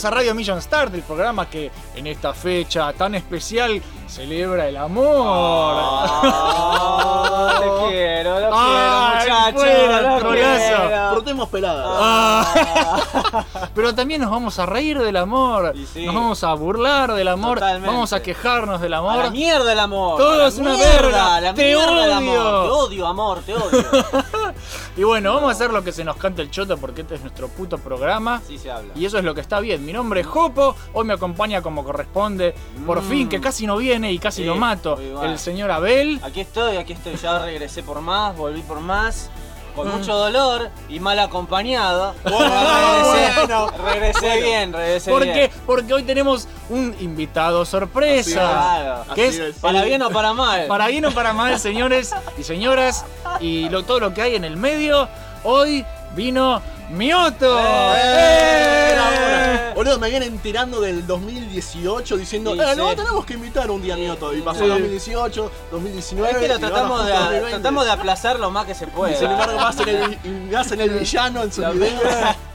[0.00, 4.78] Bienvenidos a Radio Million Start, el programa que en esta fecha tan especial celebra el
[4.78, 5.76] amor.
[5.82, 9.58] Ah, te quiero, lo quiero, muchacho.
[9.58, 10.86] fuera, lo trolazo.
[10.86, 11.10] quiero.
[11.12, 11.86] Protemos peladas.
[12.00, 13.44] Ah.
[13.74, 16.06] Pero también nos vamos a reír del amor, sí.
[16.06, 17.86] nos vamos a burlar del amor, Totalmente.
[17.88, 19.16] vamos a quejarnos del A amor.
[19.24, 20.16] la mierda el amor.
[20.16, 21.34] Todo a es una mierda, verga.
[21.36, 22.14] a La Te mierda el odio.
[22.16, 22.62] amor.
[22.64, 23.84] Te odio, amor, te odio.
[24.96, 27.20] Y bueno, vamos a hacer lo que se nos cante el choto porque este es
[27.22, 28.36] nuestro puto programa.
[28.36, 28.92] Así se habla.
[28.94, 29.84] Y eso es lo que está bien.
[29.84, 32.54] Mi nombre es Jopo, hoy me acompaña como corresponde.
[32.86, 33.08] Por Mm.
[33.08, 34.98] fin, que casi no viene y casi Sí, lo mato.
[35.22, 36.20] El señor Abel.
[36.22, 37.14] Aquí estoy, aquí estoy.
[37.16, 39.30] Ya regresé por más, volví por más.
[39.74, 39.92] Con Mm.
[39.98, 42.14] mucho dolor y mal acompañado.
[42.24, 43.70] Bueno, regresé, bueno.
[43.84, 45.50] regresé bien, regresé ¿Por bien.
[45.66, 48.30] Porque hoy tenemos un invitado sorpresa.
[48.40, 49.04] Claro.
[49.14, 49.48] ¿Qué Así es?
[49.50, 49.56] es.
[49.56, 50.66] Para bien o para mal.
[50.66, 53.04] Para bien o para mal, señores y señoras,
[53.40, 55.08] y lo- todo lo que hay en el medio,
[55.44, 57.58] hoy vino Mioto.
[57.60, 58.94] ¡Eh!
[58.94, 59.72] ¡Eh!
[59.74, 62.96] Boludo, me vienen enterando del 2018 diciendo, Sí, eh, no, sí.
[62.96, 64.34] tenemos que invitar un día a Mioto.
[64.34, 64.68] Y pasó Sí.
[64.68, 66.30] 2018, 2019.
[66.32, 67.50] Es que lo tratamos de, 2020.
[67.50, 69.14] tratamos de aplazar lo más que se puede.
[69.14, 72.02] Y sin embargo, hacen el, hacen el villano en sus videos.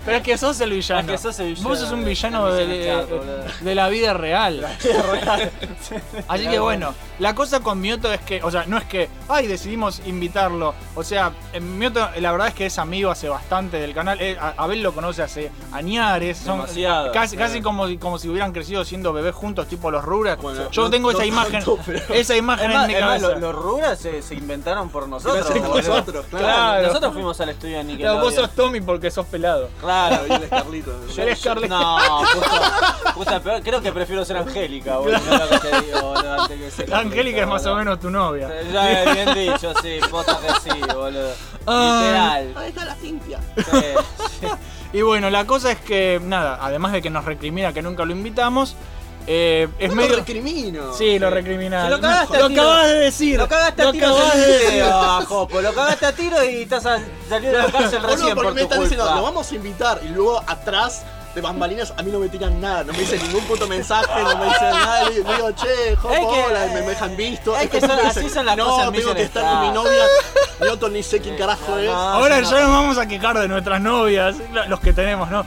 [0.06, 1.02] Pero es que sos el villano.
[1.02, 4.66] Es que sos el villano Vos sos un villano de la vida real.
[6.28, 9.48] Así que bueno, la cosa con Mioto es que, o sea, no es que, ay,
[9.48, 10.74] decidimos invitarlo.
[10.96, 14.20] O sea, eh, Mioto, la verdad es que es amigo hace bastante del canal.
[14.22, 16.38] Eh, a- Abel lo conoce hace añares.
[16.38, 17.12] Son Demasiado.
[17.12, 20.42] casi, casi como, si- como si hubieran crecido siendo bebés juntos, tipo los Rugrats.
[20.42, 24.02] Bueno, Yo no- tengo esa imagen, pero- esa imagen Es en mi los, los Rugrats
[24.02, 25.50] se, se inventaron por nosotros.
[25.56, 26.46] Nosotros, claro.
[26.46, 26.88] Claro.
[26.88, 28.22] Nosotros fuimos al estudio de Claro, Nickelodeon.
[28.24, 29.70] vos sos Tommy porque sos pelado.
[29.80, 29.95] Claro.
[30.28, 31.08] Y él es Carlito.
[31.16, 31.68] Yo eres Carly.
[31.70, 31.98] No,
[33.14, 33.62] puta, peor.
[33.62, 35.16] creo que prefiero ser Angélica, boludo.
[35.18, 37.80] es lo que te digo, boludo, antes que ser Angélica es más o boludo.
[37.86, 38.50] menos tu novia.
[38.72, 41.32] Ya es bien dicho, sí, posta que sí, boludo.
[41.66, 42.00] Ay.
[42.06, 42.54] Literal.
[42.58, 43.40] Ahí está la Cintia.
[43.58, 43.80] Sí,
[44.42, 44.48] sí.
[44.94, 48.14] Y bueno, la cosa es que, nada, además de que nos recrimina que nunca lo
[48.14, 48.78] invitamos,
[49.28, 50.10] eh, es No medio.
[50.12, 50.94] lo recrimino.
[50.94, 51.86] Sí, lo recrimina.
[51.86, 52.62] Se lo cagaste a Lo tiro.
[52.62, 53.38] acabas de decir.
[53.40, 54.72] Lo cagaste a Lo tiro acabas en de el decir.
[54.72, 55.62] video, ah, Jopo.
[55.62, 57.00] Lo cagaste a tiro y estás a,
[57.30, 60.02] saliendo de la cárcel recién porque por me tu están diciendo, lo vamos a invitar
[60.04, 61.04] y luego atrás
[61.36, 64.38] de bambalinas a mí no me tiran nada, no me dicen ningún puto mensaje, no
[64.38, 67.56] me dicen nada, y digo, che, que- hola, me, me dejan visto.
[67.58, 69.74] es que son- así son las no, cosas en tengo que estar con mi Star".
[69.76, 70.04] novia,
[70.92, 71.88] ni sé quién carajo es.
[71.88, 72.50] No, Ahora no.
[72.50, 74.36] ya nos vamos a quejar de nuestras novias,
[74.70, 75.46] los que tenemos, ¿no?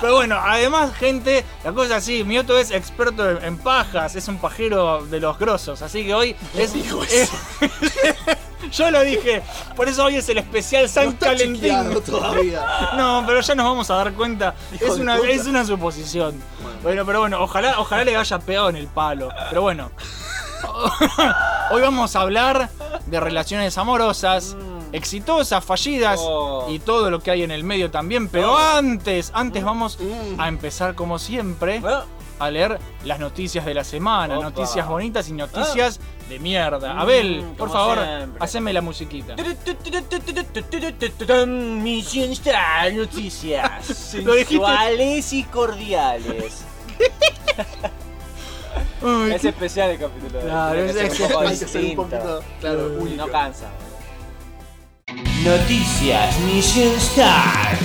[0.00, 4.38] Pero, bueno, además, gente, la cosa es así, Mioto es experto en, pajas, es un
[4.38, 6.72] pajero de los grosos, así que hoy es.
[6.72, 7.30] Dijo es-
[8.72, 9.42] yo lo dije,
[9.76, 11.60] por eso hoy es el especial No San está Calentín.
[11.60, 12.64] chequeado todavía.
[12.96, 14.54] No, pero ya nos vamos a dar cuenta.
[14.74, 15.28] Hijo Es una, puta.
[15.30, 16.40] es una suposición.
[16.82, 17.04] Bueno.
[17.06, 19.28] pero bueno, ojalá, ojalá le haya pegado en el palo.
[19.48, 19.90] Pero bueno.
[21.70, 22.70] Hoy vamos a hablar
[23.06, 24.56] de relaciones amorosas,
[24.92, 26.66] exitosas, fallidas Oh.
[26.70, 28.28] y todo lo que hay en el medio también.
[28.28, 28.58] Pero Oh.
[28.58, 30.40] antes, antes vamos Mm.
[30.40, 32.02] a empezar como siempre Bueno,
[32.38, 34.38] a leer las noticias de la semana.
[34.38, 34.50] Opa.
[34.50, 36.98] Noticias bonitas y noticias de mierda.
[37.00, 37.98] Abel, Mm, por favor,
[38.40, 39.34] haceme la musiquita.
[41.46, 46.64] Misión Star Noticias sensuales y cordiales.
[49.02, 50.40] Ay, Es especial el capítulo.
[50.40, 52.42] Claro, es- ser un poco distinto.
[52.60, 53.66] claro, no cansa.
[55.44, 57.76] Noticias Mission Star.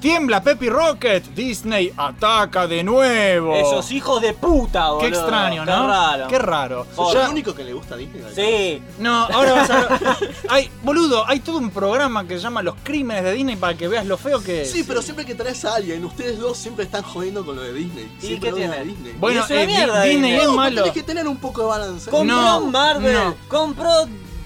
[0.00, 3.52] Tiembla Peppy Rocket, Disney ataca de nuevo.
[3.56, 5.00] Esos hijos de puta, boludo.
[5.00, 5.86] Qué extraño, Qué ¿no?
[5.88, 6.26] raro.
[6.28, 6.86] Qué raro.
[6.94, 8.22] ¿Sos Ya- el único que le gusta Disney?
[8.32, 8.82] Sí.
[9.00, 9.88] No, ahora vas a
[10.50, 13.88] Hay, boludo, hay todo un programa que se llama Los Crímenes de Disney para que
[13.88, 14.70] veas lo feo que es.
[14.70, 17.72] Sí, pero siempre que traes a alguien, ustedes dos siempre están jodiendo con lo de
[17.72, 18.08] Disney.
[18.22, 18.84] ¿Y Siempre qué tiene?
[18.84, 19.14] Disney.
[19.18, 20.36] Bueno, es eh, mierda, Disney Disney.
[20.36, 20.76] es No, malo.
[20.82, 22.08] Tenés que tener un poco de balance.
[22.08, 23.34] Compró No, Marvel, no.
[23.48, 23.90] compró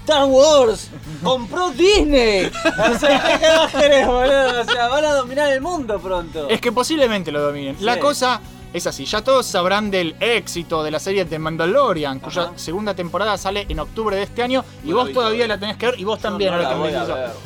[0.05, 0.89] Star Wars,
[1.23, 2.45] compró Disney.
[2.47, 4.61] O sea, ¿qué más querés, boludo?
[4.61, 6.49] O sea, van a dominar el mundo pronto.
[6.49, 7.77] Es que posiblemente lo dominen.
[7.79, 8.41] La cosa
[8.73, 12.51] es así, ya todos sabrán del éxito de la serie The Mandalorian, cuya Ajá.
[12.57, 15.47] segunda temporada sale en octubre de este año y vos todavía todavía.
[15.47, 16.69] la tenés que ver y vos también no la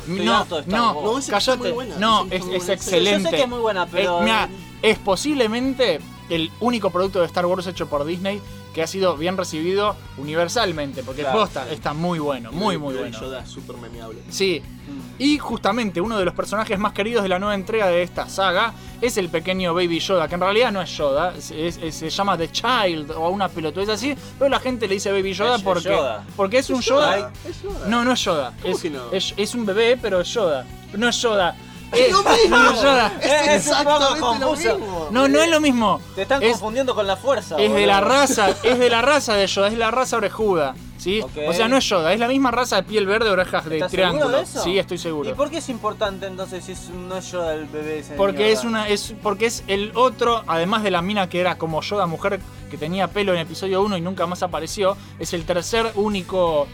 [0.06, 0.94] No, de no.
[1.98, 3.24] No, es, excelente.
[3.24, 4.48] Yo sé que es muy buena, pero- Eh, mirá,
[4.82, 8.40] es posiblemente el único producto de Star Wars hecho por Disney
[8.74, 13.10] que ha sido bien recibido universalmente, porque Claro, posta está muy bueno, muy muy Baby
[13.10, 13.20] bueno.
[13.20, 14.20] Yoda es súper memeable.
[14.30, 14.62] Sí.
[15.18, 18.72] Y justamente uno de los personajes más queridos de la nueva entrega de esta saga
[19.00, 22.38] es el pequeño Baby Yoda, que en realidad no es Yoda, es- es- se llama
[22.38, 25.88] The Child o una pelotudez así, pero la gente le dice Baby Yoda Es porque,
[25.88, 26.24] Yoda.
[26.36, 27.32] porque es un Yoda.
[27.48, 27.88] Es Yoda.
[27.88, 28.52] No, no es Yoda.
[28.62, 29.10] ¿Cómo Es, que no?
[29.10, 30.64] es, es un bebé, pero es Yoda.
[30.96, 31.56] No es Yoda.
[31.92, 32.56] Es lo mismo.
[33.20, 35.08] Es exactamente lo mismo.
[35.10, 36.00] No, no es lo mismo.
[36.14, 37.56] Te están Es- confundiendo con la fuerza.
[37.58, 40.74] Es de la raza, es de la raza de Yoda, es la raza orejuda.
[40.98, 41.22] ¿sí?
[41.46, 43.92] O sea, no es Yoda, es la misma raza de piel verde, orejas de ¿Estás
[43.92, 44.24] triángulo.
[44.24, 44.62] seguro de eso?
[44.64, 45.30] Sí, estoy seguro.
[45.30, 48.50] ¿Y por qué es importante entonces si es, no es Yoda el bebé ese Porque
[48.52, 52.06] es una es porque es el otro, además de la mina que era como Yoda
[52.06, 56.66] mujer que tenía pelo en episodio 1 y nunca más apareció, es el tercer único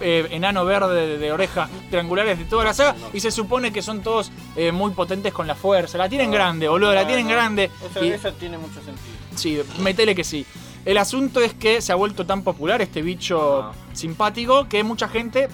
[0.00, 3.82] eh, enano verde de, de orejas triangulares de toda la saga y se supone que
[3.82, 5.98] son todos eh, muy potentes con la fuerza.
[5.98, 7.70] La tienen grande, boludo, la Ah, tienen grande.
[7.90, 8.96] Eso, Y- eso tiene mucho sentido.
[9.36, 10.44] Sí, metele que sí.
[10.84, 13.72] El asunto es que se ha vuelto tan popular este bicho Ajá.
[13.92, 15.48] simpático que mucha gente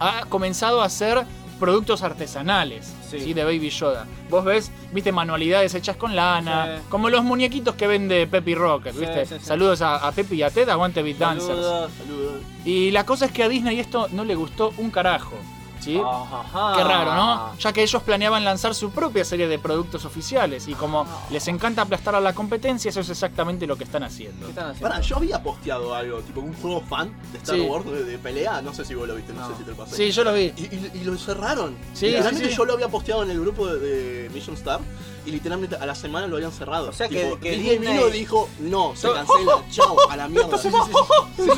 [0.00, 1.24] ha comenzado a hacer
[1.58, 3.20] productos artesanales Sí.
[3.20, 3.34] ¿sí?
[3.34, 4.06] de Baby Yoda.
[4.28, 6.82] Vos ves, viste, manualidades hechas con lana, Sí.
[6.88, 9.38] como los muñequitos que vende Peppy Rocket, ¿viste?
[9.40, 11.46] Saludos a, a Peppy y a Ted, aguante Beat Dancers.
[11.48, 11.90] Saludos.
[11.98, 12.40] Saludos.
[12.64, 15.36] Y la cosa es que a Disney esto no le gustó un carajo,
[15.80, 16.00] ¿sí?
[16.04, 16.72] Ajá.
[16.76, 17.56] Qué raro, ¿no?
[17.58, 21.82] Ya que ellos planeaban lanzar su propia serie de productos oficiales y como les encanta
[21.82, 24.46] aplastar a la competencia, eso es exactamente lo que están haciendo.
[24.46, 24.88] ¿Qué están haciendo?
[24.88, 27.62] Pará, yo había posteado algo, tipo un juego fan de Star Sí.
[27.62, 29.48] Wars de, de pelea, no sé si vos lo viste, no, No.
[29.48, 29.96] sé si te lo pasé.
[29.96, 30.52] Sí, yo lo vi.
[30.56, 31.76] Y, y- y lo cerraron.
[31.94, 32.48] Sí, sí.
[32.56, 34.80] yo lo había posteado en el grupo de, de Mission Star
[35.26, 36.88] y literalmente a la semana lo habían cerrado.
[36.90, 40.16] O sea que- Tipo, que Disney Disney- vino y dijo, no, se cancela, chao, a
[40.16, 40.56] la mierda.
[40.58, 40.70] Sí,
[41.36, 41.50] sí,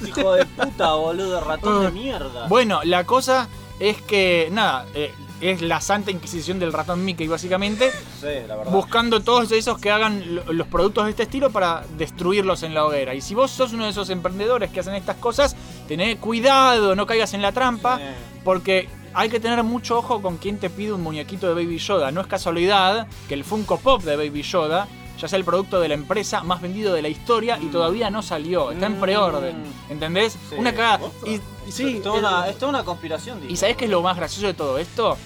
[0.00, 0.08] sí.
[0.08, 1.90] Hijo de puta, boludo, ratón de Ah.
[1.90, 2.46] mierda.
[2.48, 3.48] Bueno, la cosa
[3.80, 7.90] es que, nada, eh, es la santa inquisición del ratón Mickey, básicamente,
[8.20, 8.70] Sí, la verdad.
[8.72, 12.84] buscando todos esos que hagan lo- los productos de este estilo para destruirlos en la
[12.86, 13.12] hoguera.
[13.14, 15.56] Y si vos sos uno de esos emprendedores que hacen estas cosas,
[15.88, 18.04] tené cuidado, no caigas en la trampa, Sí.
[18.44, 22.10] porque hay que tener mucho ojo con quien te pide un muñequito de Baby Yoda.
[22.10, 24.88] No es casualidad que el Funko Pop de Baby Yoda
[25.18, 28.22] ya sea el producto de la empresa más vendido de la historia y todavía no
[28.22, 29.00] salió, está en Mm.
[29.00, 29.56] preorden,
[29.88, 30.32] ¿entendés?
[30.48, 30.56] Sí.
[30.58, 31.06] Una cagada.
[31.26, 31.38] Y,
[31.70, 33.52] sí, es, toda una, es toda una conspiración, digo.
[33.52, 35.16] ¿Y sabés qué es lo más gracioso de todo esto?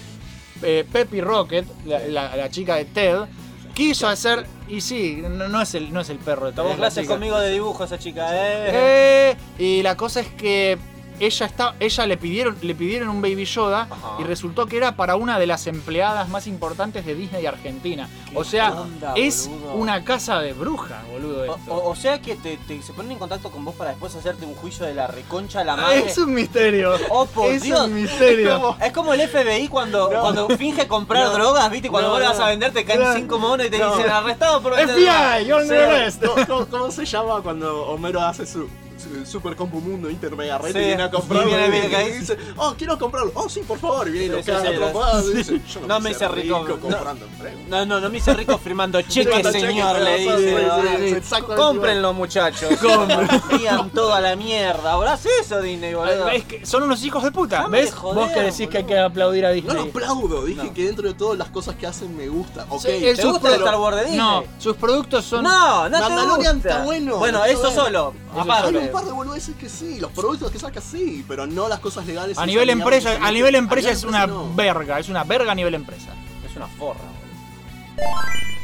[0.62, 3.20] Eh, Peppy Rocket, la, la- la chica de Ted,
[3.74, 4.46] quiso hacer.
[4.68, 6.76] Y sí, no, no es, el, no es el perro de Ted.
[6.76, 8.68] Clases conmigo de dibujo esa chica, eh.
[9.30, 10.76] Eh, y la cosa es que
[11.20, 14.16] ella está, ella le pidieron, le pidieron un Baby Yoda Ajá.
[14.20, 18.08] y resultó que era para una de las empleadas más importantes de Disney Argentina.
[18.34, 19.74] O sea, onda, es boludo.
[19.74, 21.40] una casa de bruja, boludo.
[21.40, 21.74] O, Esto.
[21.74, 24.44] o- o sea que te, te- se ponen en contacto con vos para después hacerte
[24.44, 26.04] un juicio de la reconcha de la Ah, madre.
[26.06, 26.94] es un misterio.
[27.10, 27.80] Oh, por es Dios.
[27.80, 28.76] un misterio.
[28.82, 30.20] Es como el FBI cuando, No.
[30.20, 31.32] cuando finge comprar No.
[31.32, 31.88] drogas, ¿viste?
[31.88, 33.14] Cuando No, vos le vas a vender te caen No.
[33.14, 33.96] cinco monos y te No.
[33.96, 35.16] dicen arrestado por vender drogas".
[35.40, 36.22] FBI, you're Sí, under arrest.
[36.70, 38.68] ¿Cómo, se llama cuando Homero hace su
[39.24, 40.78] Super Compu Mundo Inter Mega Red Sí.
[40.78, 41.48] y viene a comprarlo?
[41.48, 43.32] Y viene, viene, y dice, oh, quiero comprarlo.
[43.34, 44.08] Oh, sí, por favor.
[44.08, 45.32] Y viene y lo Sí, sí, caga sí, atropado, sí.
[45.36, 46.80] dice, yo no, No me hice rico, no.
[46.80, 47.26] comprando.
[47.68, 50.38] No, no, no me hice rico firmando cheques, señor, le dice.
[50.38, 52.70] sí, sí, sí, Cómprenlo, muchachos.
[53.48, 54.92] Frían toda la mierda.
[54.92, 56.28] Ahora eso, Disney, boludo.
[56.28, 57.66] Es que son unos hijos de puta.
[57.68, 57.92] ¿Ves?
[57.94, 59.74] joder, Vos que decís que hay que aplaudir a No Disney.
[59.76, 60.74] lo aplaudo, dije No.
[60.74, 62.66] que dentro de todas las cosas que hacen me gusta.
[62.68, 64.18] Ok, Sí, el ¿Te sus gusta Star Wars de Disney?
[64.18, 65.42] No, sus productos son.
[65.44, 68.14] No, no te Mandalorian está bueno, eso solo.
[68.36, 68.85] Aparte.
[68.86, 72.06] Un par de boludeces que sí, los productos que saca sí, pero no las cosas
[72.06, 72.38] legales.
[72.38, 76.12] A nivel empresa, a nivel empresa es una verga, es una verga a nivel empresa.
[76.48, 78.55] Es una forra, boludo.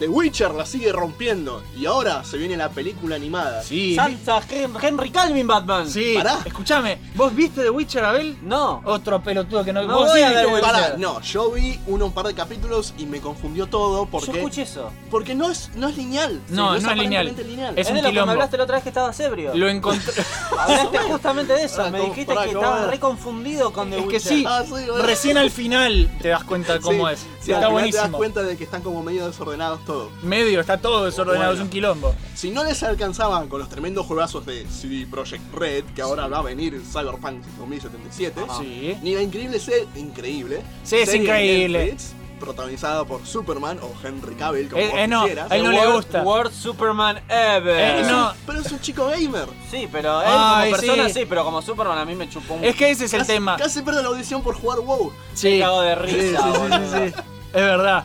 [0.00, 3.62] The Witcher la sigue rompiendo y ahora se viene la película animada.
[3.62, 3.94] Sí.
[3.94, 5.88] Sansa Hen- Henry Calvin Batman.
[5.88, 6.14] Sí.
[6.16, 6.38] Pará.
[6.44, 8.38] Escuchame, ¿vos viste The Witcher, Abel?
[8.42, 8.80] No.
[8.86, 9.82] Otro pelotudo que no.
[9.82, 10.72] No vos voy sí a viste ver The Witcher.
[10.72, 14.30] Pará, no, yo vi uno un par de capítulos y me confundió todo Yo porque
[14.38, 14.90] escuché eso.
[15.10, 16.40] porque no es no es lineal.
[16.48, 17.28] No, Sí, no es lineal.
[17.28, 18.26] aparentemente Es Es, un de lo que quilombo.
[18.26, 19.54] me hablaste la otra vez que estabas ebrio.
[19.54, 20.12] Lo encontré.
[20.58, 21.76] Hablaste justamente de eso.
[21.76, 22.90] Pará, me ¿cómo- dijiste pará, que cómo estabas era?
[22.90, 24.32] re confundido con The Es que Witcher.
[24.32, 24.44] sí.
[24.48, 24.96] Ah, sí, bueno.
[25.02, 27.20] Recién al final te das cuenta de cómo Sí, es.
[27.20, 28.16] sí, al está final te das buenísimo.
[28.18, 29.84] cuenta de que están como medio desordenados
[30.22, 31.54] Medio, está todo desordenado, Bueno.
[31.60, 32.14] es un quilombo.
[32.34, 36.38] Si no les alcanzaban con los tremendos juegazos de CD Projekt Red, que ahora va
[36.38, 38.96] a venir Cyberpunk 2077, Sí.
[39.02, 41.78] ni la increíble serie, increíble, Sí, es increíble.
[41.86, 45.50] Netflix, protagonizada por Superman o Henry Cavill, como Eh, vos eh, no, quisieras.
[45.50, 46.22] a él no le worst- gusta.
[46.22, 47.76] Worst Superman ever.
[47.78, 48.28] Eh, Pero es no.
[48.30, 49.46] un- Pero es un chico gamer.
[49.70, 51.20] Sí, pero él Ay, como persona sí.
[51.20, 51.26] sí.
[51.28, 53.56] pero como Superman a mí me chupó un Es que ese es el Casi- tema.
[53.58, 55.12] Casi pierde la audición por jugar WoW.
[55.34, 55.58] Sí.
[55.60, 56.16] cago de risa.
[56.16, 56.78] sí, sí, boludo.
[56.78, 57.14] sí, sí.
[57.52, 58.04] Es verdad.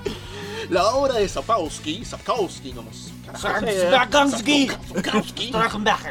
[0.70, 2.90] La obra de Sapkowski, Sapkowski, como
[3.38, 4.68] Sapkowski.
[4.68, 5.52] Sapkowski,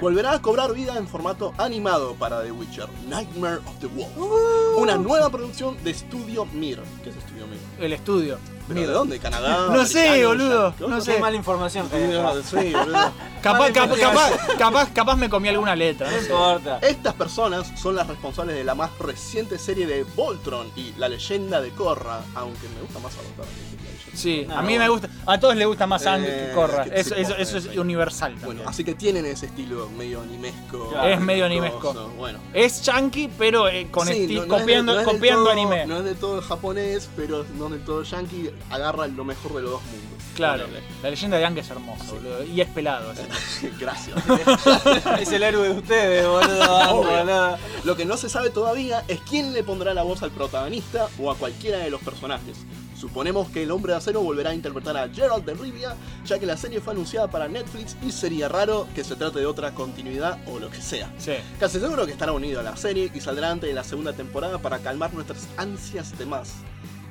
[0.00, 4.16] volverá a cobrar vida en formato animado para The Witcher, Nightmare of the Wolf.
[4.16, 4.80] Uh.
[4.80, 6.80] Una nueva producción de Estudio Mir.
[7.02, 7.58] ¿Qué es Estudio Mir?
[7.80, 8.38] El estudio.
[8.68, 9.18] ¿Pero de dónde?
[9.18, 9.68] ¿Canadá?
[9.74, 11.18] No sé, boludo, no sé.
[11.18, 13.12] mala información Sí, boludo.
[13.42, 16.10] Capaz, capaz, capaz, capaz, capaz me comí alguna letra.
[16.10, 16.78] No importa.
[16.78, 21.60] Estas personas son las responsables de la más reciente serie de Voltron y La leyenda
[21.60, 23.83] de Korra, aunque me gusta más leyenda
[24.14, 24.78] Sí, No, a mí no.
[24.80, 25.08] me gusta.
[25.26, 26.84] A todos les gusta más sangre Eh, que corra.
[26.84, 27.78] que Eso, sí, eso, eso es sí.
[27.78, 28.68] universal Bueno, también.
[28.68, 30.88] así que tienen ese estilo medio animesco.
[30.90, 31.08] Claro.
[31.08, 32.12] Es medio coso, animesco.
[32.16, 32.38] Bueno.
[32.52, 35.86] Es chunky, pero eh, con Sí, no- es de- copiando, es del copiando todo- anime.
[35.86, 38.50] No es de todo japonés, pero no del todo yankee.
[38.70, 40.04] Agarra lo mejor de los dos mundos.
[40.34, 40.64] claro,
[41.02, 42.42] la leyenda de Aang es hermosa, boludo.
[42.44, 43.10] Y es pelado.
[43.10, 43.70] así.
[43.80, 44.16] Gracias.
[45.20, 46.76] Es el héroe de ustedes, boludo.
[46.80, 47.58] Ang, boludo.
[47.84, 51.30] Lo que no se sabe todavía es quién le pondrá la voz al protagonista o
[51.30, 52.56] a cualquiera de los personajes.
[53.04, 55.94] Suponemos que el hombre de acero volverá a interpretar a Gerald de Rivia,
[56.24, 59.44] ya que la serie fue anunciada para Netflix y sería raro que se trate de
[59.44, 61.12] otra continuidad o lo que sea.
[61.18, 61.34] Sí.
[61.60, 64.56] Casi seguro que estará unido a la serie y saldrá antes de la segunda temporada
[64.56, 66.54] para calmar nuestras ansias de más.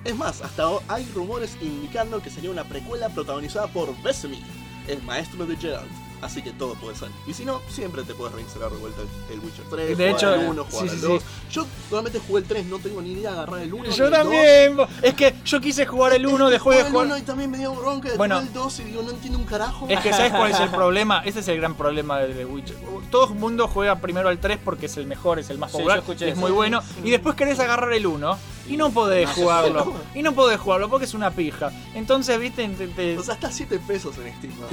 [0.04, 4.42] Es más, hasta hay rumores indicando que sería una precuela protagonizada por Vesemir,
[4.88, 5.92] el maestro de Gerald.
[6.24, 7.10] Así que todo puede ser.
[7.28, 10.10] Y si no, siempre te puedes reinstalar de vuelta el, el Witcher 3, De jugar
[10.10, 11.24] hecho, el 1, jugar sí, el sí, 2.
[11.52, 13.90] Yo solamente jugué el 3, no tengo ni idea de agarrar el 1.
[13.92, 14.78] Yo también.
[14.78, 17.20] bo- Es que yo quise jugar el 1, dejé de el 1 jugar.
[17.20, 18.36] y también me dio bronca de Bueno.
[18.36, 19.86] jugar el 2 y digo, no entiendo un carajo.
[19.90, 21.22] Es que ¿sabes cuál es el problema?
[21.26, 22.78] Ese es el gran problema de The Witcher.
[23.12, 25.78] Todo el mundo juega primero al 3 porque es el mejor, es el más Sí,
[25.78, 26.42] popular, yo escuché es eso.
[26.42, 26.82] muy bueno.
[27.04, 29.94] Y después querés agarrar el 1 y no podés jugarlo.
[30.16, 31.72] Y no podés jugarlo porque es una pija.
[31.94, 34.54] Entonces, viste, te- te- O sea, está 7 pesos en Steam.
[34.60, 34.68] ¿no?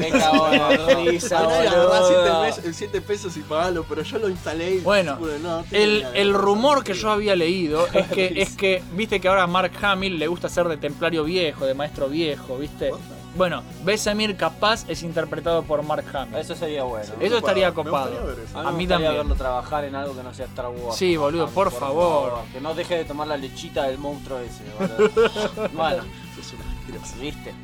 [1.04, 2.44] Risa, Andá y agarrá boludo.
[2.44, 5.82] 7 pesos, 7 pesos y pagalo, pero yo lo instalé y Bueno, pude, no, tengo
[5.84, 9.46] El, el rumor que yo había leído es que, es que, viste que ahora a
[9.46, 12.90] Mark Hamill le gusta ser de templario viejo, de maestro viejo, viste.
[13.36, 16.36] Bueno, Besamir capaz es interpretado por Mark Hamill.
[16.36, 17.12] Eso sería bueno.
[17.20, 18.12] Eso estaría copado.
[18.54, 19.12] A A mí, mí me gustaría también.
[19.14, 20.96] verlo trabajar en algo que no sea Star Wars.
[20.96, 22.40] Sí, boludo, por favor.
[22.52, 25.68] Que no deje de tomar la lechita del monstruo ese, boludo.
[25.74, 26.02] bueno,
[26.38, 27.16] Es una asquerosa.
[27.20, 27.54] ¿viste?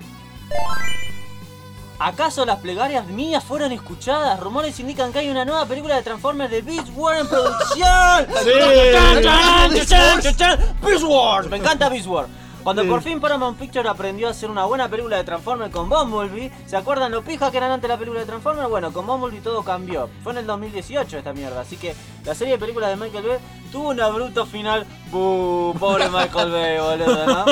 [1.99, 4.39] ¿Acaso las plegarias mías fueron escuchadas?
[4.39, 8.27] Rumores indican que hay una nueva película de Transformers de Beast Wars en producción.
[8.45, 8.51] Sí.
[8.93, 10.77] ¡Chan, chan, chan, chan, chan!
[10.83, 12.29] Beast Wars, me encanta Beast Wars.
[12.67, 16.51] Cuando por fin Paramount Pictures aprendió a hacer una buena película de Transformers con Bumblebee,
[16.67, 18.69] ¿se acuerdan lo pija que eran antes la película de Transformers?
[18.69, 20.11] Bueno, con Bumblebee todo cambió.
[20.25, 21.95] Fue en el 2018 esta mierda, así que
[22.25, 23.39] la serie de películas de Michael Bay
[23.71, 24.85] tuvo un abrupto final.
[25.13, 25.75] ¡Buh!
[25.79, 27.45] Pobre Michael Bay, boludo, ¿no?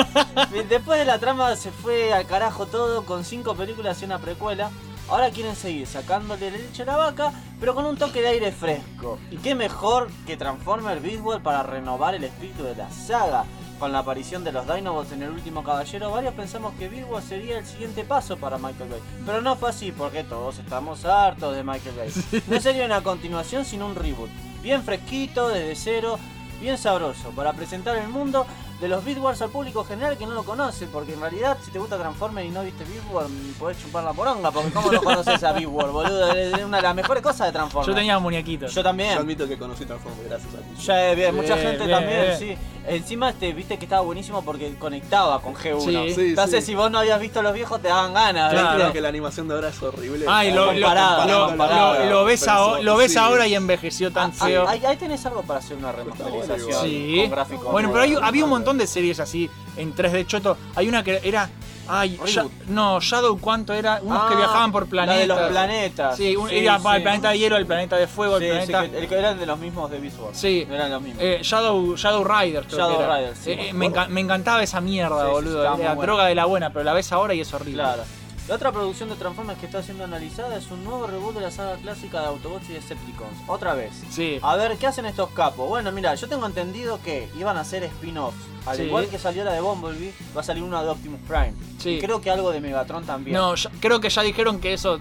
[0.67, 4.69] Después de la trama se fue al carajo todo con cinco películas y una precuela.
[5.07, 9.17] Ahora quieren seguir sacándole leche a la vaca, pero con un toque de aire fresco.
[9.31, 13.45] Y qué mejor que Transformers Beast Wars para renovar el espíritu de la saga.
[13.79, 17.57] Con la aparición de los Dinobots en el último caballero, varios pensamos que Wars sería
[17.59, 19.01] el siguiente paso para Michael Bay.
[19.25, 22.41] Pero no fue así, porque todos estamos hartos de Michael Bay.
[22.47, 24.29] No sería una continuación, sino un reboot.
[24.63, 26.17] Bien fresquito, desde cero,
[26.61, 28.45] bien sabroso, para presentar el mundo
[28.79, 31.71] de los Beast Wars al público general que no lo conoce, porque en realidad si
[31.71, 33.29] te gusta Transformers y no viste Beast Wars,
[33.59, 36.83] podés chupar la poronga, porque cómo no conoces a Beast Wars, boludo, es una de
[36.83, 37.87] las mejores cosas de Transformers.
[37.87, 38.73] Yo tenía muñequitos.
[38.73, 39.15] Yo también.
[39.15, 40.81] Yo admito que conocí Transformers gracias a ti.
[40.81, 42.37] Ya, eh, bien, mucha Bien, gente bien, también, bien.
[42.39, 42.57] sí.
[42.87, 45.79] Encima este, viste que estaba buenísimo porque conectaba con G1.
[45.81, 46.13] Sí.
[46.15, 46.71] Sí, Entonces sí.
[46.71, 48.75] si vos no habías visto los viejos te daban ganas, Claro.
[48.79, 50.25] Creo que la animación de ahora es horrible.
[50.27, 52.05] Ay, lo, lo, Comparada, lo- comparada.
[52.05, 53.17] lo- lo ves, ahora, lo ves sí.
[53.17, 54.67] ahora y envejeció tan Ah, feo.
[54.67, 57.17] Ahí, ahí tenés algo para hacer una remasterización Sí.
[57.21, 57.71] con gráficos.
[57.71, 60.57] Bueno, pero hay- había un montón de series así en 3D choto.
[60.75, 61.49] Hay una que era.
[61.87, 63.99] Ay, ya- no, Shadow, ¿cuánto era?
[64.01, 65.19] Unos que Ah, viajaban por La planetas.
[65.19, 66.17] de los planetas.
[66.17, 66.87] Sí, un- era sí.
[66.95, 68.89] el planeta de hielo, el planeta de fuego, Sí, el planeta.
[68.91, 70.37] que- el que eran de los mismos de Beast Wars.
[70.37, 70.67] Sí.
[70.69, 71.23] Eran los mismos.
[71.23, 73.17] Eh, Shadow, Shadow Rider, creo Shadow que era.
[73.17, 73.51] Rider, sí.
[73.51, 75.63] Eh, eh, me, enca- me encantaba esa mierda, boludo.
[75.77, 75.95] buena.
[76.01, 77.83] droga de la buena, pero la ves ahora y es horrible.
[77.83, 78.03] Claro.
[78.47, 81.49] La otra producción de Transformers que está siendo analizada es un nuevo reboot de la
[81.49, 83.33] saga clásica de Autobots y Decepticons.
[83.47, 83.91] Otra vez.
[84.11, 84.37] Sí.
[84.43, 85.67] A ver, ¿qué hacen estos capos?
[85.67, 88.37] Bueno, mira, yo tengo entendido que iban a hacer spin-offs.
[88.67, 88.83] Al Sí.
[88.83, 91.53] igual que salió la de Bumblebee, va a salir una de Optimus Prime.
[91.79, 91.89] Sí.
[91.91, 93.35] Y creo que algo de Megatron también.
[93.35, 94.99] No, ya- creo que ya dijeron que eso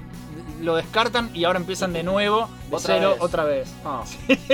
[0.63, 3.21] lo descartan y ahora empiezan de nuevo, de Otra cero, vez.
[3.23, 3.69] otra vez.
[3.85, 4.05] Ah.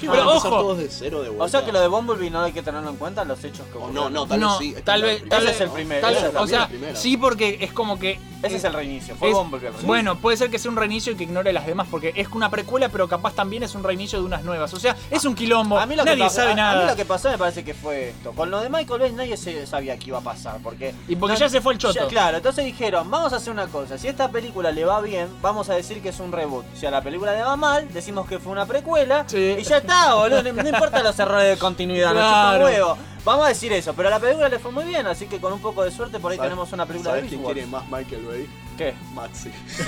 [0.00, 0.48] Pero ojo.
[0.48, 1.44] todos de cero de vuelta.
[1.44, 3.78] O sea que lo de Bumblebee no hay que tenerlo en cuenta, los hechos que
[3.92, 4.82] no, no, tal no, vez sí.
[4.84, 7.98] tal vez, tal Ese vez, es el primero, tal o sea, sí, porque es como
[7.98, 9.88] que Ese es el reinicio, fue es- Bumblebee el reinicio.
[9.88, 12.48] Bueno, puede ser que sea un reinicio y que ignore las demás, porque es una
[12.48, 14.72] precuela, pero capaz también es un reinicio de unas nuevas.
[14.72, 15.76] O sea, es un quilombo.
[15.80, 16.78] A mí, lo que Nadie pasó, sabe a- nada.
[16.78, 18.30] a mí lo que pasó me parece que fue esto.
[18.34, 20.60] Con lo de Michael Bay nadie se sabía que iba a pasar.
[20.62, 21.94] Porque Y porque ya se fue el choto.
[21.94, 23.98] Ya, claro, entonces dijeron, vamos a hacer una cosa.
[23.98, 26.64] Si esta película le va bien, vamos a decir que es un reboot.
[26.76, 29.24] Si a la película le va mal, decimos que fue una precuela.
[29.26, 29.56] Sí.
[29.58, 30.42] Y ya está, boludo.
[30.42, 32.58] No, no importa los errores de continuidad, no Claro.
[32.58, 32.98] un huevo.
[33.24, 33.92] Vamos a decir eso.
[33.94, 36.18] Pero a la película le fue muy bien, así que con un poco de suerte
[36.18, 38.48] por ahí ¿Sabes- tenemos una película de ¿Sabes quién Beast quiere más Michael Bay?
[38.78, 38.94] ¿Qué?
[39.12, 39.50] Maxi.
[39.66, 39.82] Sí.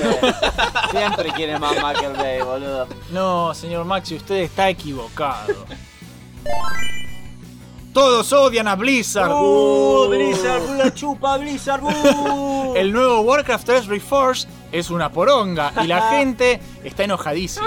[0.90, 2.88] Siempre quiere más Michael Bay, boludo.
[3.12, 5.64] No, señor Maxi, usted está equivocado.
[7.92, 9.32] Todos odian a Blizzard.
[9.32, 10.06] ¡Uh!
[10.08, 12.74] Blizzard, la chupa, Blizzard, ¡uh!
[12.76, 17.66] El nuevo Warcraft 3 Reforged es una poronga y la gente está enojadísima.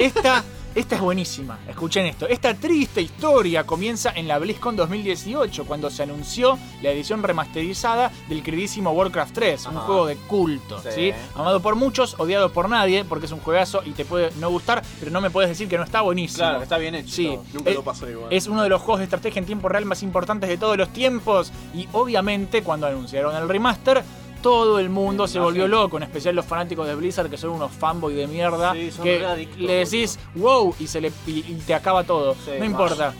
[0.00, 2.26] Es- Esta, Esta es buenísima, escuchen esto.
[2.26, 8.42] Esta triste historia comienza en la BlizzCon 2018, cuando se anunció la edición remasterizada del
[8.42, 9.86] queridísimo Warcraft 3, un Ajá.
[9.86, 10.88] juego de culto, ¿sí?
[10.92, 11.12] Sí.
[11.36, 14.82] Amado por muchos, odiado por nadie, porque es un juegazo y te puede no gustar,
[14.98, 16.38] pero no me puedes decir que no está buenísimo.
[16.38, 17.14] Claro, está bien hecho.
[17.14, 17.44] Sí, todo.
[17.52, 18.32] Nunca Eh, lo pasé igual.
[18.32, 20.88] Es uno de los juegos de estrategia en tiempo real más importantes de todos los
[20.92, 21.52] tiempos.
[21.72, 24.02] Y obviamente, cuando anunciaron el remaster,
[24.44, 27.72] todo el mundo se volvió loco, en especial los fanáticos de Blizzard, que son unos
[27.72, 28.74] fanboy de mierda.
[28.74, 32.36] Sí, son que le decís wow y, se le, y, y te acaba todo.
[32.58, 33.14] No importa.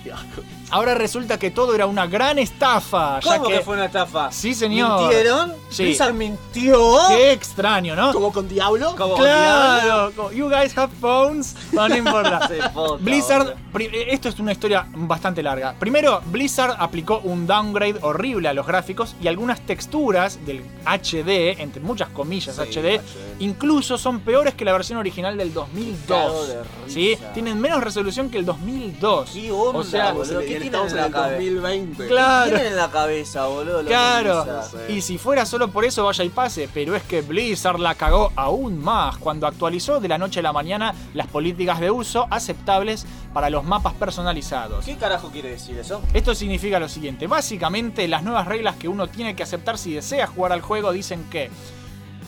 [0.75, 3.21] Ahora resulta que todo era una gran estafa.
[3.21, 4.33] ya ¿Cómo que, fue una estafa?
[4.33, 5.03] Sí, señor.
[5.03, 5.53] ¿Mintieron?
[5.71, 5.85] Sí.
[5.85, 6.99] ¿Blizzard mintió?
[7.11, 8.13] Qué extraño, ¿no?
[8.13, 8.93] ¿Como con Diablo?
[8.99, 9.15] ¿Cómo?
[9.15, 11.55] Claro, como, you guys have phones.
[11.71, 12.51] No, no importa.
[12.99, 15.77] Blizzard, eh, esto es una historia bastante larga.
[15.79, 21.81] Primero, Blizzard aplicó un downgrade horrible a los gráficos y algunas texturas del HD, entre
[21.83, 23.03] muchas comillas Sí, HD, HD.
[23.39, 26.05] incluso son peores que la versión original del 2002.
[26.09, 26.57] Cago de
[26.89, 27.17] ¿sí?
[27.33, 29.31] Tienen menos resolución que el 2002.
[29.31, 30.41] ¿Qué onda, O sea, boludo?
[30.41, 31.35] ¿Qué estamos en en la el cabeza?
[31.37, 32.07] 2020.
[32.07, 32.45] Claro.
[32.45, 33.85] ¿Qué tienen en la cabeza, boludo?
[33.85, 34.47] Claro,
[34.89, 38.33] y si fuera solo por eso vaya y pase, pero es que Blizzard la cagó
[38.37, 43.07] aún más cuando actualizó de la noche a la mañana las políticas de uso aceptables
[43.33, 44.85] para los mapas personalizados.
[44.85, 46.01] ¿Qué carajo quiere decir eso?
[46.13, 50.27] Esto significa lo siguiente, básicamente las nuevas reglas que uno tiene que aceptar si desea
[50.27, 51.51] jugar al juego dicen que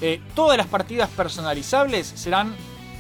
[0.01, 2.55] eh, todas las partidas personalizables serán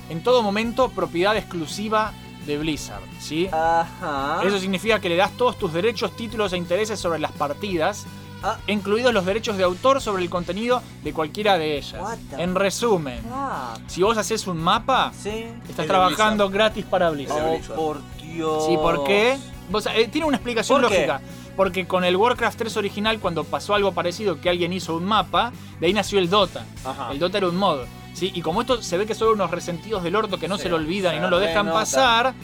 [0.08, 2.12] en todo momento propiedad exclusiva
[2.46, 3.48] de Blizzard, ¿sí?
[3.52, 4.40] Ajá.
[4.44, 8.06] Eso significa que le das todos tus derechos, títulos e intereses sobre las partidas,
[8.42, 8.58] Ah.
[8.66, 12.00] incluidos los derechos de autor sobre el contenido de cualquiera de ellas.
[12.00, 15.46] What the- En resumen, Ah, si vos haces un mapa, sí.
[15.68, 17.42] estás trabajando gratis para Blizzard.
[17.44, 17.76] Oh, Blizzard.
[17.76, 18.66] por Dios.
[18.66, 19.38] Sí, ¿por qué?
[19.70, 21.06] Vos, eh, tiene una explicación ¿Por qué?
[21.06, 21.20] lógica.
[21.56, 25.52] Porque con el Warcraft 3 original, cuando pasó algo parecido, que alguien hizo un mapa,
[25.80, 26.66] de ahí nació el Dota.
[26.84, 27.10] Ajá.
[27.10, 27.78] El Dota era un mod.
[28.16, 28.32] ¿Sí?
[28.34, 30.68] Y como esto se ve que son unos resentidos del orto que no Sí, se
[30.70, 31.78] lo olvidan se y no lo dejan renota.
[31.80, 32.34] pasar,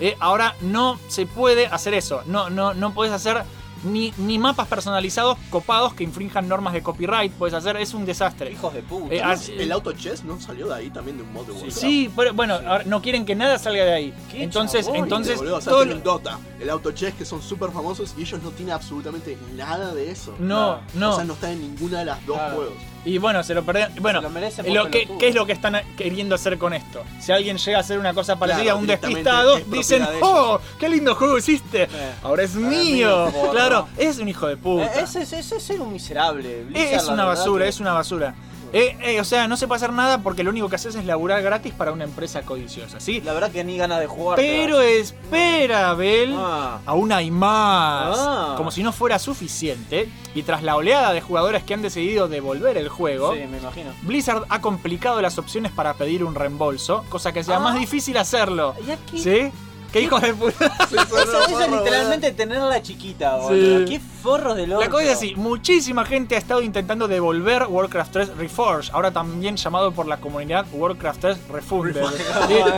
[0.00, 2.22] eh, ahora no se puede hacer eso.
[2.26, 3.42] No, no, no puedes hacer
[3.84, 7.30] ni, ni mapas personalizados copados que infrinjan normas de copyright.
[7.32, 8.50] Puedes hacer, es un desastre.
[8.50, 9.14] Hijos de puta.
[9.14, 9.22] Eh,
[9.58, 11.76] el auto chess no salió de ahí también de un mod de Warcraft.
[11.78, 14.14] Sí, pero bueno, ahora no quieren que nada salga de ahí.
[14.32, 17.70] Qué Entonces, entonces, Boludo, o sea, todo tienen Dota, el auto chess que son súper
[17.70, 20.34] famosos y ellos no tienen absolutamente nada de eso.
[20.40, 21.12] no, no.
[21.12, 22.56] O sea, no están en ninguna de las dos Claro.
[22.56, 22.74] juegos.
[23.04, 23.92] Y bueno, se lo perdieron.
[24.00, 25.08] Bueno, lo merecen por lo que.
[25.18, 27.04] ¿qué es lo que están queriendo hacer con esto?
[27.20, 29.78] Si alguien llega a hacer una cosa parecida Claro, a un directamente despistado, es propiedad
[29.80, 30.28] dicen, de ellos.
[30.30, 30.60] ¡Oh!
[30.78, 31.84] ¡Qué lindo juego hiciste!
[31.84, 31.88] Eh.
[32.22, 33.32] Ahora es Ahora es mío.
[33.52, 34.86] claro, es un hijo de puta.
[34.86, 36.64] Eh, ese, ese, ese es ser un miserable.
[36.64, 38.34] Blizzard, es la una verdad basura, que- es una basura.
[38.72, 41.04] Eh, eh, o sea, no se puede hacer nada porque lo único que haces es
[41.06, 43.20] laburar gratis para una empresa codiciosa, ¿sí?
[43.22, 44.36] La verdad que ni ganas de jugar.
[44.36, 46.34] Pero espera, Bel.
[46.36, 46.80] Ah.
[46.84, 48.16] Aún hay más.
[48.20, 48.54] Ah.
[48.56, 50.08] Como si no fuera suficiente.
[50.34, 53.90] Y tras la oleada de jugadores que han decidido devolver el juego, Sí, me imagino.
[54.02, 57.60] Blizzard ha complicado las opciones para pedir un reembolso, cosa que sea Ah.
[57.60, 58.74] más difícil hacerlo.
[58.86, 59.18] ¿Y aquí?
[59.18, 59.50] ¿Sí?
[59.92, 60.66] ¿Qué hijos de puta?
[60.84, 63.86] Eso, eso es literalmente tenerla chiquita, boludo.
[63.86, 64.82] Qué forros de loco.
[64.82, 69.56] La cosa es así, muchísima gente ha estado intentando devolver Warcraft 3 Reforged, ahora también
[69.56, 72.02] llamado por la comunidad Warcraft 3 Refunded.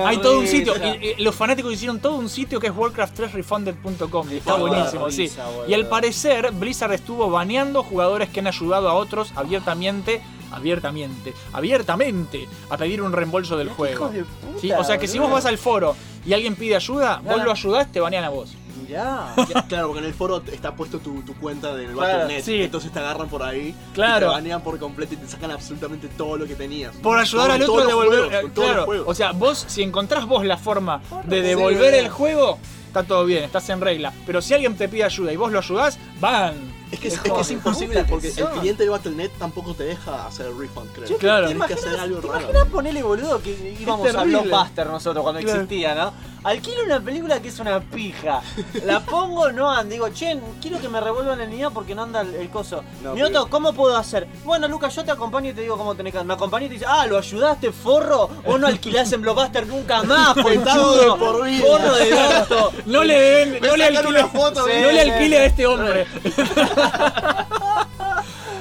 [0.06, 0.96] Hay todo un sitio, Risa.
[0.96, 5.28] y- y los fanáticos hicieron todo un sitio que es warcraft3refunded.com y está buenísimo, sí.
[5.28, 5.68] boludo.
[5.68, 10.20] Y al parecer Blizzard estuvo baneando jugadores que han ayudado a otros abiertamente,
[10.52, 14.06] abiertamente, abiertamente a pedir un reembolso del juego.
[14.06, 15.94] hijos de puta, Sí, o sea que si vos vas al foro
[16.26, 18.52] y alguien pide ayuda, vos lo ayudás, te banean a vos.
[18.86, 19.34] Mirá.
[19.68, 22.42] Claro, porque en el foro está puesto tu, tu cuenta del Claro, Battle.net.
[22.42, 22.62] sí.
[22.62, 23.74] Entonces te agarran por ahí.
[23.94, 24.26] Claro.
[24.26, 26.94] Y te banean por completo y te sacan absolutamente todo lo que tenías.
[26.96, 28.18] Por ayudar Con al otro todos a los devolver.
[28.20, 29.06] juegos, eh, con todos los claro, juegos.
[29.08, 33.24] o sea, vos, si encontrás vos la forma de Sí, devolver el juego, está todo
[33.24, 34.12] bien, estás en regla.
[34.26, 36.54] Pero si alguien te pide ayuda y vos lo ayudás, van.
[36.92, 40.26] Es que es, es que es imposible porque el cliente de Battle.net tampoco te deja
[40.26, 41.18] hacer el refund, creo.
[41.18, 41.46] Claro.
[41.46, 42.40] Tienes que ¿Te hacer algo ¿Te raro.
[42.40, 44.24] imaginas ponerle boludo que íbamos a.
[44.24, 45.60] Blockbuster nosotros cuando Claro.
[45.62, 46.12] existía, ¿no?
[46.42, 48.40] Alquilo una película que es una pija.
[48.84, 49.90] La pongo, no anda.
[49.92, 52.82] Digo, che, quiero que me revuelvan el niño porque no anda el, el coso.
[53.02, 54.26] No, Mioto, pero- ¿cómo puedo hacer?
[54.44, 56.26] Bueno, Lucas, yo te acompaño y te digo cómo tenés que hacer.
[56.26, 58.28] Me acompañé y te dice, ah, ¿lo ayudaste, forro?
[58.46, 61.14] Vos no alquilás en Blockbuster nunca más, conchudo.
[61.14, 61.66] de por vida.
[61.66, 62.72] Forro de orto.
[62.86, 66.06] No le no alquile, una foto, no le alquile a este hombre.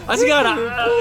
[0.10, 0.56] Así que ahora,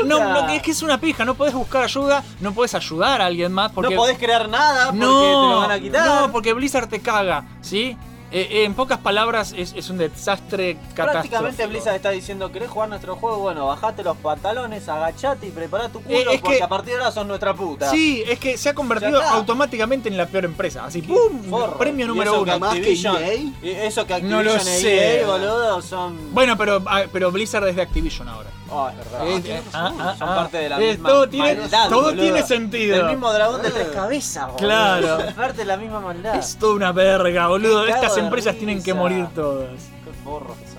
[0.05, 0.43] no, puta.
[0.43, 3.53] no, es que es una pija, no podés buscar ayuda, no podés ayudar a alguien
[3.53, 6.07] más porque No podés crear nada porque no, te lo van a quitar.
[6.23, 7.97] no, porque Blizzard te caga, ¿sí?
[8.31, 11.69] Eh, eh, en pocas palabras es, es un desastre Prácticamente catastrófico.
[11.71, 13.39] Blizzard está diciendo, ¿querés jugar nuestro juego?
[13.39, 16.93] Bueno, bajate los pantalones, agachate y prepará tu culo Eh, es porque que- a partir
[16.93, 17.91] de ahora son nuestra puta.
[17.91, 20.85] Sí, es que se ha convertido automáticamente en la peor empresa.
[20.85, 21.43] Así, ¡pum!
[21.49, 21.79] forro.
[21.79, 22.53] Premio Y número eso uno.
[22.53, 23.35] que Más que Activision, EA.
[23.35, 25.21] y eso que No Activision lo e sé.
[25.21, 26.35] EA, boludo, son...
[26.35, 28.51] Bueno, pero, ah, pero Blizzard es de Activision ahora.
[28.71, 29.27] Oh, es verdad.
[29.29, 30.35] Eh, eh, ah, ah, Son ah.
[30.37, 32.23] parte de la Eh, misma todo tiene- maldad, todo boludo.
[32.23, 32.97] tiene sentido.
[32.97, 33.73] El mismo dragón de Eh.
[33.75, 34.59] tres cabezas, boludo.
[34.59, 35.19] Claro.
[35.21, 36.37] Es parte de la misma maldad.
[36.37, 37.87] Es toda una verga, boludo.
[37.87, 39.71] Estas empresas tienen que morir todas.
[40.05, 40.79] Qué forros que son.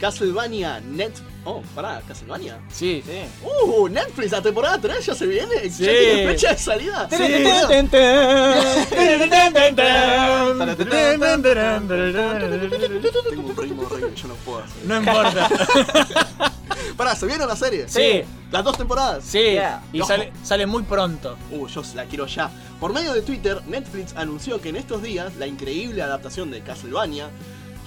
[0.00, 1.12] Castlevania Net.
[1.44, 2.60] Oh, pará, Castlevania.
[2.68, 3.02] Sí.
[3.04, 3.22] Sí.
[3.42, 5.70] Uh, Netflix, la temporada 3 ya se viene.
[5.70, 5.84] Sí.
[5.84, 7.08] Ya tiene fecha de salida.
[7.10, 7.16] Sí.
[13.30, 14.84] Tengo un ritmo rey que yo no puedo hacer.
[14.84, 15.48] No importa.
[16.96, 17.88] Pará, ¿se viene la serie?
[17.88, 18.22] Sí.
[18.50, 19.24] Las dos temporadas.
[19.24, 19.38] Sí.
[19.38, 19.82] Yeah.
[19.92, 21.38] Y sale, sale muy pronto.
[21.50, 22.50] Uh, yo la quiero ya.
[22.78, 27.30] Por medio de Twitter, Netflix anunció que en estos días la increíble adaptación de Castlevania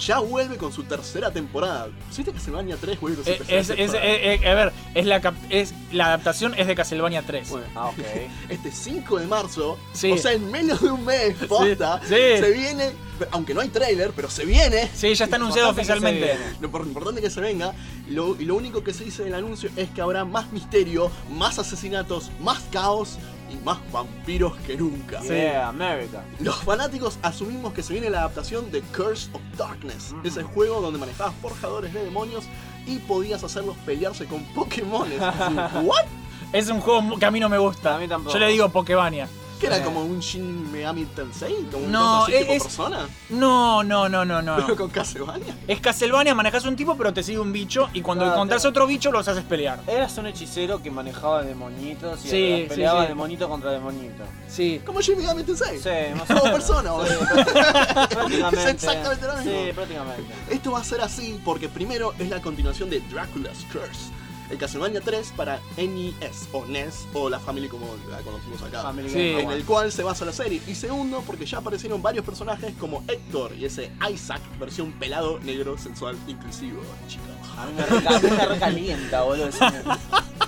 [0.06, 1.90] ya vuelve con su tercera temporada.
[2.16, 4.06] ¿Viste Castlevania 3 vuelve con su Eh, tercera Es, es- temporada?
[4.08, 7.50] eh, eh, a ver, es la, es, la adaptación es de Castlevania 3.
[7.50, 7.98] Bueno, Ah, ok.
[8.50, 10.12] este 5 de marzo, Sí.
[10.12, 12.10] o sea, en menos de un mes, posta, sí.
[12.16, 12.92] se viene,
[13.32, 14.90] aunque no hay trailer, pero se viene.
[14.94, 16.36] Sí, ya está anunciado oficialmente.
[16.60, 17.74] Lo por- importante que se venga,
[18.10, 21.12] lo, y lo único que se dice en el anuncio es que habrá más misterio,
[21.32, 23.18] más asesinatos, más caos
[23.54, 25.22] y más vampiros que nunca.
[25.22, 26.24] Yeah, America.
[26.40, 30.26] Los fanáticos asumimos que se viene la adaptación de Curse of Darkness, Mm.
[30.28, 32.46] ese juego donde manejabas forjadores de demonios
[32.86, 35.20] y podías hacerlos pelearse con Pokémones.
[35.84, 36.06] ¿What?
[36.52, 37.96] Es un juego que a mí no me gusta.
[37.96, 38.34] A mí tampoco.
[38.34, 39.28] Yo le digo Pokebania.
[39.64, 39.82] ¿Que era Eh.
[39.84, 41.56] como un Shin Megami Tensei?
[41.72, 43.08] ¿Como No, un así, tipo es- persona?
[43.30, 44.58] No, no, no, no, no.
[44.58, 45.56] Pero con Castlevania.
[45.70, 47.90] Es Castlevania, manejas un tipo, pero te sigue un bicho.
[47.94, 48.70] Y cuando Claro, encontrás claro.
[48.72, 49.80] otro bicho, los haces pelear.
[49.88, 53.08] Eras un hechicero que manejaba demonitos y Sí, sí, peleaba sí.
[53.08, 54.24] demonito contra demonito.
[54.50, 54.82] Sí.
[54.86, 55.80] Como Shin Megami Tensei.
[55.80, 56.52] Sí, más o Como menos.
[56.60, 58.08] persona, Sí, boludo.
[58.10, 58.60] prácticamente.
[58.64, 59.52] Es exactamente lo mismo.
[59.52, 60.34] Sí, prácticamente.
[60.50, 64.12] Esto va a ser así porque primero es la continuación de Dracula's Curse,
[64.54, 68.84] el Castlevania 3 para NES o NES o la Family como la conocimos acá.
[68.84, 69.32] Family Sí.
[69.32, 70.62] Game En el cual se basa la serie.
[70.68, 75.78] Y segundo, porque ya aparecieron varios personajes como Héctor y ese Isaac, versión pelado, negro,
[75.78, 77.28] sensual, inclusivo, chicos.
[77.58, 79.50] A mí me, reca- recalienta, boludo.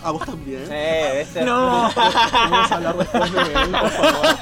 [0.04, 0.65] A vos también.
[0.68, 1.44] Sí, este.
[1.44, 1.89] No.
[1.96, 4.36] Vamos a hablar después de él, por favor.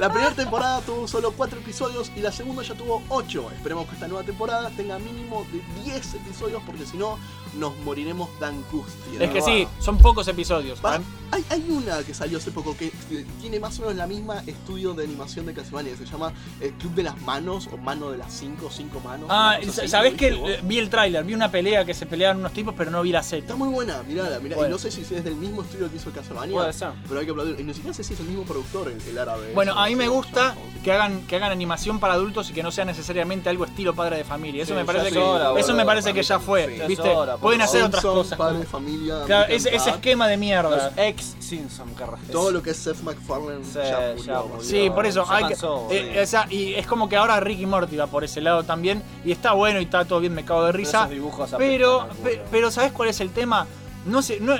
[0.00, 3.50] La primera temporada tuvo solo 4 episodios y la segunda ya tuvo 8.
[3.54, 7.18] Esperemos que esta nueva temporada tenga mínimo de 10 episodios porque si no
[7.58, 9.20] nos moriremos de angustia.
[9.20, 10.80] Es que sí, son pocos episodios.
[10.84, 11.00] Va,
[11.32, 14.42] hay, hay una que salió hace poco que eh, tiene más o menos la misma
[14.46, 18.18] estudio de animación de Castlevania, se llama el Club de las Manos o Mano de
[18.18, 19.26] las 5, 5 manos.
[19.30, 20.50] Ah, ¿sabés ¿lo que vos?
[20.64, 21.24] vi el tráiler?
[21.24, 23.56] Vi una pelea que se peleaban unos tipos, pero no vi la Está Z.
[23.56, 24.56] muy buena, mirala, mirá.
[24.56, 24.70] Bueno.
[24.70, 26.56] Y no sé si es del mismo estudio que hizo Castlevania.
[26.56, 26.90] Puede ser.
[27.06, 27.60] Pero hay que aplaudir.
[27.60, 29.52] Y ni siquiera sé si es el mismo productor, el, el árabe.
[29.54, 32.70] Bueno, a mí me gusta que hagan, que hagan animación para adultos y que no
[32.72, 34.62] sea necesariamente algo estilo padre de familia.
[34.62, 36.66] Eso Sí, me parece que, hora, eso me parece que ya fue.
[36.88, 37.08] ¿Viste?
[37.08, 38.38] hora, Pueden hacer otras Simpson, cosas.
[38.38, 39.22] Padre familia.
[39.26, 40.70] Claro, ese, esquema de mierda.
[40.70, 42.18] Los ex Simpson respetan.
[42.30, 44.24] Todo lo que es Seth MacFarlane Sí, ya murió.
[44.24, 44.54] ya boludo.
[44.56, 44.68] murió.
[44.70, 45.54] Sí, por eso hay que,
[45.90, 49.02] eh, o sea, y es como que ahora Ricky Morty va por ese lado también
[49.24, 51.08] y está bueno y está todo bien, me cago de Pero risa.
[51.58, 52.48] Pero, apestan al pe- culo.
[52.50, 53.66] pero ¿sabes cuál es el tema?
[54.06, 54.54] No sé, no,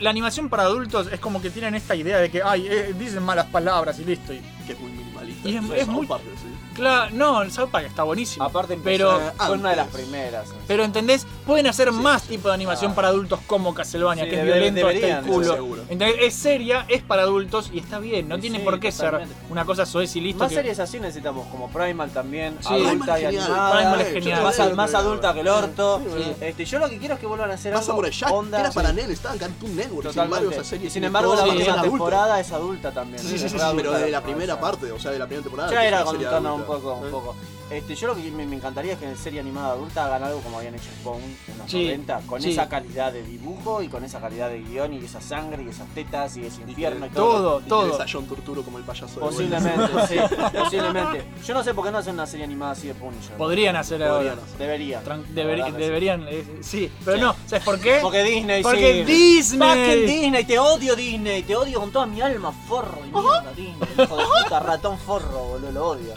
[0.00, 3.22] la animación para adultos es como que tienen esta idea de que, ay, eh, dicen
[3.22, 4.32] malas palabras y listo.
[4.32, 5.48] Y, Que es muy minimalista.
[5.48, 6.46] Y es- Sí, es South muy- Park, sí.
[6.74, 8.44] claro, no, el South Park está buenísimo.
[8.44, 10.48] Aparte, pero, fue una de las primeras.
[10.68, 11.26] pero ¿entendés?
[11.46, 12.94] Pueden hacer más tipo de animación Claro.
[12.96, 15.54] para adultos como Castlevania, Sí, que es violento hasta el culo.
[15.54, 15.82] seguro.
[15.88, 16.14] ¿Entendés?
[16.20, 19.34] Es seria, es para adultos y está bien, no Sí, tiene sí, por qué totalmente.
[19.34, 20.38] ser una cosa soez y listo.
[20.44, 22.68] Más que- series así necesitamos, como Primal también, Sí.
[22.68, 23.44] adulta Primal y es genial.
[23.44, 23.76] animada.
[23.76, 24.42] Primal es genial.
[24.76, 26.02] Más, adulta que el orto.
[26.40, 28.00] Este, yo lo que quiero es que vuelvan a hacer Más algo
[28.32, 28.56] onda.
[28.58, 30.12] que era para nenes, estaba en Cartoon Network.
[30.12, 33.22] Sin embargo, esa serie Y sin tiene embargo, la temporada es adulta también.
[33.22, 35.72] Sí, sí, sí, Pero de la primera parte, o sea, de la primera temporada.
[35.72, 37.36] Ya era un poco, un poco.
[37.70, 40.40] Este, yo lo que me, me encantaría es que en serie animada adulta hagan algo
[40.40, 42.50] como habían hecho Spawn en los Sí, 90, con sí.
[42.50, 45.86] esa calidad de dibujo y con esa calidad de guion y esa sangre y esas
[45.94, 47.60] tetas y ese infierno y que- todo.
[47.60, 48.02] Todo, y todo.
[48.02, 50.16] a John Turturro como el payaso de Posiblemente, sí,
[50.58, 51.24] posiblemente.
[51.46, 53.36] Yo no sé por qué no hacen una serie animada así de Punisher.
[53.36, 54.42] Podrían hacer Podrían ahora.
[54.58, 55.04] Deberían.
[55.04, 57.22] Tran- verdad deberían, eh, sí, pero Sí.
[57.22, 57.98] no, ¿sabes por qué?
[58.02, 59.12] Porque Disney, Porque sí.
[59.12, 59.68] Disney.
[59.68, 63.76] Fucking Disney, te odio Disney, te odio con toda mi alma, forro y mierda, Disney,
[63.98, 66.14] hijo de puta, ratón forro, boludo, lo odio.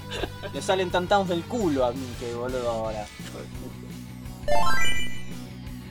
[0.54, 3.06] Le salen tantados del culo a mí que boludo ahora.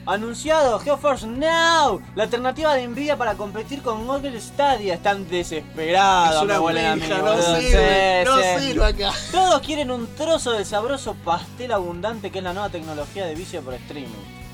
[0.05, 4.95] Anunciado GeoForce Now, la alternativa de Nvidia para competir con Google Stadia.
[4.95, 9.13] Están desesperados, Es una me huelen a mí, pija, no sirve, no sirve acá.
[9.31, 13.61] Todos quieren un trozo del sabroso pastel abundante que es la nueva tecnología de vicio
[13.61, 14.09] por streaming.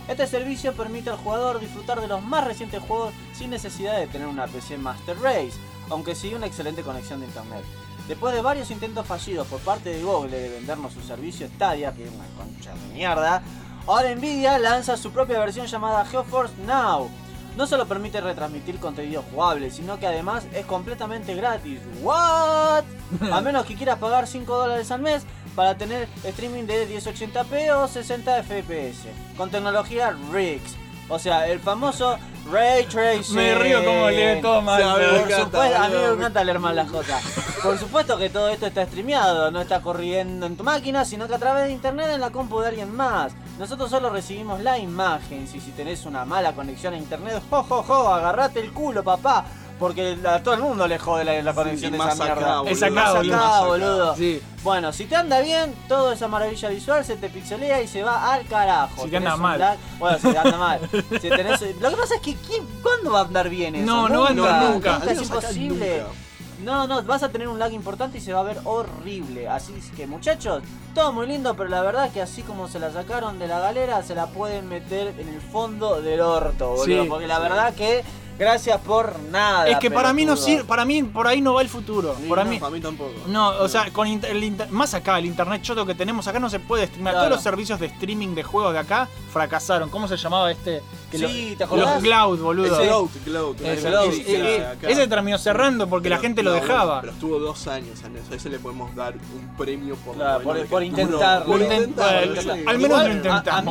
[0.08, 4.28] Este servicio permite al jugador disfrutar de los más recientes juegos sin necesidad de tener
[4.28, 5.54] una PC Master Race,
[5.90, 7.64] aunque sí una excelente conexión de internet.
[8.10, 12.06] Después de varios intentos fallidos por parte de Google de vendernos su servicio Stadia, que
[12.06, 13.44] es una concha de mierda,
[13.86, 17.08] ahora Nvidia lanza su propia versión llamada GeoForce Now.
[17.56, 21.82] No solo permite retransmitir contenido jugable, sino que además es completamente gratis.
[22.02, 22.84] ¿What?
[23.32, 25.24] A menos que quieras pagar 5 dólares al mes
[25.56, 29.06] para tener streaming de 1080p o 60 fps
[29.38, 30.89] con tecnología RIGS.
[31.10, 32.18] O sea, el famoso
[32.52, 33.36] Ray Tracing.
[33.36, 34.82] Me río como lee todo mal.
[34.82, 37.24] Sí, Por encanta, supuesto, a mí me encanta leer mal las cosas.
[37.62, 41.36] Por supuesto que todo esto está streameado, no está corriendo en tu máquina, sino que
[41.36, 43.34] a través de internet en la compu de alguien más.
[43.58, 45.48] Nosotros solo recibimos la imagen.
[45.48, 49.46] Si, si tenés una mala conexión a internet, jo, jo, jo, agarrate el culo, papá.
[49.80, 52.58] Porque a todo el mundo le jode la, la conexión de esa acá, mierda.
[52.60, 52.72] boludo.
[52.74, 53.36] Es acá, boludo.
[53.36, 54.16] acá, boludo.
[54.18, 54.42] Sí.
[54.62, 58.34] Bueno, si te anda bien, toda esa maravilla visual se te pixelea y se va
[58.34, 59.04] al carajo.
[59.06, 59.60] Si te anda mal.
[59.60, 60.80] lag- Bueno, si te anda mal.
[60.92, 63.86] Si tenés- Lo que pasa es que ¿quién- ¿cuándo va a andar bien eso?
[63.86, 65.02] No, no va a andar nunca.
[65.10, 66.00] Es imposible.
[66.00, 66.14] nunca.
[66.62, 69.48] No, no, vas a tener un lag importante y se va a ver horrible.
[69.48, 70.62] Así es que, muchachos,
[70.94, 74.04] todo muy lindo, pero la verdad que así como se la sacaron de la galera,
[74.04, 77.04] se la pueden meter en el fondo del orto, boludo.
[77.04, 77.08] Sí.
[77.10, 78.04] porque la verdad que,
[78.40, 79.68] gracias por nada.
[79.68, 82.16] Es que para mí no sirve, para mí por ahí no va el futuro.
[82.20, 83.12] Sí, Para no, mí Para mí tampoco.
[83.28, 86.40] no, o sea, con inter- el inter- más acá el internet choto que tenemos acá
[86.40, 87.14] no se puede streamar.
[87.14, 87.28] Claro.
[87.28, 89.90] Todos los servicios de streaming de juegos de acá fracasaron.
[89.90, 90.82] ¿Cómo se llamaba este?
[91.12, 91.96] Que Sí, lo- ¿te acordás?
[91.96, 92.66] Los cloud, boludo.
[92.76, 94.88] Ese Gloat, una Ese- era acá.
[94.90, 97.02] Ese terminó cerrando porque la gente lo dejaba.
[97.02, 98.32] Pero estuvo dos años en eso.
[98.32, 101.46] A ese le podemos dar un premio por Claro, por- por intentarlo.
[101.46, 103.16] Por Intent- intentarlo, al menos Igual, lo a- A, mí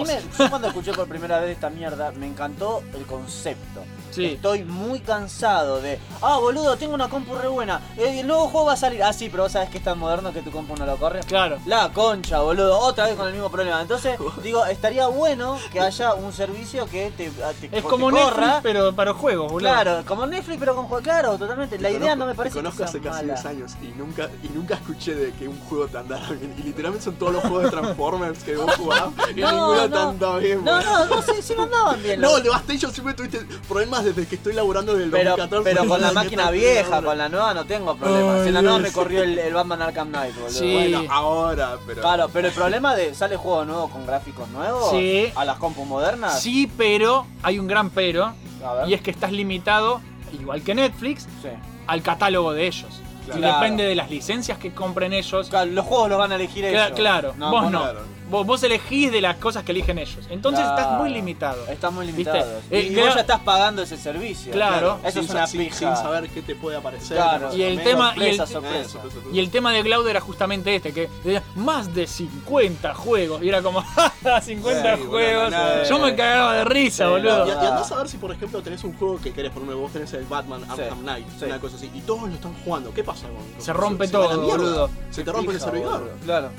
[0.01, 0.09] intentamos.
[0.09, 3.83] me, yo cuando escuché por primera vez esta mierda, me encantó el concepto.
[4.19, 4.25] Sí.
[4.35, 7.81] Estoy muy cansado de, ah, boludo, tengo una compu re buena.
[7.97, 9.03] eh, el nuevo juego va a salir.
[9.03, 11.21] Ah, sí, pero vos sabés que es tan moderno que tu compu no lo corre.
[11.21, 11.59] Claro.
[11.67, 13.81] La concha, boludo, otra vez con el mismo problema.
[13.81, 18.25] Entonces, digo, estaría bueno que haya un servicio que te, te- Es te como corra.
[18.27, 19.71] Netflix, pero para juegos, boludo.
[19.71, 21.03] Claro, como Netflix, pero con juego.
[21.03, 21.79] Claro, totalmente.
[21.79, 23.35] La Te idea conozco- no me parece te conozco que hace sea casi mala.
[23.35, 26.55] 10 años y nunca, y nunca escuché de que un juego te andara bien.
[26.59, 29.05] Y literalmente son todos los juegos de Transformers que vos jugás
[29.37, 29.89] y No, ninguno no.
[29.89, 30.65] te anda bien.
[30.65, 31.07] No, boludo.
[31.07, 32.21] no, no, sí, sí no andaban bien.
[32.29, 35.71] No, los- el Devastation siempre tuviste problemas desde que estoy laburando desde el Pero, 2014.
[35.75, 38.47] pero con la máquina vieja, con la nueva no tengo problemas.
[38.47, 38.89] En la nueva Dios.
[38.89, 40.51] me corrió el, el Batman Arkham Knight, boludo.
[40.51, 40.73] Sí.
[40.73, 42.01] Bueno, ahora, pero.
[42.01, 45.31] Claro, pero el problema de sale juego nuevo con gráficos nuevos Sí.
[45.35, 46.41] a las compus modernas.
[46.41, 48.33] Sí, pero hay un gran pero.
[48.65, 48.89] A ver.
[48.89, 50.01] Y es que estás limitado,
[50.39, 51.49] igual que Netflix, Sí.
[51.87, 53.01] al catálogo de ellos.
[53.27, 53.55] Y Claro.
[53.61, 55.49] depende de las licencias que compren ellos.
[55.51, 56.91] Claro, los juegos los van a elegir ellos.
[56.97, 57.81] claro, vos vos no.
[57.83, 58.01] claro.
[58.31, 60.27] Vos, vos elegís de las cosas que eligen ellos.
[60.31, 61.67] Entonces estás muy limitado.
[61.69, 62.23] Están muy ¿Viste?
[62.33, 62.65] limitados.
[62.71, 63.07] Eh, y claro.
[63.07, 64.53] vos ya estás pagando ese servicio.
[64.53, 64.99] Claro.
[65.03, 65.77] Eso sin es una sin- pija.
[65.77, 67.17] Sin saber qué te puede aparecer.
[67.17, 67.55] Claro.
[67.55, 68.89] Y el Sorpresa, tema- y el- sorpresa, sorpresa.
[68.89, 69.37] sorpresa, sorpresa.
[69.37, 73.43] Y el tema de Cloud era justamente este, que decía más de 50 juegos.
[73.43, 75.51] Y era como, "Ja, ja, 50 Sí, boludo, juegos.
[75.51, 77.47] no, Yo me cagaba de risa, Sí, boludo.
[77.47, 77.69] Y, y Ah.
[77.69, 80.25] andás a ver si, por ejemplo, tenés un juego que querés, ejemplo, vos tenés el
[80.25, 81.45] Batman Arkham Knight, sí.
[81.47, 82.93] una cosa así, y todos lo están jugando.
[82.93, 84.57] ¿Qué pasa con Se rompe todo, mierda.
[84.59, 84.91] boludo.
[85.11, 86.01] Se te rompe el servidor.
[86.01, 86.17] boludo.
[86.25, 86.51] Claro.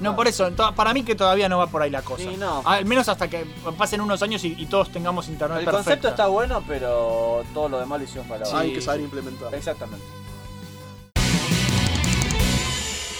[0.00, 2.22] No, por eso, para mí que todavía no va por ahí la cosa.
[2.24, 2.62] Sí, no.
[2.64, 3.44] Al menos hasta que
[3.78, 5.84] pasen unos años y, y todos tengamos internet El perfecto.
[5.84, 9.00] concepto está bueno, pero todo lo demás lo hicieron para la Hay Sí, que saber
[9.00, 9.04] sí.
[9.04, 9.54] implementar.
[9.54, 10.04] Exactamente.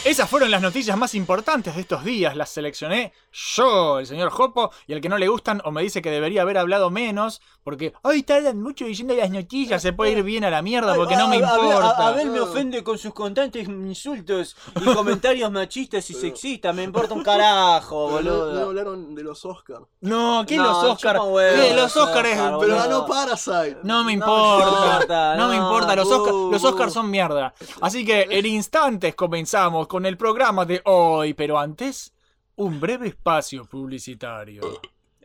[0.04, 2.36] Esas fueron las noticias más importantes de estos días.
[2.36, 6.00] Las seleccioné yo, el señor Jopo, y el que no le gustan o me dice
[6.00, 10.22] que debería haber hablado menos, porque hoy tardan mucho diciendo las noticias, se puede ir
[10.22, 11.88] bien a la mierda porque no me Ay, a- a- importa.
[11.98, 16.72] A, Abel me ofende con sus constantes insultos y comentarios machistas y sexistas.
[16.76, 18.66] Me importa un carajo, Pero no, no boludo.
[18.68, 19.85] hablaron de los Oscars.
[20.00, 21.18] No, ¿qué No, los Oscars?
[21.18, 22.76] Los Oscars es- Oscar, Pero boludo.
[22.76, 23.79] ganó Parasite.
[23.83, 24.68] No me No importa.
[24.68, 25.96] importa, No me importa.
[25.96, 26.68] Los Oscars, los bu.
[26.68, 27.52] Oscars son mierda.
[27.81, 31.35] Así que en instantes comenzamos con el programa de hoy.
[31.35, 32.14] Pero antes,
[32.55, 34.62] un breve espacio publicitario.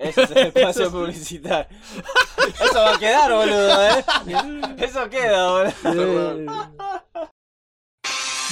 [0.02, 1.68] Ese es el espacio publicitario.
[2.60, 4.06] Eso va a quedar, boludo, ¿eh?
[4.80, 6.72] Eso queda, boludo.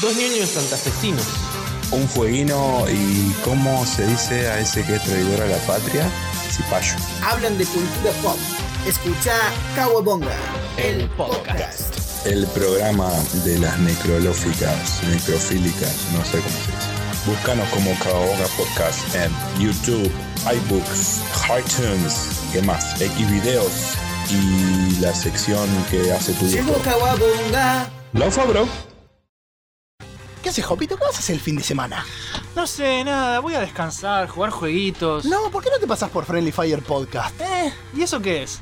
[0.02, 1.26] Dos niños santafesinos.
[1.92, 6.08] Un fueguino y ¿cómo se dice a ese que es traidor a la patria?
[6.52, 6.94] Cipayo.
[7.24, 8.38] hablan de cultura pop.
[8.88, 9.34] Escucha
[9.76, 10.36] Kawabonga,
[10.78, 11.96] el podcast.
[12.26, 13.12] El programa
[13.44, 17.09] de las necrolóficas, necrofílicas, no sé cómo se dice.
[17.26, 20.12] Búscanos como Kawabonga Podcast en YouTube,
[20.46, 21.22] iBooks,
[21.60, 23.00] iTunes, ¿qué más?
[23.02, 23.96] X videos
[24.32, 26.74] y la sección que hace tu Llegó.
[26.82, 27.90] Kawabonga.
[28.14, 28.68] Laufa, bro.
[30.42, 30.96] ¿Qué haces, Jopito?
[30.98, 32.06] ¿Qué vas a hacer el fin de semana?
[32.56, 33.40] No sé, nada.
[33.42, 35.26] Voy a descansar, jugar jueguitos.
[35.26, 37.40] No, ¿por qué no te pasas por Friendly Fire Podcast?
[37.42, 38.62] Eh, ¿y eso qué es?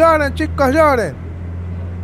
[0.00, 1.14] Lloren chicos, lloren.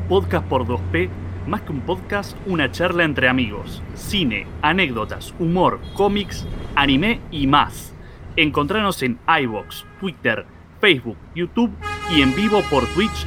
[0.06, 1.08] Podcast por 2P,
[1.46, 3.82] más que un podcast, una charla entre amigos.
[3.94, 7.94] Cine, anécdotas, humor, cómics, anime y más.
[8.36, 10.44] Encontranos en iBox, Twitter,
[10.78, 11.72] Facebook, YouTube
[12.14, 13.26] y en vivo por Twitch.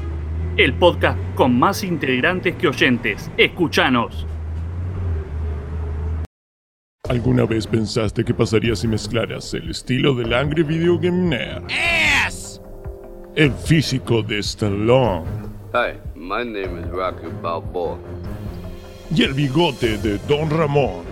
[0.56, 3.32] El podcast con más integrantes que oyentes.
[3.38, 4.28] Escuchanos.
[7.10, 11.64] ¿Alguna vez pensaste qué pasaría si mezclaras el estilo del Angry Video Game Nerd?
[13.40, 15.24] El físico de Stallone
[15.74, 17.98] Hi, my name is Rocky Balboa.
[19.16, 21.06] y el bigote de Don Ramón.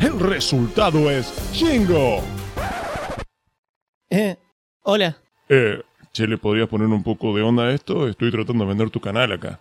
[0.00, 2.22] El resultado es Shingo.
[4.08, 4.34] Eh,
[4.82, 5.14] hola.
[5.50, 5.82] Eh,
[6.14, 8.08] che, ¿le podrías poner un poco de onda a esto?
[8.08, 9.60] Estoy tratando de vender tu canal acá.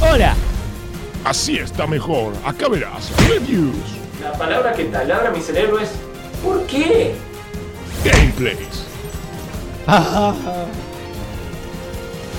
[0.00, 0.36] Hola.
[1.24, 2.34] Así está mejor.
[2.44, 3.12] Acá verás.
[3.28, 3.74] Reviews,
[4.22, 5.90] La palabra que talabra mi cerebro es
[6.44, 7.16] ¿Por qué?
[8.04, 8.84] Gameplays,
[9.86, 10.34] Ah,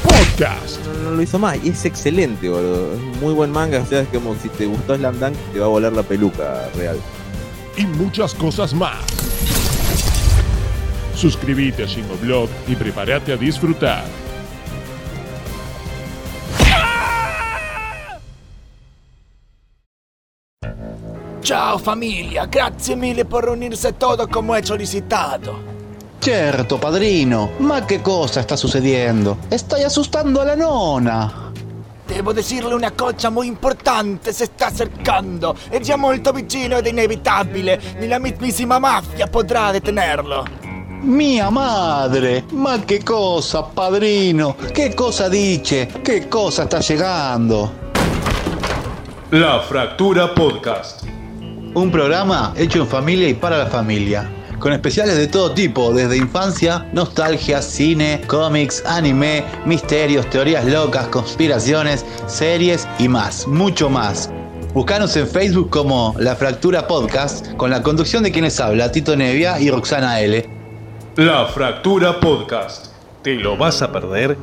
[0.04, 0.80] podcast.
[0.86, 2.94] No, no lo hizo mal y es excelente, boludo.
[2.94, 3.80] Es un muy buen manga.
[3.82, 6.70] O sea, es como si te gustó Slam Dunk, te va a volar la peluca
[6.76, 6.98] real.
[7.78, 8.98] y muchas cosas más.
[11.16, 14.04] Suscríbete a Shingoblog y prepárate a disfrutar.
[21.42, 25.70] Ciao famiglia, grazie mille per unirse todo como he solicitado.
[26.20, 29.38] Certo, padrino, ma che cosa sta sucediendo?
[29.50, 31.52] Stai assustando a la nona.
[32.06, 35.56] Devo decirle una cosa muy importante, se sta acercando.
[35.68, 37.82] È già molto vicino ed inevitabile.
[37.98, 40.46] Ni la mismissima mafia potrà detenerlo.
[41.02, 44.56] Mia madre, ma che cosa, padrino?
[44.72, 45.88] Che cosa dice?
[46.04, 47.80] Che cosa sta llegando?
[49.30, 51.01] La Fractura Podcast.
[51.74, 54.30] Un programa hecho en familia y para la familia.
[54.60, 62.06] Con especiales de todo tipo, desde infancia, nostalgia, cine, cómics, anime, misterios, teorías locas, conspiraciones,
[62.28, 64.30] series y más, mucho más.
[64.74, 69.58] Buscanos en Facebook como La Fractura Podcast, con la conducción de quienes habla, Tito Nevia
[69.58, 70.46] y Roxana L.
[71.16, 72.88] La Fractura Podcast.
[73.22, 74.38] ¿Te lo vas a perder?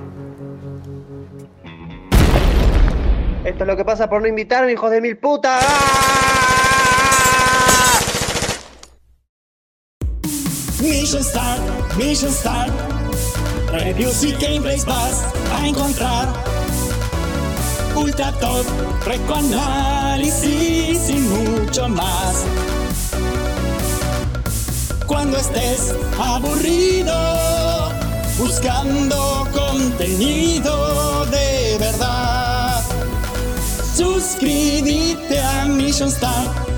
[3.44, 5.62] Esto es lo que pasa por no invitarme, hijos de mil putas.
[10.80, 11.60] Mission Start,
[11.96, 12.70] Mission Start.
[13.72, 16.28] Reviews y gameplays vas a encontrar.
[17.96, 18.64] Ultra Top,
[19.34, 22.44] análisis y mucho más.
[25.06, 27.90] Cuando estés aburrido,
[28.38, 32.84] buscando contenido de verdad,
[33.96, 36.77] suscríbete a Mission Start.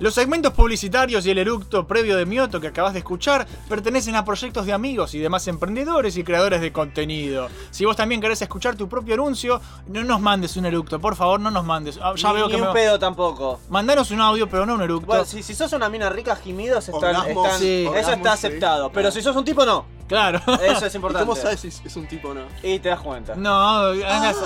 [0.00, 4.24] Los segmentos publicitarios y el eructo previo de Mioto que acabas de escuchar pertenecen a
[4.24, 7.48] proyectos de amigos y demás emprendedores y creadores de contenido.
[7.72, 11.40] Si vos también querés escuchar tu propio anuncio, no nos mandes un eructo, por favor,
[11.40, 11.98] no nos mandes.
[12.00, 12.72] Ah, Ya ni, veo ni que un me...
[12.74, 13.58] pedo tampoco.
[13.70, 15.06] Mandanos un audio, pero no un eructo.
[15.08, 17.16] Bueno, si, si sos una mina rica, gimidos están.
[17.16, 17.80] Orgasmos, están- sí.
[17.82, 18.46] eso orgasmos, está sí.
[18.46, 18.92] aceptado.
[18.92, 19.84] Pero si sos un tipo, no.
[20.06, 20.40] Claro.
[20.62, 21.26] Eso es ¿Y importante.
[21.26, 22.42] cómo sabes si es un tipo o no?
[22.62, 23.34] Y te das cuenta.
[23.34, 24.36] No, hagas-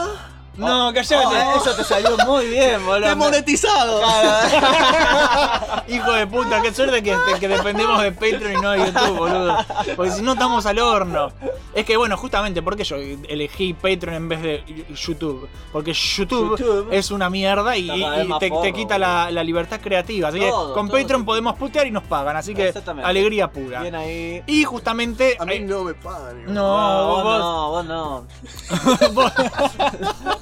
[0.57, 1.16] No, callate.
[1.24, 3.09] Oh, eso te salió muy bien, boludo.
[3.09, 4.03] ¡Demonetizado!
[5.88, 9.57] Hijo de puta, qué suerte que, que dependemos de Patreon y no de YouTube, boludo.
[9.96, 11.32] Porque si no estamos al horno.
[11.74, 15.48] Es que bueno, justamente porque yo elegí Patreon en vez de YouTube.
[15.72, 16.88] Porque YouTube, YouTube.
[16.92, 17.88] es una mierda y,
[18.38, 20.28] te, te quita la, la libertad creativa.
[20.28, 22.36] Así que con todo, Patreon podemos putear y nos pagan.
[22.36, 23.80] Así que alegría pura.
[23.80, 24.42] Bien ahí.
[24.46, 25.36] Y justamente.
[25.38, 26.44] A mí no me pagan.
[26.53, 28.26] No, vos vos- no, vos no.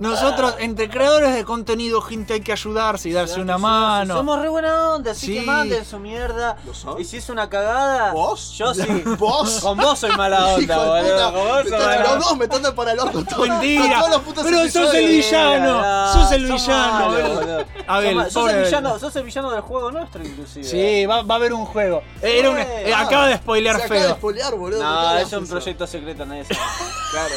[0.00, 4.14] nosotros, entre creadores de contenido, gente, hay que ayudarse y darse una mano.
[4.16, 5.34] Somos re buena onda, así Sí.
[5.34, 6.56] que manden su mierda.
[6.66, 7.00] ¿Lo son?
[7.00, 8.54] Y si es una cagada, ¿Vos?
[8.56, 8.82] yo sí.
[9.18, 9.60] ¿Vos?
[9.60, 11.12] Con vos soy mala Hijo onda, de boludo.
[11.12, 12.24] puta, Con vos me soy están- mala Los onda.
[12.28, 13.24] dos me están para el orto.
[13.24, 13.82] todo- Mentira.
[13.82, 15.10] con todos los putos Pero sos el episodios.
[15.10, 15.80] villano.
[15.82, 16.92] No, sos el sos villano.
[17.08, 17.64] malo, boludo.
[17.86, 18.64] A ver, Sos- sos, pobre el Abel.
[18.66, 20.64] villano, sos el villano del juego nuestro, inclusive.
[20.64, 22.02] Sí, va, va a haber un juego.
[22.22, 24.16] Eh, Era un, eh, Ah, acaba de spoilear Se acaba de feo.
[24.16, 24.78] spoilear, boludo.
[24.78, 26.60] me No, es un proyecto secreto, nadie sabe.
[27.10, 27.34] Claro.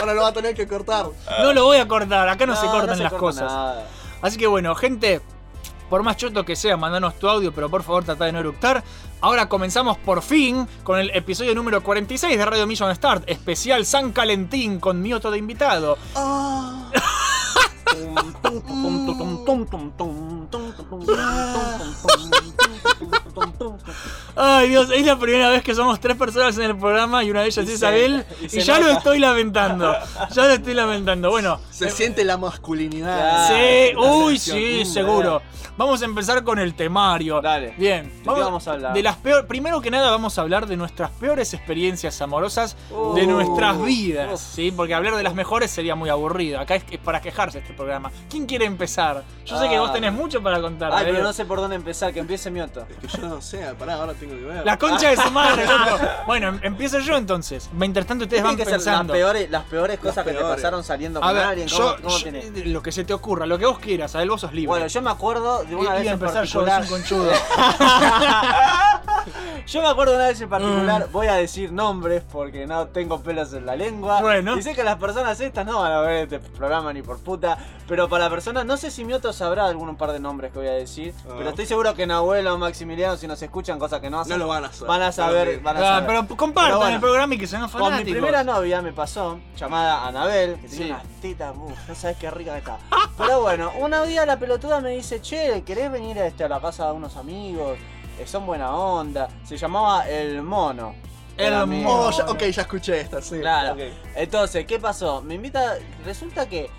[0.00, 1.06] Ahora lo va a tener que cortar.
[1.40, 3.52] No lo voy a cortar, acá no, se cortan no se las corta cosas.
[3.52, 3.86] nada.
[4.22, 5.20] Así que bueno, gente,
[5.90, 8.82] por más choto que sea, mandanos tu audio, pero por favor trata de no eructar.
[9.20, 14.12] Ahora comenzamos por fin con el episodio número 46 de Radio Mission Start, especial San
[14.12, 15.98] Calentín con Mioto de invitado.
[24.36, 27.40] Ay Dios, es la primera vez que somos tres personas en el programa y una
[27.40, 29.94] de ellas Y es se- Isabel y ya lo estoy lamentando.
[30.32, 31.30] Ya lo estoy lamentando.
[31.30, 33.48] Bueno, Se siente la masculinidad.
[33.48, 35.42] Sí, La uy, sí, Mm, seguro.
[35.76, 37.40] Vamos a empezar con el temario.
[37.40, 37.74] Dale.
[37.78, 38.12] Bien.
[38.22, 38.92] qué vamos a hablar?
[38.92, 42.76] De las peor, primero que nada vamos a hablar de nuestras peores experiencias amorosas
[43.14, 44.38] de Uh, nuestras vidas.
[44.40, 44.70] ¿sí?
[44.70, 46.60] Porque hablar de las mejores sería muy aburrido.
[46.60, 48.12] Acá es, es para quejarse este programa.
[48.30, 49.22] ¿Quién quiere empezar?
[49.46, 49.92] Yo sé que vos Ah.
[49.94, 50.92] tenés mucho para contar.
[50.92, 52.86] Ay, pero no sé por dónde empezar, que empiece Mioto.
[53.00, 54.64] Que yo no sé, pará, ahora tengo que ver.
[54.64, 55.98] La concha de su madre, loco.
[56.26, 57.68] Bueno, em- empiezo yo entonces.
[57.72, 59.12] Mientras tanto ustedes van Tienen que ser las pensando.
[59.12, 60.56] peores, las peores cosas que te peores.
[60.56, 61.68] pasaron saliendo A con ver, alguien.
[61.68, 62.66] ¿Cómo, yo, cómo yo- tenés?
[62.66, 64.68] lo que se te ocurra, lo que vos quieras, a ver, vos sos libre.
[64.68, 66.82] Bueno, yo me acuerdo de una I- vez iba a en empezar yo, particular.
[66.82, 67.32] es un conchudo.
[69.66, 70.50] Yo me acuerdo de una vez en Mm.
[70.50, 74.20] particular, voy a decir nombres porque no tengo pelos en la lengua.
[74.20, 74.58] Bueno.
[74.58, 77.56] Y sé que las personas estas no van a ver este programa ni por puta.
[77.86, 80.72] Pero para personas, no sé si Mioto sabrá algún par de nombres que voy a
[80.72, 81.14] decir.
[81.28, 81.34] Ah.
[81.38, 84.38] Pero estoy seguro que Nahuel o Maximiliano, si nos escuchan, cosas que no hacen, No
[84.38, 84.88] lo van a saber.
[84.88, 85.48] van a saber.
[85.48, 86.06] Pero- Van a Ah, saber.
[86.26, 88.04] pero compartan Pero bueno, el programa y que sean Con fanáticos.
[88.06, 92.30] mi primera novia me pasó, llamada Anabel, que tenía unas tetas, uf, no sabes qué
[92.30, 92.78] rica que está.
[93.18, 96.60] Pero bueno, una día la pelotuda me dice, che, ¿querés venir a, este, a la
[96.60, 97.78] casa de unos amigos?
[98.18, 99.28] Eh, son buena onda.
[99.44, 100.94] Se llamaba El Mono.
[101.36, 103.40] El mi- Oh, ya- ok, ya escuché esta, sí.
[103.40, 103.74] Claro.
[104.14, 105.22] Entonces, ¿qué pasó?
[105.22, 105.76] Me invita.
[106.04, 106.70] Resulta que.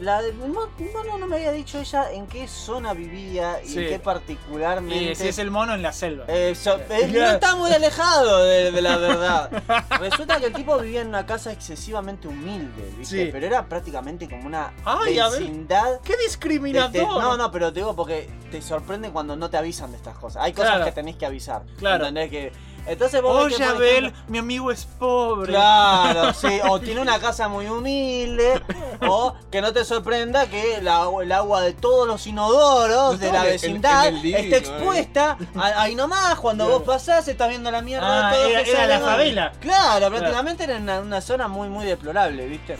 [0.00, 3.78] La, mo- el mono no me había dicho ella en qué zona vivía y Sí.
[3.78, 5.12] en qué particularmente.
[5.12, 6.24] Y si es el mono en la selva.
[6.28, 9.50] Eh, so- eh, no está muy alejado de, de la verdad.
[10.00, 13.24] Resulta que el tipo vivía en una casa excesivamente humilde, ¿viste?
[13.26, 13.28] Sí.
[13.32, 15.40] Pero era prácticamente como una Ay, a ver.
[15.40, 16.00] vecindad.
[16.02, 16.92] ¡Qué de- discriminador!
[16.92, 20.18] de- no, no, pero te digo porque te sorprende cuando no te avisan de estas
[20.18, 20.42] cosas.
[20.42, 20.84] Hay cosas Claro.
[20.84, 21.62] que tenés que avisar.
[21.78, 22.06] Claro.
[22.06, 22.30] ¿Entendés?
[22.30, 22.52] Que,
[22.86, 25.52] entonces vos ves Oye, que, por Abel, ejemplo- mi amigo es pobre.
[25.52, 28.62] Claro, sí, o tiene una casa muy humilde,
[29.06, 33.42] o que no te sorprenda que la- el agua de todos los inodoros de la
[33.44, 34.56] vecindad el esté ¿no?
[34.56, 38.64] expuesta a- ahí nomás, cuando vos pasás estás viendo la mierda Ah, de todo era-
[38.64, 39.52] que era la favela.
[39.60, 42.76] Claro, prácticamente era una, una zona muy muy deplorable, ¿viste?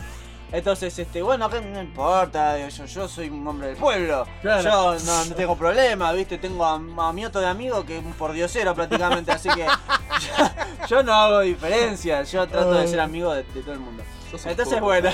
[0.51, 4.25] Entonces, este, bueno, acá no importa, yo, yo soy un hombre del pueblo.
[4.41, 4.97] Claro.
[4.97, 6.37] Yo no, no tengo problema, ¿viste?
[6.37, 10.87] Tengo a, a mi otro de amigo que es un pordiosero prácticamente, así que yo,
[10.87, 14.03] yo no hago diferencia, yo trato de ser amigo de, de todo el mundo.
[14.31, 15.09] Entonces, poco, bueno.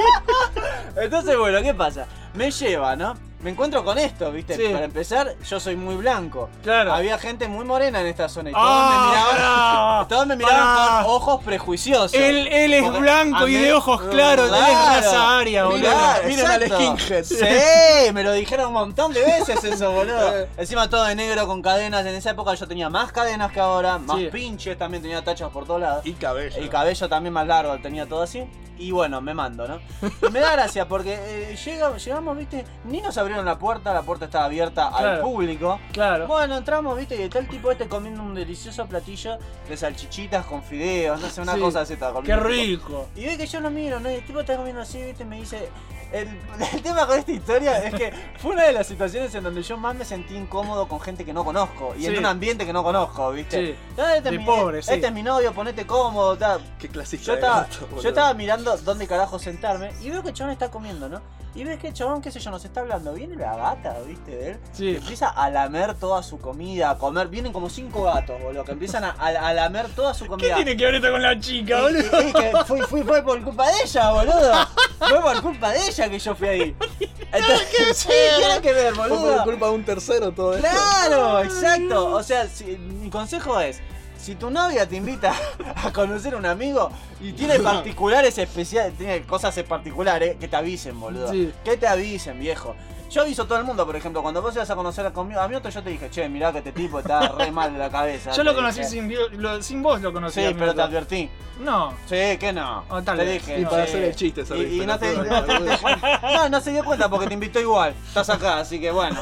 [0.96, 2.06] Entonces, bueno, ¿qué pasa?
[2.34, 3.16] Me lleva, ¿no?
[3.40, 4.56] Me encuentro con esto, ¿viste?
[4.56, 4.72] Sí.
[4.72, 6.50] Para empezar, yo soy muy blanco.
[6.62, 6.92] Claro.
[6.92, 11.04] Había gente muy morena en esta zona y todos Ah, me miraban, todos me miraban
[11.04, 12.14] con ojos prejuiciosos.
[12.14, 15.00] Él, él es Porque blanco y de ojos claros, él es Claro.
[15.00, 15.78] raza aria, boludo.
[15.78, 17.24] Mirá, Miren al skinhead.
[17.24, 20.46] Sí, me lo dijeron un montón de veces eso, boludo.
[20.56, 22.04] Encima todo de negro con cadenas.
[22.06, 24.30] En esa época yo tenía más cadenas que ahora, más Sí.
[24.32, 26.04] pinches, también tenía tachas por todos lados.
[26.04, 26.56] Y cabello.
[26.56, 28.42] El cabello también más largo, tenía todo así.
[28.80, 29.80] Y bueno, me mando, ¿no?
[30.24, 34.02] Y me da gracia porque eh, llega- llegamos, viste, ni nos abrieron la puerta, la
[34.02, 35.78] puerta estaba abierta al público.
[35.92, 36.26] Claro.
[36.26, 40.62] Bueno, entramos, viste, y está el tipo este comiendo un delicioso platillo de salchichitas con
[40.62, 41.60] fideos, no sé, una Sí.
[41.60, 41.92] cosa así.
[41.94, 43.08] estaba Qué comiendo rico.
[43.16, 44.10] Y ve que yo lo miro, ¿no?
[44.10, 45.24] Y el tipo está comiendo así, ¿viste?
[45.24, 45.68] Me dice.
[46.10, 46.26] El,
[46.72, 49.76] el tema con esta historia es que fue una de las situaciones en donde yo
[49.76, 52.82] más me sentí incómodo con gente que no conozco y en un ambiente que no
[52.82, 53.66] conozco, ¿viste?
[53.66, 53.74] Sí.
[53.90, 54.94] Este De es mi, pobre, sí.
[54.94, 56.62] Este es mi novio, ponete cómodo, tal.
[56.78, 60.34] Qué clasista Yo estaba, gato, yo estaba mirando dónde carajo sentarme y veo que el
[60.34, 61.20] chabón está comiendo, ¿no?
[61.54, 63.12] Y ves que el chabón, qué sé yo, nos está hablando.
[63.18, 64.30] Viene la gata, ¿viste?
[64.30, 64.58] De él.
[64.72, 64.92] Sí.
[64.92, 67.26] Que empieza a lamer toda su comida, a comer.
[67.28, 70.54] Vienen como cinco gatos, boludo, que empiezan a, a- a lamer toda su ¿Qué comida.
[70.56, 72.22] tiene que ver esto con la chica, boludo?
[72.22, 74.52] y- y que fui, fui- fue por culpa de ella, boludo.
[75.00, 76.76] Fue por culpa de ella que yo fui ahí.
[77.32, 78.08] Entonces, sí,
[78.38, 79.34] tiene que ver, Fue boludo.
[79.36, 80.68] por culpa de un tercero todo esto.
[80.68, 82.14] Claro, exacto.
[82.14, 83.80] O sea, si- mi consejo es,
[84.18, 85.32] si tu novia te invita
[85.76, 86.90] a conocer a un amigo
[87.20, 91.30] y tiene particulares especiales, tiene cosas en particulares, que te avisen, boludo.
[91.30, 91.52] Sí.
[91.64, 92.74] Que te avisen, viejo.
[93.10, 95.48] Yo aviso a todo el mundo, por ejemplo, cuando vos ibas a conocer conmigo, a
[95.48, 98.32] Mioto yo te dije, che, mirá que este tipo está re mal de la cabeza.
[98.32, 98.90] Yo lo conocí dije.
[98.90, 100.40] sin, vi- lo- sin vos, lo conocí.
[100.40, 101.30] Sí, a pero te advertí.
[101.60, 101.94] No.
[102.06, 102.84] Sí, que no.
[103.04, 103.32] Tal te vez.
[103.46, 103.60] dije.
[103.60, 103.90] Y no, para sí.
[103.92, 105.16] hacer el chiste, esa Y, no, te,
[106.22, 107.94] no, no se dio cuenta porque te invitó igual.
[108.06, 109.18] Estás acá, así que bueno.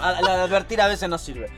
[0.00, 1.50] A- La advertir a veces no sirve.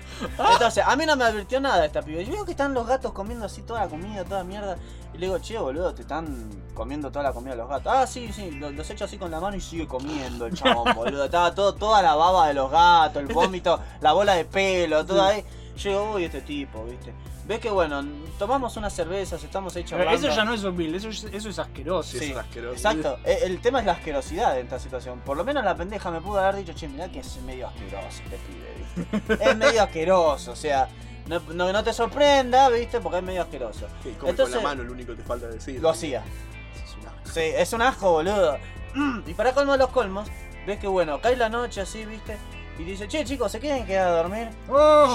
[0.53, 2.23] Entonces, a mí no me advirtió nada esta piba.
[2.23, 4.77] Yo veo que están los gatos comiendo así toda la comida, toda mierda.
[5.15, 7.93] Y le digo, che, boludo, te están comiendo toda la comida los gatos.
[7.95, 10.93] Ah, sí, sí, lo- los echo así con la mano y sigue comiendo el chabón,
[10.97, 11.25] boludo.
[11.25, 15.23] Estaba todo, toda la baba de los gatos, el vómito, la bola de pelo, todo
[15.23, 15.45] ahí.
[15.77, 17.13] Yo digo, uy, este tipo, viste.
[17.47, 18.03] Ves que bueno,
[18.39, 20.29] tomamos unas cervezas, estamos ahí Pero charlando.
[20.29, 22.19] eso ya no es horrible, eso, es- eso es asqueroso.
[22.19, 23.19] Sí, Exacto.
[23.25, 25.21] Eh, El tema es la asquerosidad de esta situación.
[25.21, 28.23] Por lo menos la pendeja me pudo haber dicho, che, mirá que es medio asqueroso
[28.25, 29.45] este pibe, ¿viste?
[29.51, 30.89] es medio asqueroso, o sea,
[31.27, 33.01] no, no, no te sorprenda, ¿viste?
[33.01, 33.89] Porque es medio asqueroso.
[34.03, 35.81] Sí, come Entonces, con la mano, lo único que te falta decir.
[35.83, 36.23] lo hacía.
[37.25, 38.57] Sí, es un asco, boludo.
[39.27, 40.29] Y para colmo de los colmos,
[40.67, 42.37] ves que bueno, cae la noche así, ¿viste?
[42.77, 44.49] Y dice, che chicos, ¿se quieren quedar a dormir?
[44.69, 45.15] Oh.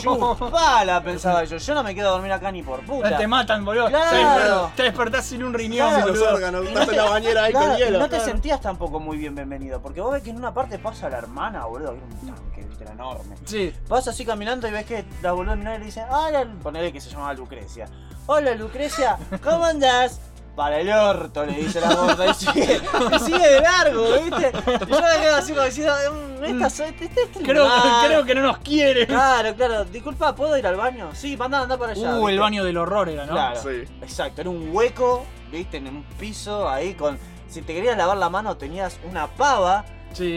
[1.03, 1.57] Pensaba yo.
[1.57, 3.17] Yo no me quedo a dormir acá ni por puta.
[3.17, 3.87] Te matan, boludo.
[3.87, 4.71] Claro.
[4.75, 6.07] Te, despertás sin un riñón, Claro.
[6.13, 6.63] boludo.
[6.63, 8.23] Y no te- claro, y no te Claro.
[8.25, 11.65] sentías tampoco muy bien bienvenido, porque vos ves que en una parte pasa la hermana,
[11.65, 13.35] boludo, que era un tanque, viste, era enorme.
[13.43, 13.73] Sí.
[13.89, 17.01] Vas así caminando y ves que la boluda mira y le dice, hola, ponele que
[17.01, 17.87] se llamaba Lucrecia.
[18.25, 20.21] Hola Lucrecia, ¿cómo andás?
[20.59, 22.81] Para el orto, le dice la gorda y sigue,
[23.15, 24.51] y sigue de largo, ¿viste?
[24.57, 27.63] Y yo me quedo así como diciendo, "Mm, esta soy, este, este es el Creo,
[27.63, 28.05] lugar".
[28.07, 29.07] creo que no nos quiere.
[29.07, 29.85] Claro, claro.
[29.85, 31.11] Disculpa, ¿puedo ir al baño?
[31.13, 32.13] Sí, anda, anda para allá.
[32.17, 33.31] Uh, el baño del horror era, ¿no?
[33.31, 33.85] Claro, Sí.
[34.01, 34.41] exacto.
[34.41, 37.17] Era un hueco, viste, en un piso ahí con.
[37.47, 39.85] Si te querías lavar la mano, tenías una pava.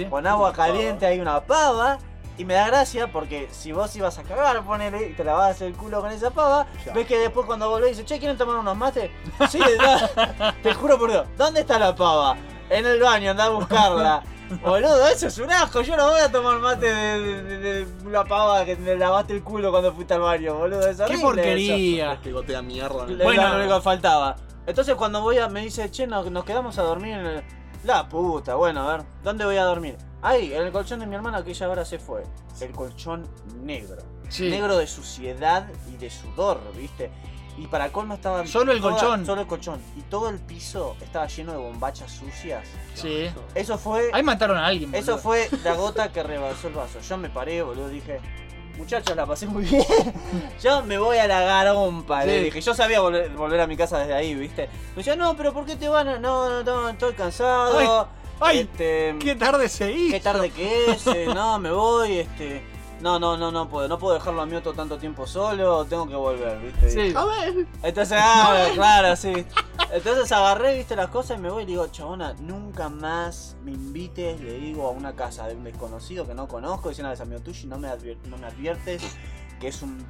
[0.08, 1.98] Con agua caliente hay una pava.
[2.42, 5.74] Y me da gracia porque si vos ibas a cagar, ponele, y te lavabas el
[5.74, 9.12] culo con esa pava, ves que después cuando volvés dices, che, ¿quieren tomar unos mates?
[9.48, 12.36] Sí, da- te juro por Dios, ¿dónde está la pava?
[12.68, 14.22] En el baño, anda a buscarla.
[14.60, 18.10] Boludo, eso es un asco, yo no voy a tomar mate de, de- de- de
[18.10, 20.88] la pava que te lavaste el culo cuando fuiste al baño, boludo.
[20.88, 22.14] Es Qué porquería.
[22.14, 22.22] eso.
[22.22, 23.06] Que gotea mierda.
[23.06, 24.34] Le- Era lo único que faltaba.
[24.66, 27.44] Entonces cuando voy a, me dice, che, nos, nos quedamos a dormir en el...
[27.84, 29.96] La puta, bueno, a ver, ¿dónde voy a dormir?
[30.24, 32.22] En el colchón de mi hermana que ella ahora se fue.
[32.60, 33.26] El colchón
[33.62, 34.02] negro.
[34.28, 34.48] Sí.
[34.50, 37.10] Negro de suciedad y de sudor, ¿viste?
[37.58, 38.46] Y para colmo estaba...
[38.46, 39.26] Solo el toda- colchón.
[39.26, 39.80] Solo el colchón.
[39.96, 42.66] Y todo el piso estaba lleno de bombachas sucias.
[42.94, 43.28] Sí.
[43.54, 44.10] Eso fue...
[44.12, 46.98] Ahí mataron a alguien, Eso fue la gota que rebasó el vaso.
[47.00, 48.20] Yo me paré, boludo, dije...
[48.78, 49.84] Muchachos, la pasé muy bien.
[50.62, 52.44] Yo me voy a la garompa, le Sí.
[52.44, 52.60] dije.
[52.62, 54.66] Yo sabía volver, volver a mi casa desde ahí, ¿viste?
[54.92, 56.18] Me decía, no, pero ¿por qué te van a.?
[56.18, 57.78] No, no, no, estoy cansado.
[57.78, 57.86] Ay,
[58.50, 60.12] este, qué tarde se hizo.
[60.14, 61.06] Qué tarde que es.
[61.06, 62.62] eh, no, me voy, este.
[63.00, 63.88] No, no, no, no puedo.
[63.88, 65.84] No puedo dejarlo a mi otro tanto tiempo solo.
[65.86, 66.88] Tengo que volver, ¿viste?
[66.88, 67.12] Sí.
[67.16, 67.66] A ver.
[67.82, 69.32] Entonces, ah, claro, sí.
[69.90, 73.72] Entonces agarré, viste, las cosas y me voy y le digo, chabona, nunca más me
[73.72, 77.40] invites, le digo, a una casa de un desconocido que no conozco, diciendo a amigo
[77.40, 77.88] tuyo y no me,
[78.28, 79.02] no me adviertes
[79.60, 80.04] que es un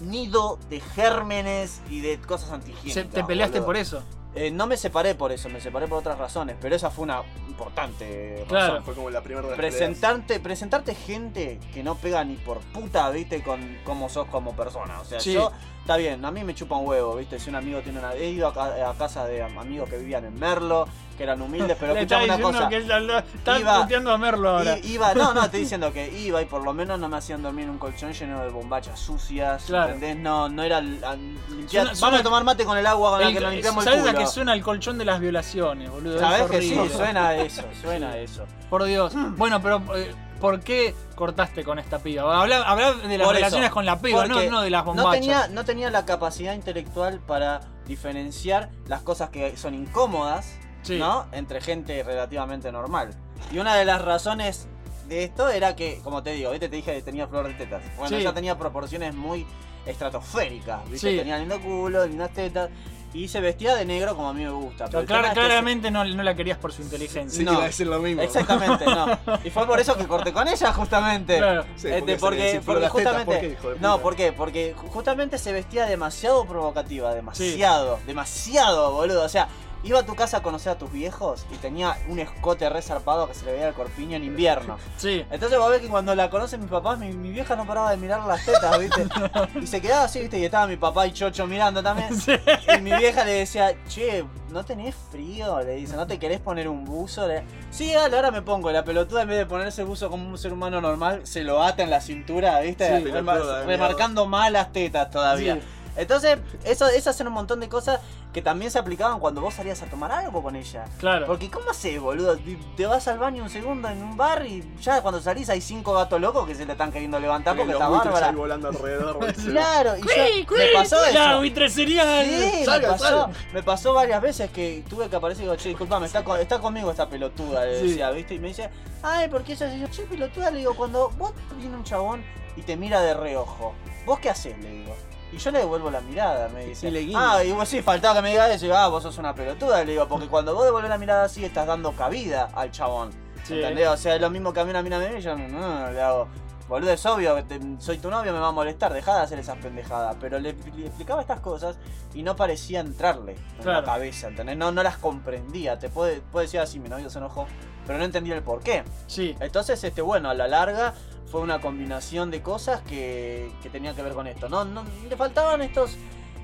[0.00, 2.94] nido de gérmenes y de cosas antihigiénicas.
[2.94, 3.66] Se- ¿Te peleaste boludo.
[3.66, 4.02] por eso?
[4.36, 7.22] Eh, no me separé por eso, me separé por otras razones, pero esa fue una
[7.46, 8.66] importante Claro.
[8.74, 8.84] razón.
[8.84, 13.42] Fue como la primera de Presentarte, presentarte gente que no pega ni por puta, viste,
[13.42, 15.00] con cómo sos como persona.
[15.00, 15.32] O sea, Sí.
[15.34, 15.52] yo,
[15.84, 18.14] está bien, a mí me chupa un huevo, viste, si un amigo tiene una.
[18.14, 21.42] He ido a, ca- a casa de am- amigos que vivían en Merlo, que eran
[21.42, 22.68] humildes, pero escuchame una cosa.
[22.70, 23.82] que ella lo- está Iba-
[24.14, 24.78] a Merlo ahora.
[24.82, 27.64] Iba, no, no, estoy diciendo que iba y por lo menos no me hacían dormir
[27.64, 29.92] en un colchón lleno de bombachas sucias, Claro.
[29.92, 30.16] ¿entendés?
[30.16, 33.34] No, no era limpiar- Suena- Vamos a tomar mate con el agua con la El-
[33.34, 34.18] que nos limpiamos el ¿Sabes culo.
[34.18, 36.18] a qué suena el colchón de las violaciones, boludo?
[36.18, 36.80] ¿Sabés Es que sí?
[36.96, 38.46] Suena a eso, suena a eso.
[38.70, 39.12] Por Dios.
[39.36, 40.14] Bueno, pero eh,
[40.44, 42.38] ¿por qué cortaste con esta piba?
[42.38, 45.12] Habla de las Por relaciones eso, con la piba, no, de las no bombachas.
[45.20, 50.54] tenía, no tenía la capacidad intelectual para diferenciar las cosas que son incómodas,
[50.90, 51.24] ¿no?
[51.32, 53.14] Entre gente relativamente normal.
[53.52, 54.68] Y una de las razones
[55.08, 56.68] de esto era que, como te digo, ¿viste?
[56.68, 57.82] te dije que tenía flor de tetas.
[57.96, 58.16] Bueno, Sí.
[58.16, 59.46] ella tenía proporciones muy
[59.86, 61.10] estratosféricas, ¿viste?
[61.12, 61.16] Sí.
[61.16, 62.68] Tenía lindo culo, lindas tetas.
[63.14, 64.86] Y se vestía de negro como a mí me gusta.
[64.86, 67.44] pero el Clar- tema es que se- claramente no, no la querías por su inteligencia.
[67.44, 69.18] No, Exactamente, no.
[69.44, 71.38] Y fue por eso que corté con ella, justamente.
[71.38, 71.64] Claro.
[71.76, 73.24] Este, Sí, porque se porque, porque justamente.
[73.24, 73.98] ¿por qué, hijo de no?
[74.00, 74.32] ¿por qué?
[74.32, 79.22] Porque ju- justamente se vestía demasiado provocativa, demasiado, demasiado, boludo.
[79.24, 79.46] O sea,
[79.84, 83.28] iba a tu casa a conocer a tus viejos y tenía un escote re zarpado
[83.28, 84.78] que se le veía el corpiño en invierno.
[84.96, 85.24] Sí.
[85.30, 87.96] Entonces vos ves que cuando la conocen mis papás, mi, mi vieja no paraba de
[87.98, 89.06] mirar las tetas, ¿viste?
[89.60, 90.38] Y se quedaba así, ¿viste?
[90.38, 92.08] Y estaba mi papá y Chocho mirando también.
[92.76, 95.60] Y mi vieja le decía, che, ¿no tenés frío?
[95.60, 97.26] Le dice, ¿no te querés poner un buzo?
[97.26, 98.70] Le- sí, dale, ahora me pongo.
[98.70, 101.62] La pelotuda en vez de ponerse el buzo como un ser humano normal, se lo
[101.62, 102.86] ata en la cintura, ¿viste?
[103.00, 105.54] Sí, Remar- remarcando mal las tetas todavía.
[105.56, 105.60] Sí.
[105.96, 108.00] Entonces, eso es hacer un montón de cosas
[108.32, 110.84] que también se aplicaban cuando vos salías a tomar algo con ella.
[110.98, 111.26] Claro.
[111.26, 112.36] Porque ¿cómo haces, boludo?
[112.36, 115.60] Te- Te vas al baño un segundo en un bar y ya cuando salís hay
[115.60, 118.28] cinco gatos locos que se le están queriendo levantar porque está bárbara.
[118.30, 119.18] ahí volando alrededor.
[119.44, 121.14] Claro, y yo, Cui, cui, me pasó eso.
[121.18, 122.26] la buitre serial.
[122.26, 126.06] Sí, me pasó, me pasó varias veces que tuve que aparecer y digo, che, disculpame,
[126.06, 127.88] está, con- está conmigo esta pelotuda, le Sí.
[127.88, 128.34] decía, ¿viste?
[128.34, 128.68] Y me dice,
[129.02, 130.50] ay, ¿por qué ella se dice, che, pelotuda?
[130.50, 132.24] Le digo, cuando vos viene un chabón
[132.56, 133.74] y te mira de reojo,
[134.06, 134.58] ¿vos qué haces?
[134.58, 134.96] Le digo.
[135.34, 136.86] Y yo le devuelvo la mirada, me dice.
[136.88, 137.32] Y le guiña.
[137.36, 139.82] ah, y vos sí, faltaba que me digas eso, y ah, vos sos una pelotuda,
[139.84, 143.10] le digo, porque cuando vos devolvés la mirada así estás dando cabida al chabón.
[143.42, 143.54] Sí.
[143.54, 143.88] ¿Entendés?
[143.88, 145.90] O sea, es lo mismo que a mí una mina me ve y yo no,
[145.90, 146.28] le hago.
[146.68, 149.58] Boludo, es obvio te- soy tu novio, me va a molestar, dejá de hacer esas
[149.58, 150.16] pendejadas.
[150.18, 151.76] Pero le, le explicaba estas cosas
[152.14, 153.80] y no parecía entrarle en Claro.
[153.80, 154.56] la cabeza, ¿entendés?
[154.56, 155.78] No, no las comprendía.
[155.78, 157.46] Te puede, puede decir así, mi novio se enojó,
[157.86, 158.82] pero no entendía el por qué.
[159.06, 159.34] Sí.
[159.40, 160.94] Entonces, este, bueno, a la larga
[161.30, 164.48] fue una combinación de cosas que, que tenían que ver con esto.
[164.48, 165.96] No, no, le faltaban estos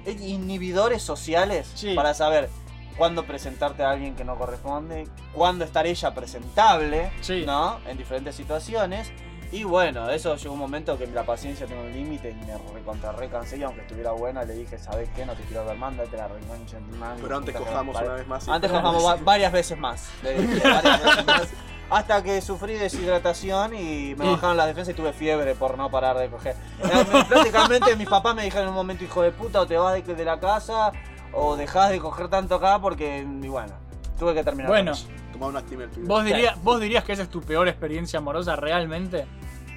[0.06, 1.94] eh, inhibidores sociales Sí.
[1.94, 2.48] para saber
[2.96, 7.44] cuándo presentarte a alguien que no corresponde, cuándo estar ella presentable, Sí.
[7.46, 7.78] ¿no?
[7.86, 9.10] En diferentes situaciones.
[9.52, 13.10] Y bueno, eso llegó un momento que la paciencia tiene un límite y me recontra
[13.12, 15.26] recansé y aunque estuviera buena le dije, ¿sabes qué?
[15.26, 16.84] No te quiero ver, mándate la reconcha en
[17.20, 20.08] Pero antes cojamos una vez más y- Antes cojamos va- varias veces más.
[20.22, 21.48] le dije, varias veces más.
[21.90, 25.90] Hasta que sufrí deshidratación y me Y- bajaron las defensas y tuve fiebre por no
[25.90, 26.54] parar de coger.
[26.84, 29.76] Eh, me- Prácticamente mis papás me dijeron en un momento, hijo de puta, o te
[29.76, 30.92] vas de, de la casa
[31.32, 33.72] o dejás de coger tanto acá porque, y bueno,
[34.18, 34.68] tuve que terminar.
[34.68, 35.08] Bueno, con eso.
[35.40, 35.88] Una pibe.
[36.02, 39.26] ¿vos, dirías, ¿vos dirías que esa es tu peor experiencia amorosa realmente?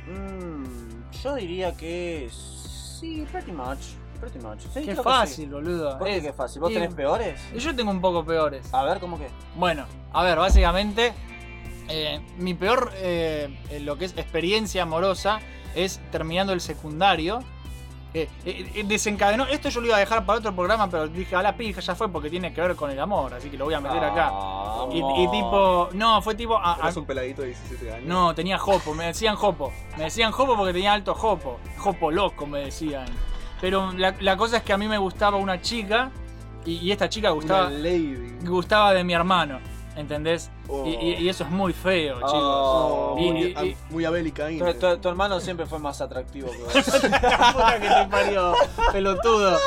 [0.07, 3.79] Mm, yo diría que sí, pretty much.
[4.19, 4.59] Pretty much.
[4.73, 5.51] Sí, Qué que fácil, sí.
[5.51, 5.97] boludo.
[5.97, 6.61] ¿Por qué Es- qué fácil?
[6.61, 7.39] ¿Vos y- tenés peores?
[7.57, 8.73] Yo tengo un poco peores.
[8.73, 9.27] A ver, ¿cómo que?
[9.55, 11.13] Bueno, a ver, básicamente,
[11.89, 13.49] eh, mi peor, eh,
[13.81, 15.39] lo que es experiencia amorosa,
[15.75, 17.41] es terminando el secundario.
[18.13, 21.35] Eh, eh, eh, desencadenó, esto yo lo iba a dejar para otro programa, pero dije,
[21.35, 23.65] a la pija, ya fue porque tiene que ver con el amor, así que lo
[23.65, 24.31] voy a meter acá.
[24.91, 26.59] Y, y tipo, no, fue tipo,
[26.95, 28.05] un peladito de 17 años.
[28.05, 29.73] no, tenía jopo, me decían jopo.
[29.97, 31.59] Me decían jopo porque tenía alto jopo.
[31.77, 33.05] Jopo loco, me decían.
[33.59, 36.11] Pero la, la cosa es que a mí me gustaba una chica
[36.65, 37.71] y, y esta chica gustaba,
[38.43, 39.59] gustaba de mi hermano.
[39.95, 40.49] ¿Entendés?
[40.67, 40.85] Oh.
[40.87, 42.31] Y, y- y eso es muy feo, chicos.
[42.33, 44.57] Oh, Y- muy, abélica ahí.
[44.57, 46.73] Tu, tu- tu hermano siempre fue más atractivo que vos.
[46.73, 48.53] Que te parió,
[48.91, 49.57] pelotudo.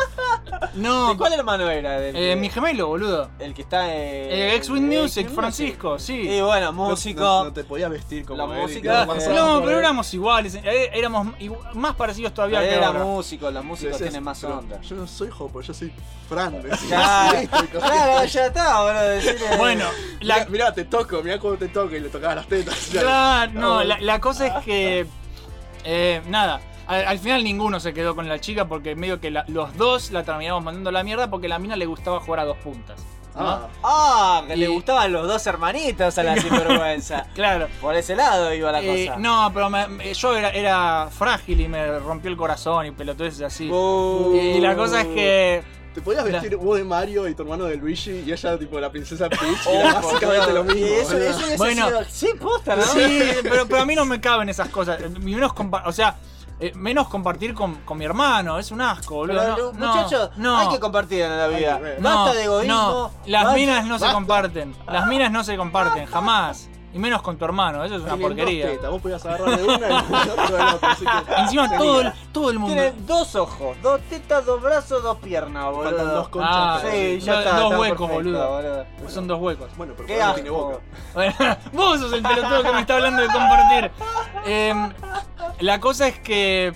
[0.76, 1.98] No, ¿De cuál hermano era?
[1.98, 3.30] ¿Del eh, que- mi gemelo, boludo.
[3.38, 3.92] El que está en.
[4.32, 6.14] Eh, X-Wing Music, Francisco, sí.
[6.28, 7.20] Y bueno, No- músico.
[7.20, 9.78] No, no te podías vestir como La él y música- No, por pero él.
[9.78, 13.04] éramos iguales, eh, éramos igu- más parecidos todavía que era ahora.
[13.04, 14.80] músico, los músicos Decías, tienen más pero onda.
[14.82, 15.92] Yo no soy Jopo, yo soy
[16.28, 16.60] Fran.
[16.88, 19.00] Claro, Listo, y cogía- claro, ya está, boludo.
[19.02, 19.84] decirle- Bueno,
[20.20, 22.88] la, Mirá, mirá, te toco, mirá cómo te toco y le tocaba las tetas.
[22.92, 25.06] Claro, no, la, la cosa es que.
[25.84, 26.60] eh, nada.
[26.86, 30.10] Al, al final ninguno se quedó con la chica porque medio que la- los dos
[30.12, 32.56] la terminamos mandando a la mierda porque a la mina le gustaba jugar a dos
[32.58, 33.00] puntas.
[33.34, 33.42] ¿no?
[33.42, 37.26] Ah, Ah, que Y- le gustaban los dos hermanitos a la sinvergüenza.
[37.34, 37.68] Claro.
[37.82, 39.18] Por ese lado iba la Eh, cosa.
[39.18, 43.42] no, pero me- me- yo era, era frágil y me rompió el corazón y pelotudeces
[43.42, 43.68] así.
[43.70, 44.34] Uh.
[44.56, 45.62] Y la cosa es que.
[45.94, 48.78] Te podías La- vestir vos de Mario y tu hermano de Luigi y ella tipo
[48.78, 49.42] la princesa Peach.
[49.42, 50.86] y Oh, era por básicamente lo mismo.
[50.86, 51.86] Y eso, eso Bueno.
[51.88, 52.82] sido- Sí, posta, ¿no?
[52.82, 54.98] Sí, pero, pero a mí no me caben esas cosas.
[55.00, 55.52] Y Menos
[55.86, 56.16] o sea,
[56.60, 58.58] eh, menos compartir con, con mi hermano.
[58.58, 59.40] Es un asco, boludo.
[59.40, 60.56] Pero, No, no, muchachos, no.
[60.58, 61.80] hay que compartir en la vida.
[61.98, 62.74] No, Basta de egoísmo.
[62.74, 64.76] No, las basta- minas no se comparten.
[64.86, 66.68] Las minas no se comparten, jamás.
[66.96, 68.66] Y menos con tu hermano, eso es una Tienen dos porquería.
[68.70, 69.92] tetas, Vos podías agarrar de una y.
[70.86, 71.32] Así que.
[71.42, 72.74] Encima todo el, todo el mundo.
[72.74, 75.84] Tienen dos ojos, dos tetas, dos brazos, dos piernas, boludo.
[75.84, 76.50] Faltan dos conchas.
[76.54, 77.56] Ah, Sí, ya está.
[77.60, 78.86] dos está huecos, perfecto, boludo.
[79.10, 79.68] Son dos huecos.
[79.76, 80.54] Bueno, pero Qué tiene asco.
[80.54, 80.78] boca.
[81.12, 81.34] Bueno,
[81.74, 83.90] vos sos el pelotudo que me está hablando de compartir.
[84.46, 84.92] Em,
[85.60, 86.72] la cosa es que.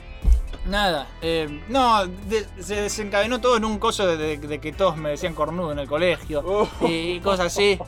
[0.67, 4.99] Nada, em, no, de- se desencadenó todo en un coso de, de- de que todos
[4.99, 6.69] me decían cornudo en el colegio Oh.
[6.87, 7.79] y cosas así.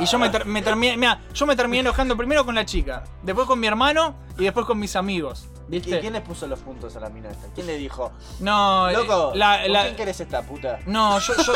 [0.00, 3.04] Y yo me, ter- me terminé, mira, yo me terminé enojando primero con la chica,
[3.22, 5.48] después con mi hermano y después con mis amigos.
[5.70, 7.48] ¿Y quién le puso los puntos a la mina esta?
[7.54, 8.12] ¿Quién le dijo?
[8.40, 10.78] No, eh, Loco, la- ¿con la- quién querés esta puta?
[10.86, 11.52] no, yo, yo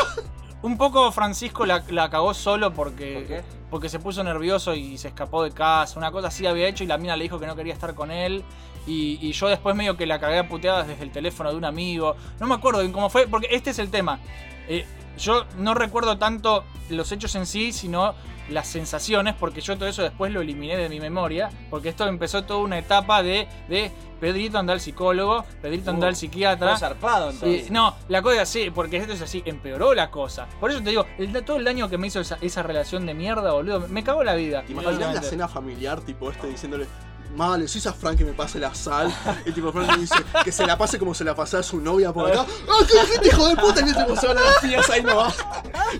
[0.61, 3.41] un poco Francisco la, la cagó solo porque, ¿Por qué?
[3.69, 5.97] porque se puso nervioso y se escapó de casa.
[5.97, 8.11] Una cosa así había hecho y la mina le dijo que no quería estar con
[8.11, 8.43] él.
[8.85, 11.65] Y, y yo después medio que la cagué a puteadas desde el teléfono de un
[11.65, 12.15] amigo.
[12.39, 14.19] No me acuerdo bien cómo fue, porque este es el tema.
[14.67, 14.85] Eh,
[15.17, 18.13] yo no recuerdo tanto los hechos en sí, sino
[18.49, 22.43] las sensaciones, porque yo todo eso después lo eliminé de mi memoria, porque esto empezó
[22.43, 23.89] toda una etapa de, de
[24.19, 26.69] Pedrito anda al psicólogo, Pedrito anda Uh, al psiquiatra.
[26.71, 27.71] Fue zarpado, Sí, entonces.
[27.71, 30.47] no, la cosa es así, porque esto es así, empeoró la cosa.
[30.59, 33.13] Por eso te digo, el- todo el daño que me hizo esa, esa relación de
[33.13, 34.63] mierda, boludo, me cagó la vida.
[34.65, 36.85] ¿Te imaginas la escena familiar, tipo este, diciéndole,
[37.33, 39.13] mal, le decís a Frank que me pase la sal.
[39.45, 41.79] Y tipo, Frank me dice que se la pase como se la pasaba a su
[41.81, 42.45] novia por acá.
[42.69, 43.81] ¡Ah, qué gente, hijo de puta!
[43.81, 45.33] Y viste cómo se van a las tías ahí no va.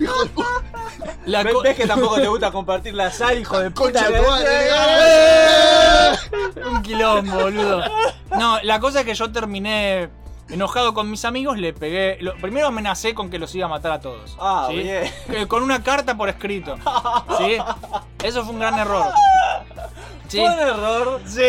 [0.00, 0.48] Hijo de puta.
[1.26, 4.04] La ¿Ves, co- ves que tampoco te gusta compartir la sal, hijo de puta?
[4.04, 4.48] Concha tu madre.
[6.70, 7.82] Un quilombo, boludo.
[8.38, 10.08] No, la cosa es que yo terminé
[10.48, 12.18] enojado con mis amigos, le pegué.
[12.20, 14.36] lo- primero amenacé con que los iba a matar a todos.
[14.40, 14.76] Ah, ¿sí?
[14.76, 15.04] bien.
[15.30, 16.76] Eh, Con una carta por escrito.
[17.38, 17.56] ¿Sí?
[18.22, 19.06] Eso fue un gran error.
[20.28, 20.38] Sí.
[20.38, 21.20] ¿Fue un error?
[21.26, 21.42] Sí,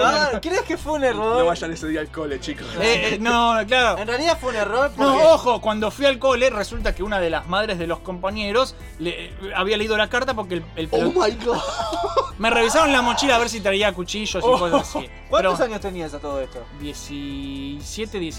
[0.00, 0.30] Ah.
[0.40, 1.38] ¿Crees que fue un error?
[1.38, 2.66] No vayan ese día al cole, chicos.
[2.78, 3.98] Eh, eh, no, claro.
[3.98, 5.02] En realidad fue un error porque...
[5.02, 8.76] No, ojo, cuando fui al cole, resulta que una de las madres de los compañeros
[8.98, 11.56] le, eh, había leído la carta porque el, el Oh my god.
[12.38, 15.08] me revisaron la mochila a ver si traía cuchillos y Oh, cosas así.
[15.30, 16.62] ¿Cuántos Pero- años tenías a todo esto?
[16.80, 18.37] 17, 18.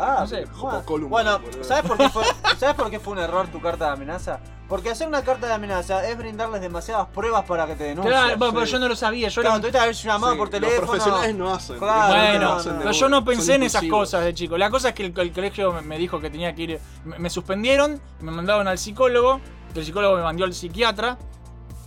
[0.00, 0.44] Ah, No sé.
[0.60, 0.82] bueno.
[0.84, 1.64] Column, Bueno, boludo.
[1.64, 2.22] ¿sabes por, qué fue,
[2.58, 4.38] ¿sabes por qué fue un error tu carta de amenaza?
[4.68, 8.12] Porque hacer una carta de amenaza es brindarles demasiadas pruebas para que te denuncien.
[8.14, 9.28] Claro, bueno, pero yo no lo sabía.
[9.28, 10.86] Yo Claro, era- tuviste que haber llamado Sí, por los teléfono.
[10.86, 11.78] profesionales no hacen.
[11.78, 14.58] Claro, Bueno, no, hacen no, de pero yo no pensé en esas cosas de chico.
[14.58, 16.80] La cosa es que el, el colegio me- me dijo que tenía que ir.
[17.04, 19.40] Me, me suspendieron, me mandaron al psicólogo.
[19.74, 21.16] El psicólogo me mandó al psiquiatra.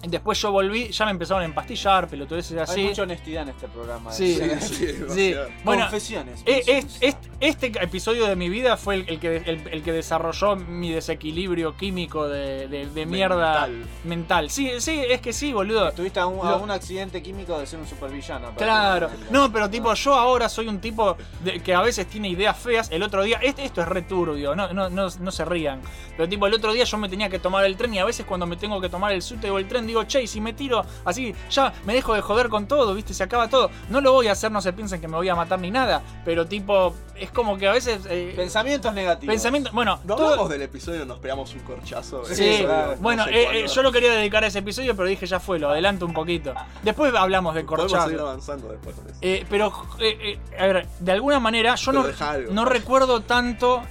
[0.08, 2.84] Después yo volví, ya me empezaron a empastillar, pelotudeces Hay así.
[2.86, 4.12] mucha honestidad en este programa.
[4.12, 4.58] Sí, ¿eh?
[4.60, 4.86] Sí, sí.
[4.88, 5.49] demasiado.
[5.64, 6.41] Bueno, Confesiones.
[6.45, 9.91] eh, es- es- este episodio de mi vida fue el, el que, el, el que
[9.91, 13.86] desarrolló mi desequilibrio químico de, de- de mierda Mental.
[14.04, 14.49] mental.
[14.49, 15.91] Sí, sí, es que sí, boludo.
[15.91, 18.54] Tuviste a un, a Lo- un accidente químico de ser un supervillano.
[18.58, 22.58] Claro, no, pero tipo, yo ahora soy un tipo de- que a veces tiene ideas
[22.58, 22.89] feas.
[22.91, 25.82] El otro día, este- esto es re turbio, no, no, no, no se rían.
[26.18, 28.26] Pero tipo, el otro día yo me tenía que tomar el tren y a veces
[28.26, 30.54] cuando me tengo que tomar el subte o el tren digo, che, y si me
[30.54, 33.70] tiro así, ya me dejo de joder con todo, viste, se acaba todo.
[33.89, 36.02] No lo voy a hacer, no se piensen que me voy a matar ni nada.
[36.26, 38.02] Pero tipo, es como que a veces...
[38.10, 39.32] eh, Pensamientos negativos.
[39.34, 42.24] pensamiento, bueno, No todo- hablamos del episodio nos pegamos un corchazo.
[42.26, 44.96] Sí, Ese episodio, bueno, no sé eh, eh, yo lo quería dedicar a ese episodio,
[44.96, 46.54] pero dije ya fue, lo adelanto un poquito.
[46.84, 48.08] Después hablamos de Podemos corchazo.
[48.08, 49.18] seguir avanzando después con eso.
[49.22, 52.04] Eh, pero, eh, eh, a ver, de alguna manera yo Pero
[52.48, 53.84] no, no recuerdo tanto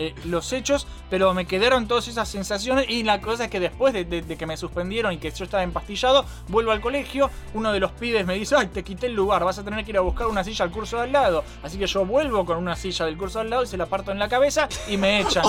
[0.00, 3.92] eh, los hechos, pero me quedaron todas esas sensaciones y la cosa es que después
[3.92, 7.70] de, de- de que me suspendieron y que yo estaba empastillado, vuelvo al colegio, uno
[7.70, 9.98] de los pibes me dice, ay, te quité el lugar, vas a tener que ir
[9.98, 11.44] a buscar una silla al curso de al lado.
[11.62, 13.86] Así que yo vuelvo con una silla del curso de al lado y se la
[13.86, 15.44] parto en la cabeza y me echan.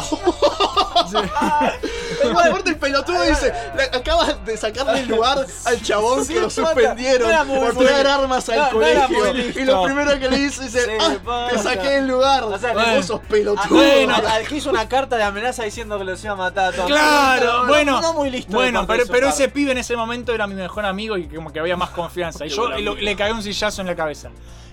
[2.21, 6.41] Pero aparte el pelotudo dice, "Le- acabas de sacarle el lugar al chabón Sí, que
[6.41, 9.61] lo suspendieron no por traer armas al no, colegio.
[9.61, 10.91] y lo primero que le dice dice, Sí,
[11.27, 12.43] ah, te saqué el lugar.
[12.43, 12.95] O sea, Bueno.
[12.95, 13.67] vos sos pelotudo.
[13.75, 16.73] Bueno, al, al que hizo una carta de amenaza diciendo que los iba a matar
[16.73, 16.87] a todos.
[16.87, 18.51] Claro, No, no, bueno, No muy listo.
[18.53, 21.77] bueno, pero, ese pibe en ese momento era mi mejor amigo y como que había
[21.77, 22.45] más confianza.
[22.45, 24.29] Y yo lo- le cagué un sillazo en la cabeza.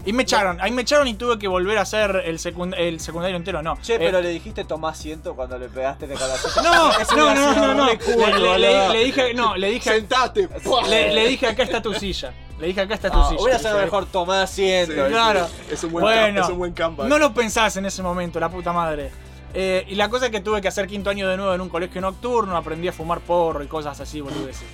[0.06, 2.98] Y me echaron, ahí me echaron y tuve que volver a hacer el, secund- el
[3.00, 3.76] secundario entero, no.
[3.82, 6.62] Che, Eh, pero le dijiste tomá asiento cuando le pegaste de calabaza.
[6.62, 7.86] No, Eso no, no, no, no.
[7.98, 8.92] cool, Le, le- le- boludo.
[8.94, 10.48] le dije, no, le dije, Sentate.
[10.88, 12.32] le, le dije acá está tu silla.
[12.58, 13.40] Le dije acá está tu Ah, silla.
[13.42, 14.92] hubiera sido mejor tomá asiento.
[14.94, 15.46] Sí, Claro.
[15.70, 17.08] Es un buen, Bueno, es un buen.
[17.08, 19.10] No lo pensás en ese momento, la puta madre.
[19.55, 21.68] Eh, y la cosa es que tuve que hacer quinto año de nuevo en un
[21.68, 24.64] colegio nocturno, aprendí a fumar porro y cosas así, boludeces.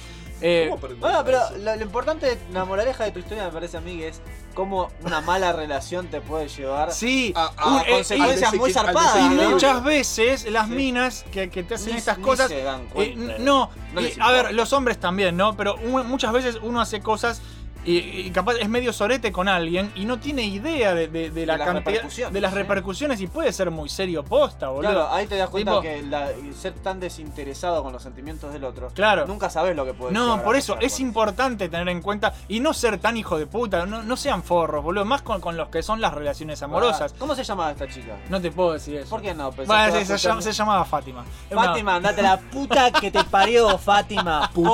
[0.41, 1.57] Eh, ¿Cómo aprendés Bueno, pero eso?
[1.59, 4.21] lo, lo importante, la moraleja de tu historia me parece a mí que es
[4.53, 8.73] cómo una mala relación te puede llevar sí, A- a- un- a eh, consecuencias muy
[8.73, 9.17] zarpadas.
[9.17, 10.75] Y muchas veces las Sí.
[10.75, 12.49] minas que, que te hacen Ni- estas ni cosas.
[12.49, 13.39] se dan eh, cuenta.
[13.39, 15.57] no, No y, les a ver, los hombres también, ¿no?
[15.57, 17.41] Pero un- muchas veces uno hace cosas
[17.85, 21.47] y, y capaz es medio sorete con alguien y no tiene idea de, de- de
[21.47, 22.59] la las cantidad repercusiones, de las ¿sí?
[22.59, 24.91] repercusiones y puede ser muy serio posta, boludo.
[24.91, 28.65] Claro, ahí te das cuenta Tipo- que la- ser tan desinteresado con los sentimientos del
[28.65, 29.27] otro, Claro.
[29.27, 32.33] nunca sabes lo que puede No, llegar a por eso es importante tener en cuenta
[32.49, 35.57] y no ser tan hijo de puta, no, no sean forros, boludo, más con, con
[35.57, 37.13] los que son las relaciones amorosas.
[37.13, 38.17] Ah, ¿Cómo se llamaba esta chica?
[38.31, 39.11] No te puedo decir eso.
[39.11, 39.51] ¿Por qué no?
[39.51, 41.25] Pensé Bueno, se, llamaba Fátima.
[41.51, 44.51] Fátima, andate la puta que te parió, Fátima.
[44.55, 44.71] Puta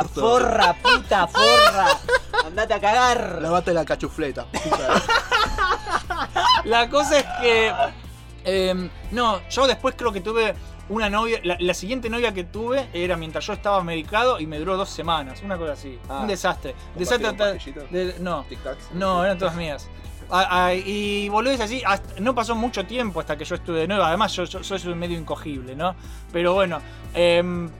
[0.00, 0.20] orto.
[0.20, 1.86] forra, puta, forra.
[2.52, 3.38] Andate a cagar.
[3.40, 4.44] Lavate la cachufleta.
[6.64, 7.72] La cosa es que.
[8.44, 10.54] em, no, yo después creo que tuve
[10.90, 11.40] una novia.
[11.44, 14.90] La, la siguiente novia que tuve era mientras yo estaba medicado y me duró dos
[14.90, 15.40] semanas.
[15.42, 15.98] Una cosa así.
[16.10, 16.18] Ah.
[16.20, 16.74] Un desastre.
[16.94, 17.54] ¿Compartieron Desastre.
[17.54, 17.90] pastillitas?
[17.90, 18.44] de- no,
[18.92, 19.88] no, eran todas mías.
[20.84, 24.04] Y volvés así, hasta- no pasó mucho tiempo hasta que yo estuve de nuevo.
[24.04, 25.94] Además, yo, yo- soy medio incogible, ¿no?
[26.32, 26.80] Pero bueno,
[27.14, 27.70] em,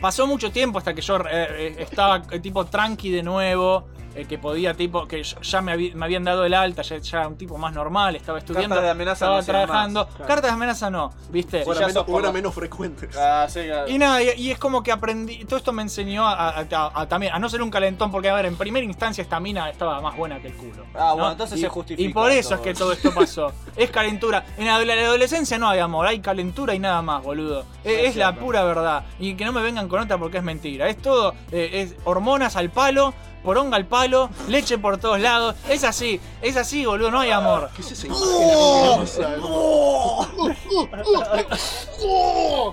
[0.00, 3.88] pasó mucho tiempo hasta que yo eh, eh, estaba eh, tipo tranqui de nuevo.
[4.16, 7.18] Eh, que podía, tipo, que ya me, habí- me habían dado el alta, ya, ya
[7.18, 10.04] era un tipo más normal, estaba estudiando, Cartas de amenaza estaba no trabajando.
[10.04, 10.28] más, claro.
[10.28, 11.62] Cartas de amenaza no, ¿viste?
[11.62, 13.16] Era menos, sos por o era la- menos frecuentes.
[13.16, 13.88] Ah, sí, claro.
[13.88, 17.00] Y nada, y, y es como que aprendí, todo esto me enseñó a, a- a-
[17.02, 19.68] a también a no ser un calentón, porque a ver, en primera instancia esta mina
[19.70, 20.84] estaba más buena que el culo.
[20.94, 21.14] Ah, ¿no?
[21.16, 23.52] bueno, entonces Y- se justifica Y por eso todo es que todo esto pasó.
[23.76, 24.44] es calentura.
[24.56, 27.64] En la, la adolescencia no hay amor, hay calentura y nada más, boludo.
[27.84, 29.04] Es, Es es la pura verdad.
[29.18, 30.88] Y que no me vengan con otra porque es mentira.
[30.88, 33.12] Es todo, eh, es hormonas al palo
[33.46, 35.54] poronga al palo, leche por todos lados.
[35.68, 37.70] Es así, es así, boludo, no hay amor.
[37.76, 39.04] ¿Qué es esa ¡Oh!
[39.06, 40.26] imagen?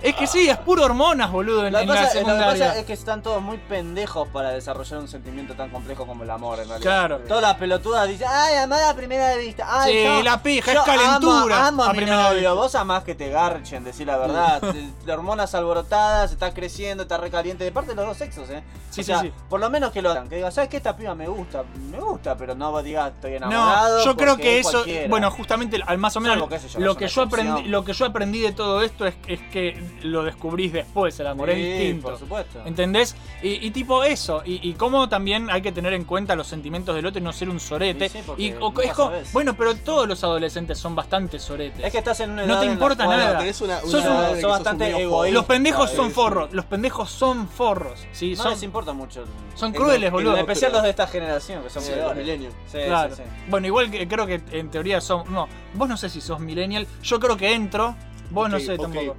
[0.01, 2.25] Es que sí, es puro hormonas, boludo, en, Lo que, en la pasa, lo que
[2.25, 2.79] pasa secundaria.
[2.79, 6.59] es que están todos muy pendejos para desarrollar un sentimiento tan complejo como el amor,
[6.59, 6.81] en realidad.
[6.81, 7.19] Claro.
[7.27, 9.65] Todas las pelotudas dicen, ay, amar a primera vista.
[9.69, 12.35] Ay, Sí, yo- la pija, yo es calentura Amo, amo a a mi primera novio.
[12.39, 12.53] vista.
[12.53, 14.61] Vos amás que te garchen, decir la verdad.
[15.05, 17.63] Las hormonas alborotadas, estás creciendo, estás recaliente.
[17.63, 18.63] De parte de los dos sexos, ¿eh?
[18.89, 19.31] Sí, o sí, sea, sí.
[19.49, 20.29] por lo menos que lo hagan.
[20.29, 20.77] Que digas, ¿sabes qué?
[20.77, 21.63] Esta piba me gusta.
[21.91, 24.03] Me gusta, pero no digas, estoy No, enamorado.
[24.05, 25.07] yo creo que es eso, cualquiera.
[25.09, 27.93] bueno, justamente al más o menos Salvo, yo, lo es que yo aprendí, lo que
[27.93, 31.63] yo aprendí de todo esto es, es que lo descubrís después, el amor es Sí,
[31.63, 32.09] distinto.
[32.09, 32.61] por supuesto.
[32.65, 33.15] ¿Entendés?
[33.41, 36.95] Y, y tipo eso, y, y cómo también hay que tener en cuenta los sentimientos
[36.95, 38.09] del otro y no ser un sorete.
[38.09, 41.83] Sí, sí, porque y o- es como- bueno, pero todos los adolescentes son bastante soretes.
[41.85, 43.39] Es que estás en una no edad te en la importa nada.
[43.41, 45.33] una- Sos un- que sos bastante egoísta.
[45.33, 48.05] los pendejos son forros, los pendejos son forros.
[48.11, 48.31] ¿sí?
[48.35, 49.23] No son, les importa mucho.
[49.55, 50.33] son crueles, boludo.
[50.53, 52.55] Especial los de esta generación, que son Sí, los millennials.
[52.71, 53.15] Sí, Claro.
[53.15, 53.29] sí, sí.
[53.49, 55.31] Bueno, igual que creo que en teoría son.
[55.33, 56.87] No, vos no sé si sos millennial.
[57.01, 57.95] Yo creo que entro.
[58.31, 59.15] Vos no sé ok, tampoco.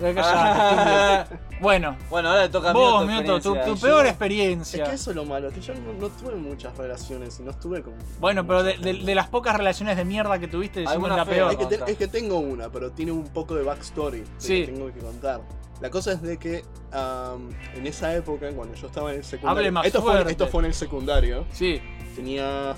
[0.00, 0.14] Eh,
[1.60, 1.96] bueno.
[2.10, 3.64] Bueno, ahora le toca a mí Vos, tu Mioto, tu, experiencia.
[3.64, 4.84] tu Yo- peor Es experiencia.
[4.84, 7.82] que eso es lo malo, que yo no, no tuve muchas relaciones y no estuve
[7.82, 7.94] con.
[8.18, 11.34] Bueno, pero de, de- de las pocas relaciones de mierda que tuviste, decimos la fea,
[11.48, 11.50] peor.
[11.52, 14.66] Es que, te- es que tengo una, pero tiene un poco de backstory de Sí.
[14.66, 15.40] que tengo que contar.
[15.80, 19.58] La cosa es de que am, en esa época, cuando yo estaba en el secundario.
[19.58, 21.46] Hable más esto, fue, esto fue en el secundario.
[21.52, 21.80] Sí,
[22.16, 22.74] Tenía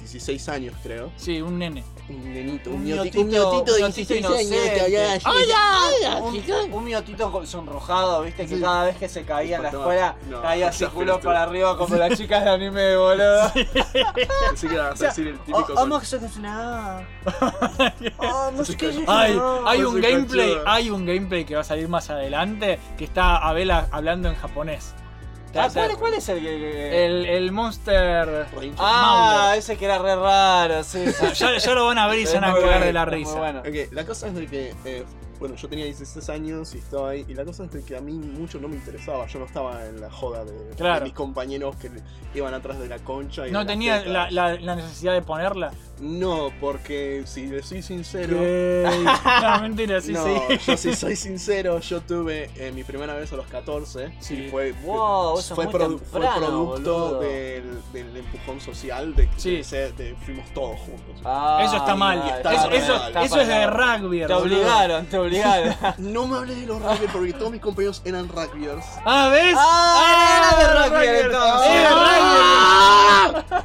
[0.00, 1.12] 16 años, creo.
[1.16, 1.84] sí, un nene.
[2.08, 4.40] Un nenito, un, Un miotito, miotito, un miotito de un miotito 16 años.
[4.42, 4.74] inocente.
[4.74, 5.24] que había allí.
[6.66, 8.60] Un, un miotito sonrojado, viste, que Sí.
[8.60, 11.26] cada vez que se caía en la escuela no, caía círculos fuiste.
[11.28, 13.52] para arriba como las chicas de anime, boludo.
[13.52, 15.72] Pensé que ibas a decir el típico.
[19.06, 23.36] Ay, Hay, un gameplay, hay un gameplay que va a salir más adelante que está
[23.36, 24.94] Abel hablando en japonés.
[25.54, 27.04] Ah, ¿cuál, cuál es el que.?
[27.06, 28.46] El, el Monster.
[28.78, 29.58] Ah, Mauler.
[29.58, 31.04] ese que era re raro, sí.
[31.12, 31.26] sí.
[31.34, 33.34] Ya, ya lo van a ver y se van a cagar de la risa.
[33.38, 33.60] bueno.
[33.60, 35.04] Ok, la cosa es de que, eh,
[35.40, 38.00] bueno, yo tenía 16 años y estaba ahí, y la cosa es de que a
[38.00, 41.90] mí mucho no me interesaba, yo no estaba en la joda de, mis compañeros que
[42.34, 44.32] iban atrás de la concha y No tenía tetas.
[44.32, 45.72] la, la- la necesidad de ponerla.
[46.00, 48.36] No, porque si le soy sincero...
[49.42, 50.58] No, mentira, sí, no, sí.
[50.66, 54.46] yo si soy sincero, yo tuve eh, mi primera vez a los 14 Sí.
[54.46, 57.20] y fue, Wow, eso es fue, muy produ- fue temprano, producto boludo.
[57.20, 59.62] del, del empujón social de que Sí.
[59.64, 61.16] se- de- fuimos todos juntos.
[61.24, 62.18] Ah, Eso está mal.
[62.28, 62.72] está Eso, mal.
[62.74, 65.74] eso, Está eso es de rugby, Te obligaron, te obligaron.
[65.98, 68.84] No me hablé de los rugby porque todos mis compañeros eran rugbyers.
[69.04, 69.54] Ah, ¿ves?
[69.58, 71.20] Ah, era de rugby, rugby.
[71.26, 71.70] entonces.
[71.70, 71.90] Era
[73.50, 73.64] rugby.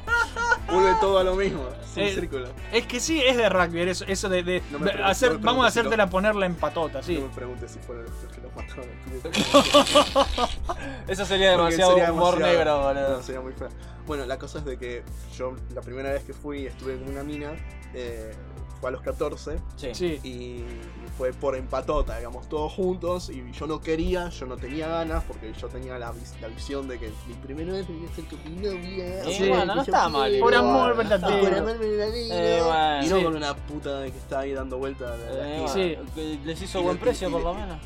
[0.74, 1.62] Vuelve todo a lo mismo,
[1.98, 2.30] Eh.
[2.72, 5.72] Es que sí, es de rugby, eso, eso de, de- No hacer, no vamos a
[5.72, 7.18] si hacértela ponerla en patota, sí.
[7.20, 8.86] No me preguntes si fueron los que los mataron.
[11.08, 13.22] Eso sería demasiado sería humor negro, boludo.
[13.24, 13.70] Sería muy feo.
[14.08, 15.04] Bueno, la cosa es de que
[15.38, 17.54] yo la primera vez que fui estuve en una mina
[17.94, 18.34] eh,
[18.80, 19.90] fue a los 14 Sí.
[19.94, 20.20] Sí.
[20.24, 20.64] y
[21.18, 25.54] fue por empatota, digamos, todos juntos y yo no quería, yo no tenía ganas porque
[25.54, 28.44] yo tenía la, vis- la visión de que mi primera vez tenía que ser con
[28.44, 29.24] mi novia.
[29.26, 30.38] Sí, Sí, bueno, no está mal.
[30.40, 31.40] Por amor verdadero.
[31.50, 32.36] Por amor verdadero.
[32.36, 35.18] Eh, y no con una puta que está ahí dando vueltas.
[35.32, 36.02] Eh, esquina.
[36.16, 36.40] Sí.
[36.44, 37.78] Les hizo buen precio, por lo menos.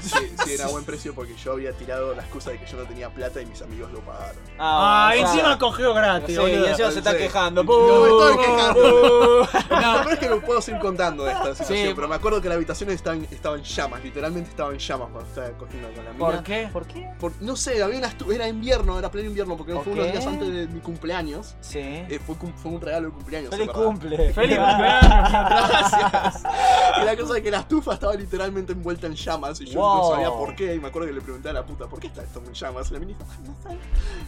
[0.00, 2.84] Sí, sí, era buen precio porque yo había tirado la excusa de que yo no
[2.84, 4.36] tenía plata y mis amigos lo pagaron.
[4.58, 5.58] Ah, bueno, encima claro.
[5.58, 6.66] cogió gratis, Sí, boludo.
[6.66, 7.16] y encima se está Sí.
[7.18, 7.64] quejando.
[7.64, 9.48] No me estoy quejando.
[9.70, 9.92] No.
[9.98, 11.92] Lo peor es que no puedo seguir contando de esta situación, Sí.
[11.94, 15.08] pero me acuerdo que la habitación estaba en, estaba en llamas, literalmente estaba en llamas
[15.12, 16.18] cuando estaba cogiendo con la mina.
[16.26, 16.68] ¿Por qué?
[16.72, 17.10] ¿Por qué?
[17.20, 20.48] Por- no sé, había una era invierno, era pleno invierno, porque fue unos días antes
[20.52, 21.54] de mi cumpleaños.
[21.60, 21.78] Sí.
[21.80, 23.50] Eh, fue, fue un regalo de cumpleaños.
[23.50, 24.16] Feliz cumple.
[24.32, 25.08] Feliz cumpleaños.
[25.08, 26.42] Gracias.
[27.00, 30.08] Y la cosa es que la estufa estaba literalmente envuelta en llamas y yo no
[30.10, 30.74] sabía por qué.
[30.74, 32.90] Y me acuerdo que le pregunté a la puta, ¿por qué está esto en llamas?
[32.90, 33.78] Y la mina dijo, "Ay, no sé,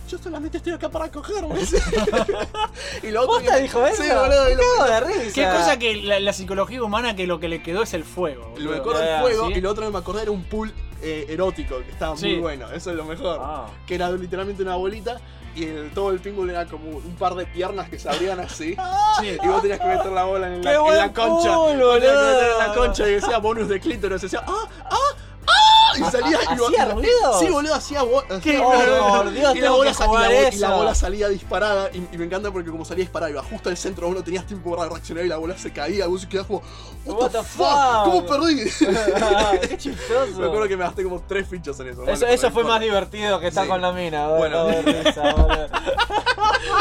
[0.09, 1.55] yo solamente estoy acá para cogerme.
[3.03, 4.03] y lo otro ¿Posta que- dijo eso?
[4.03, 4.51] Sí, boludo.
[4.51, 5.35] y lo- Cago de risa.
[5.35, 8.55] Qué cosa que la, la psicología humana que lo que le quedó es el fuego.
[8.59, 9.55] Lo fuego ¿sí?
[9.57, 10.73] y lo otro que me acordé era un pool
[11.03, 12.27] eh, erótico que estaba Sí.
[12.29, 12.71] muy bueno.
[12.73, 13.39] Eso es lo mejor.
[13.43, 13.67] Ah.
[13.87, 15.21] Que era literalmente una bolita
[15.55, 18.77] y el- todo el pinball era como un par de piernas que se abrían así.
[19.21, 19.37] Sí.
[19.43, 21.71] Y vos tenías que meter la bola en ¡Qué la, en buen la concha.
[21.73, 24.23] en la concha y decía bonus de clítoris.
[24.23, 24.69] Y decía, ¡ah!
[24.85, 24.97] ¡ah!
[26.21, 27.39] Salía y lo- ¿Hacía ruidos?
[27.41, 28.53] Sí, boludo, hacía bo- hacía ¿Qué?
[29.33, 31.91] Dios, y la bola y la bola salía disparada.
[31.93, 34.47] Y, y me encanta porque como salía disparada, iba justo al centro, vos no tenías
[34.47, 36.07] tiempo para reaccionar y la bola se caía.
[36.07, 36.63] Vos quedás como,
[37.05, 37.67] ¿What, What the the fuck?
[37.67, 38.05] fuck?
[38.05, 38.65] ¿Cómo perdí?
[39.69, 40.39] Qué chistoso.
[40.39, 42.03] Me acuerdo que me gasté como tres fichas en eso.
[42.03, 43.71] Eso, Bueno, eso pero fue más divertido que estar Sí.
[43.71, 44.29] con la mina.
[44.29, 44.67] Bueno.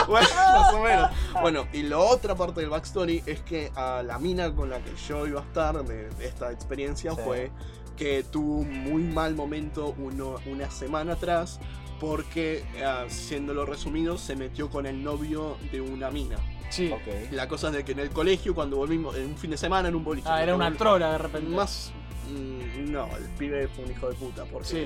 [0.07, 1.09] Bueno, risa, más o menos.
[1.41, 4.91] Bueno, y la otra parte del backstory es que a la mina con la que
[5.07, 7.17] yo iba a estar de, de esta experiencia Sí.
[7.23, 7.51] fue
[7.99, 11.59] que tuvo un muy mal momento uno, una semana atrás
[11.99, 16.37] porque, eh, siéndolo resumido, se metió con el novio de una mina.
[16.69, 16.89] Sí.
[17.31, 19.89] La cosa es de que en el colegio, cuando volvimos, en un fin de semana,
[19.89, 20.29] en un boliche.
[20.31, 21.49] Ah, era una trola de repente.
[21.49, 21.91] Más.
[22.29, 24.45] Mm, No, el pibe fue un hijo de puta.
[24.45, 24.85] Porque, Sí.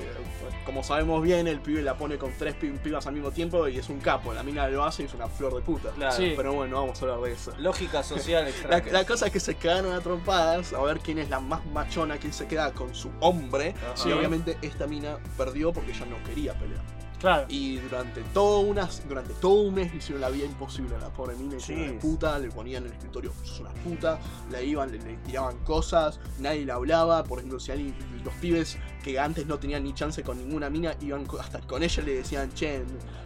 [0.66, 3.78] como sabemos bien, el pibe la pone con tres pi- pibas al mismo tiempo y
[3.78, 4.34] es un capo.
[4.34, 5.92] La mina lo hace y es una flor de puta.
[5.92, 6.16] Claro.
[6.16, 6.34] Sí.
[6.36, 7.54] Pero bueno, vamos a hablar de eso.
[7.60, 8.92] Lógica social La, extraña.
[8.92, 12.18] la cosa es que se quedaron a trompadas a ver quién es la más machona,
[12.18, 13.74] quién se queda con su hombre.
[13.94, 14.10] Ajá.
[14.10, 16.82] Y obviamente esta mina perdió porque ella no quería pelear.
[17.24, 17.46] Claro.
[17.48, 21.08] Y durante todo, unas, durante todo un mes le hicieron la vida imposible a la
[21.08, 21.58] pobre mina.
[21.58, 21.72] Sí.
[21.72, 24.20] Una puta, le ponían en el escritorio, sos una puta,
[24.52, 27.24] la iban, le, le tiraban cosas, nadie le hablaba.
[27.24, 27.96] Por ejemplo, si alguien,
[28.26, 32.02] los pibes que antes no tenían ni chance con ninguna mina, iban hasta con ella
[32.04, 32.84] le decían, che,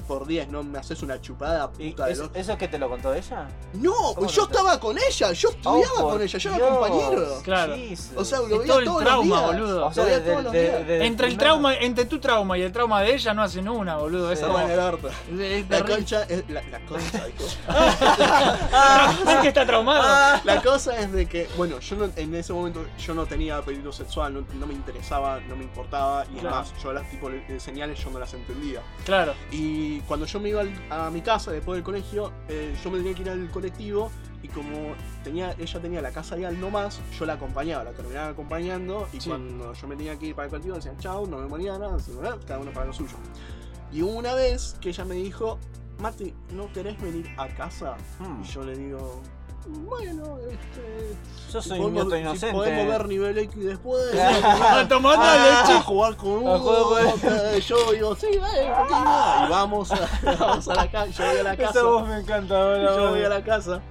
[0.08, 2.32] por 10 no me haces una chupada, puta de ¿Es- loco".
[2.34, 3.48] ¿Eso es que te lo contó ella?
[3.74, 7.42] No, pues yo estaba con ella, yo estudiaba Oh, por con ella, yo era compañero.
[7.44, 7.76] Claro.
[8.16, 9.46] O sea, lo veía todo el todos trauma, los días.
[9.62, 9.80] boludo.
[9.80, 10.88] Lo O sea, veía de- todos los de- días.
[10.88, 13.98] de- entre el trauma, entre tu trauma y el trauma de ella no hacen una,
[13.98, 14.32] boludo.
[14.32, 16.50] Esa Bueno, el La concha es.
[16.50, 17.46] La, la concha, dijo.
[19.30, 20.42] es que está traumado.
[20.44, 23.92] La cosa es de que, bueno, yo no- en ese momento yo no tenía apetito
[23.92, 26.56] sexual, no, no me interesaba, no me importaba, y Claro.
[26.58, 28.82] además yo las tipo de señales yo no las entendía.
[29.06, 29.34] Claro.
[29.52, 32.98] Y cuando yo me iba al- a mi casa después del colegio, eh, yo me
[32.98, 34.12] tenía que ir al colectivo
[34.44, 34.94] y como
[35.24, 39.08] tenía, ella tenía la casa ahí al no más, yo la acompañaba, la terminaba acompañando
[39.14, 39.30] y Sí.
[39.30, 41.98] cuando yo me tenía que ir para el colectivo decían chao, nos vemos mañana,
[42.48, 43.16] cada uno para lo suyo.
[43.92, 45.58] Y hubo una vez que ella me dijo,
[46.00, 47.96] Mati, ¿no querés venir a casa?
[48.20, 48.42] Hmm.
[48.44, 49.20] Y yo le digo,
[49.68, 51.16] bueno, este...
[51.52, 52.56] Yo si soy podemos- un mioto si inocente.
[52.56, 54.04] podemos ver nivel X después.
[54.44, 55.82] Ah, tomando Ah, leche.
[55.84, 56.96] jugar con A juego uno.
[56.96, 59.46] de- eh, Yo digo, sí, ¿por qué no?
[59.46, 60.10] Y vamos a,
[60.40, 61.08] vamos a la casa.
[61.12, 61.70] Yo voy a la casa.
[61.72, 62.96] Esa voz me encanta, Y ahora.
[62.98, 63.82] yo voy a la casa.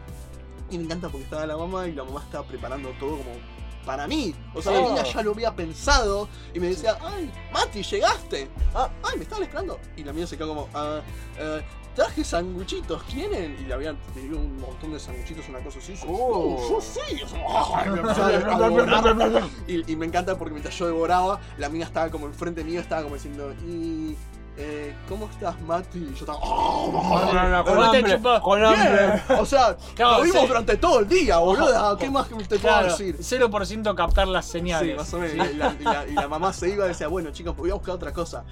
[0.71, 3.31] Y me encanta porque estaba la mamá y la mamá estaba preparando todo como
[3.87, 4.35] para mí.
[4.55, 4.89] O sea, la Oh.
[4.91, 8.51] niña ya lo había pensado y me decía, ay, Mati, llegaste.
[8.75, 9.79] Ah, ay, me estaban esperando.
[9.97, 11.01] Y la mía se quedó como, ah,
[11.39, 11.65] eh,
[11.97, 13.57] traje sanguchitos, ¿quieren?
[13.61, 15.95] Y le habían pedido un montón de sanguchitos, una cosa así.
[15.97, 16.57] Yo, Oh.
[16.57, 17.01] "Oh, yo sí.
[19.67, 23.03] Y, y me encanta porque mientras yo devoraba, la mina estaba como enfrente mío, estaba
[23.03, 24.17] como diciendo, y...
[24.59, 25.99] Eh, ¿Cómo estás, Mati?
[25.99, 26.39] Y yo estaba.
[26.41, 29.23] ¡Oh, No, no, no, con hambre, con hambre.
[29.39, 30.47] O sea, Claro, lo vimos sí.
[30.49, 31.99] durante todo el día, boludo.
[31.99, 33.17] ¿Qué más que te puedo Claro, decir?
[33.21, 34.97] 0% captar las Sí, señales.
[34.97, 35.47] más o menos.
[35.51, 37.75] Y, la, y la- y la mamá se iba y decía, bueno, chicos, voy a
[37.75, 38.45] buscar otra cosa.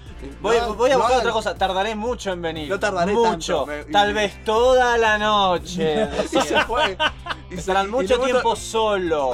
[0.43, 1.55] Voy, No, voy a no buscar hagan- otra cosa.
[1.55, 2.69] Tardaré mucho en venir.
[2.69, 3.65] No tardaré mucho.
[3.65, 6.07] tanto, me- Tal y- vez toda la noche.
[6.35, 6.99] Y se fue.
[7.51, 9.33] Y Estarán y mucho luego tiempo solo.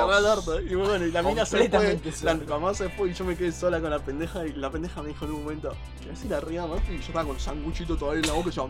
[0.59, 0.67] ¿eh?
[0.71, 2.01] Y bueno, y la mina se fue.
[2.23, 4.47] La mamá se fue y yo me quedé sola con la pendeja.
[4.47, 6.93] Y la pendeja me dijo en un momento, ¿querés ir arriba, Mati?
[6.93, 8.69] Y yo estaba con el sanguchito todavía en la boca y yo,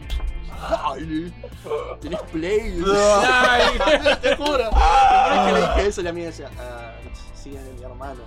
[0.60, 1.34] ¡ay!
[2.00, 2.82] ¿Tenés play?
[3.24, 3.78] Ay.
[4.22, 4.70] Te juro.
[5.46, 6.92] Que le dije eso, la mía decía, ah,
[7.34, 8.20] sí, es de mi hermano.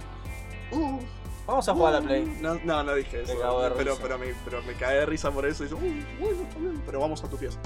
[0.72, 1.00] Uh,
[1.46, 2.38] Vamos a jugar a la Play.
[2.42, 3.34] No, no, no dije eso.
[3.34, 4.02] Te cago de pero, risa.
[4.02, 5.64] pero, me, pero me caí de risa por eso.
[5.64, 7.60] Y dice, uy, bueno, está bien, pero vamos a tu pieza.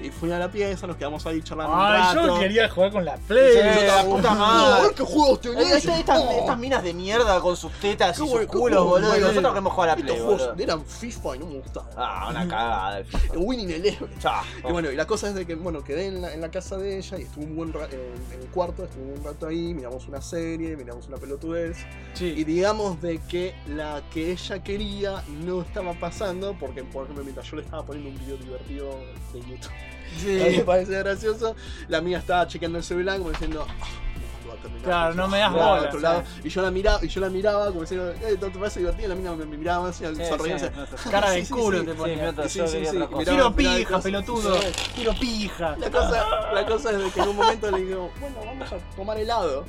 [0.00, 2.26] Y fui a la pieza, nos quedamos ahí charlando Ay, un rato.
[2.34, 3.52] yo quería jugar con la Play.
[3.54, 4.94] Sí, yo la puta "Oh, madre.
[4.94, 5.72] ¿Qué juegos tenés?
[5.72, 9.18] Estas, estas- Oh, estas minas de mierda con sus tetas y sus culos, boludo.
[9.18, 10.62] Nosotros queremos jugar a la Estos Play, juegos boludo.
[10.62, 11.90] eran FIFA y no me gustaban.
[11.96, 12.98] Ah, una cagada.
[12.98, 13.34] el FIFA.
[13.38, 14.18] Winning Eleven.
[14.20, 14.42] Chá.
[14.68, 16.76] Y bueno, y la cosa es de que, bueno, quedé en la, en la casa
[16.76, 18.00] de ella y estuve un buen rato, en,
[18.32, 21.78] en el cuarto, estuve un rato ahí, miramos una serie, miramos una pelotudez.
[22.14, 22.26] Sí.
[22.36, 27.50] Y digamos de que la que ella quería no estaba pasando, porque por ejemplo mientras
[27.50, 29.00] yo le estaba poniendo un video divertido
[29.32, 31.56] de YouTube, a mí me parece gracioso,
[31.88, 35.22] la mía estaba chequeando el celular como diciendo, "Ah, ¿cuándo va a terminar Claro, esto?".
[35.22, 36.40] no me das bola, al otro lado, sí.
[36.44, 39.06] y yo la miraba, y yo la miraba como diciendo, eh, ¿te parece divertido?
[39.06, 41.78] Y la mina me, me miraba así, Sí, sí, te- Cara "Sí, de sí, culo
[41.80, 41.84] sí".
[41.86, 42.32] te Sí, ponía.
[42.48, 44.54] Sí, sí, sí, miraba pija, pelotudo.
[44.60, 44.66] Sí.
[44.96, 45.76] Quiero pija.
[45.78, 48.76] La cosa, la cosa es de que en un momento le digo, bueno, vamos a
[48.94, 49.64] tomar helado.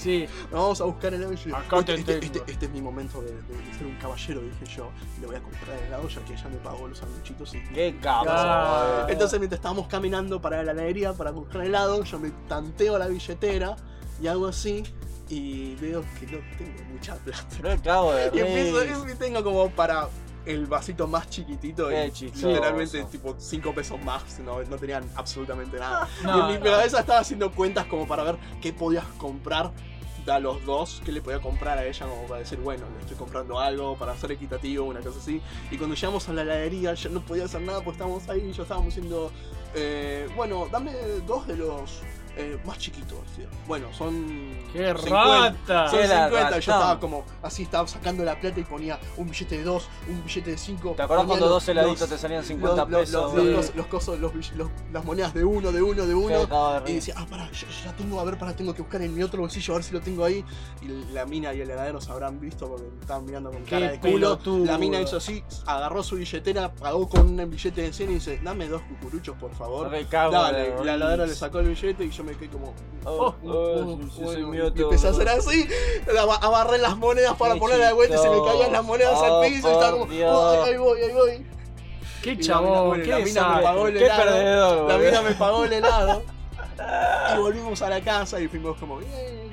[0.00, 0.26] Sí.
[0.50, 2.24] Nos vamos a buscar yo Acá este, te este, tengo.
[2.38, 4.90] este- este es mi momento de, de- de ser un caballero, dije yo.
[5.20, 7.60] Le voy a comprar helado ya que ella me pagó los sanguchitos y.
[7.74, 9.10] Qué cabrón.
[9.10, 13.76] Entonces mientras estábamos caminando para la heladería para buscar helado, yo me tanteo la billetera
[14.22, 14.84] y hago así
[15.28, 17.44] y veo que no tengo mucha plata.
[17.62, 20.08] Me cago de Y empiezo, y tengo como para
[20.46, 22.48] el vasito más chiquitito Qué y chistoso.
[22.48, 26.08] literalmente tipo 5 pesos más, no, no tenían absolutamente nada.
[26.24, 26.64] No, y en mi no.
[26.76, 29.70] cabeza estaba haciendo cuentas como para ver qué podías comprar
[30.28, 33.16] a los dos, qué le podía comprar a ella como para decir, bueno, le estoy
[33.16, 35.40] comprando algo para ser equitativo, una cosa así.
[35.70, 38.52] Y cuando llegamos a la heladería yo no podía hacer nada porque estábamos ahí y
[38.52, 39.30] yo estábamos diciendo,
[39.74, 40.92] eh, bueno, dame
[41.26, 42.02] dos de los
[42.36, 43.22] eh, más chiquito.
[43.28, 43.48] decía.
[43.66, 44.50] Bueno, son.
[44.72, 45.88] ¡Qué 50, rata!
[45.90, 46.50] Son ¡Qué 50.
[46.50, 50.24] Yo estaba como así, estaba sacando la plata y ponía un billete de 2, un
[50.24, 50.94] billete de 5.
[50.96, 53.50] ¿Te acordás cuando dos heladitos te salían 50 pesos, Los, boludo?
[53.52, 56.82] los, los cosos, los bill- los- las monedas de uno, de uno, de uno.
[56.86, 59.14] Y decía, ah, pará, yo, yo ya tengo, a ver, pará, tengo que buscar en
[59.14, 60.44] mi otro bolsillo, a ver si lo tengo ahí.
[60.82, 63.90] Y la mina y el heladero se habrán visto porque me estaban mirando con cara
[63.92, 64.12] de culo.
[64.12, 64.64] pelotudo.
[64.66, 68.40] La mina hizo así, agarró su billetera, pagó con un billete de 100 y dice,
[68.42, 69.90] dame dos cucuruchos, por favor.
[69.90, 72.74] Dale, la la heladera le sacó el billete y yo me quedé como.
[73.04, 75.68] Oh, oh, oh, oh, sí, sí, y empecé a hacer así,
[76.42, 79.48] agarré las monedas para ponerla de vuelta y se me caían las monedas Oh, al
[79.50, 81.46] piso y estaba como, oh, ahí voy, ahí voy.
[82.22, 83.00] ¡Qué chabón!
[83.02, 84.22] ¡Qué la mina me pagó el helado.
[84.22, 86.22] perdedor, La mina me pagó el helado.
[87.34, 89.50] Y volvimos a la casa y fuimos como, bien,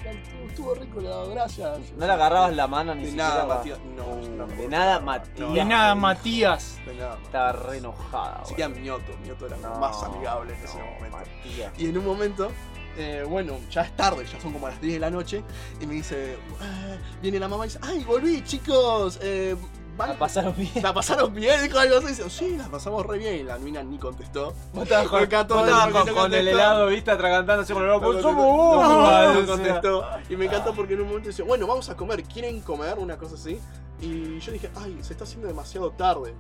[0.62, 1.80] estuvo helado, gracias.
[1.98, 3.30] ¿No le agarrabas la mano ni De siquiera?
[3.30, 3.46] nada?
[3.58, 3.80] Matías.
[3.96, 5.54] No, no, De nada, Matías.
[5.54, 6.80] De nada, Matías.
[6.86, 7.18] De nada.
[7.24, 11.18] Estaba re enojada, Así que Mioto, Mioto era No, más amigable en ese momento.
[11.18, 11.72] Matías.
[11.78, 12.52] Y en un momento,
[12.98, 15.44] eh, bueno, ya es tarde, ya son como las 10 de la noche,
[15.80, 19.20] y me dice, "Eh", viene la mamá y dice, ¡ay, volví, chicos!
[19.22, 19.56] Eh,
[19.98, 20.72] ¿van- La pasaron bien.
[20.82, 21.62] ¿La pasaron bien?
[21.64, 22.08] Dijo algo así.
[22.08, 23.36] Dice, sí, la pasamos re bien.
[23.36, 24.54] Y la mina ni contestó.
[24.74, 28.02] Vos estabas con, con- no con el helado, viste, atragantándose con el helado.
[28.02, 28.42] No Pues contestó.
[28.42, 29.46] somos vos, No, no o sea.
[29.46, 30.06] contestó.
[30.30, 32.24] Y me encantó porque en un momento dice, bueno, vamos a comer.
[32.24, 32.98] ¿Quieren comer?
[33.00, 33.60] Una cosa así.
[34.00, 36.34] Y yo dije, ay, se está haciendo demasiado tarde.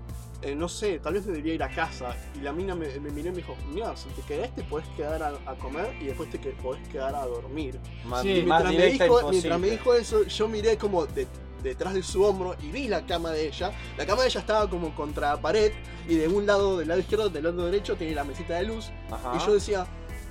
[0.44, 2.16] Eh, no sé, tal vez debería ir a casa.
[2.36, 4.88] Y la mina me, me miró y me dijo, mira, si te quedás te podés
[4.90, 7.80] quedar a, a comer y después te que- podés quedar a dormir.
[8.06, 11.26] Más- Y mientras, me dijo, mientras me dijo eso, yo miré como de-
[11.64, 13.72] detrás de su hombro y vi la cama de ella.
[13.98, 15.72] La cama de ella estaba como contra la pared
[16.08, 18.92] y de un lado, del lado izquierdo, del lado derecho, tenía la mesita de luz.
[19.12, 19.34] Ajá.
[19.36, 19.86] Y yo decía,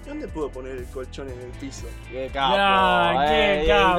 [0.06, 1.86] ¿dónde puedo poner el colchón en el piso?
[2.10, 3.20] Qué capo.
[3.28, 3.98] Qué eh, capo.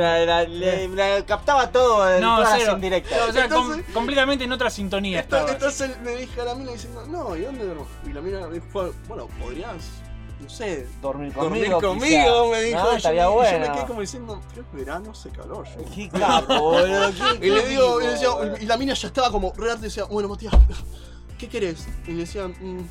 [0.95, 2.73] la- captaba todo en No, todas las cero.
[2.73, 3.29] indirectas.
[3.29, 5.91] O sea, com- completamente en otra sintonía Entonces, estaba.
[5.91, 7.87] entonces me dije a la mina diciendo, no, ¿y dónde duermo?
[8.05, 9.75] Y la mina me dijo, bueno, podrías,
[10.47, 11.81] no sé, Dormir dormir conmigo.
[11.81, 12.51] conmigo, quizá.
[12.51, 12.77] me dijo.
[12.79, 13.73] No, yo, estaría me- y yo me bueno.
[13.75, 15.65] quedé como diciendo, pero es verano, hace calor.
[15.67, 15.85] Yo.
[15.93, 17.11] Qué capo, boludo.
[17.41, 18.29] Y le digo, y, decía-
[18.61, 20.53] la mina ya estaba como re harta y decía, bueno, Matías,
[21.37, 21.85] ¿qué querés?
[22.07, 22.87] Y le decía, "Mm,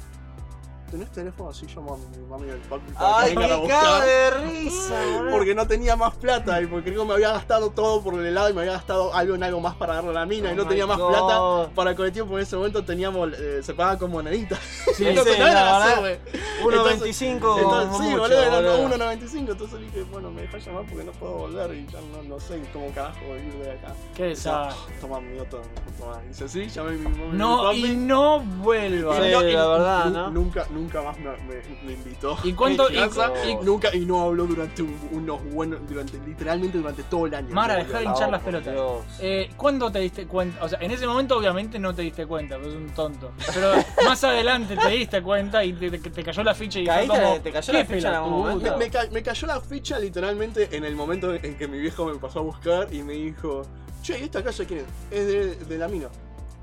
[0.90, 1.50] ¿tenés teléfono?
[1.50, 4.04] Así mi mami y al papi para Ay, que vengan a cago buscar.
[4.06, 5.30] de risa, boludo.
[5.30, 8.26] Porque no tenía más plata y porque creo que me había gastado todo por el
[8.26, 10.52] helado y me había gastado algo en algo más para darle a la mina y
[10.52, 11.08] Oh no my tenía más God.
[11.08, 14.58] plata para el colectivo porque en ese momento teníamos, eh, se pagaba con moneditas.
[14.94, 16.20] Sí, Entonces, sí, no era la la verdad, sube.
[16.62, 18.88] 1.25 Entonces, como sí, mucho, boludo, era boludo.
[18.96, 19.50] 1.95.
[19.50, 22.60] Entonces dije, bueno, me dejas llamar porque no puedo volver y ya no, no sé
[22.72, 23.94] cómo carajo ir de acá.
[24.14, 24.94] Qué Y decía, desastre.
[25.00, 25.62] Toma mi otro,
[25.98, 26.20] toma.
[26.24, 27.84] Y dice, sí, llamé a mi mamá y mi No, papi.
[27.84, 29.16] y no vuelva.
[29.16, 30.30] Sí, y la verdad, nu- ¿no?
[30.30, 32.36] Nunca, nunca más me, me- me invitó.
[32.44, 36.18] ¿Y cuánto- mi casa, y- y nunca y no habló durante un- unos buenos, durante
[36.26, 37.54] literalmente durante todo el año.
[37.54, 38.74] Mara, No dejá de hinchar las pelotas.
[39.20, 40.64] Eh, ¿Cuándo te diste cuenta?
[40.64, 43.32] O sea, en ese momento obviamente no te diste cuenta, porque es un tonto.
[43.54, 43.72] Pero
[44.06, 47.40] más adelante te diste cuenta y te, te- te cayó la ficha y Caíste, como,
[47.40, 48.70] te cayó ¿qué la ficha en algún momento?
[48.78, 52.04] Me, me ca- me cayó la ficha literalmente en el momento en que mi viejo
[52.06, 53.62] me pasó a buscar y me dijo,
[54.02, 54.86] che, ¿y esta casa quién es?
[55.18, 56.08] Es de, de la mina.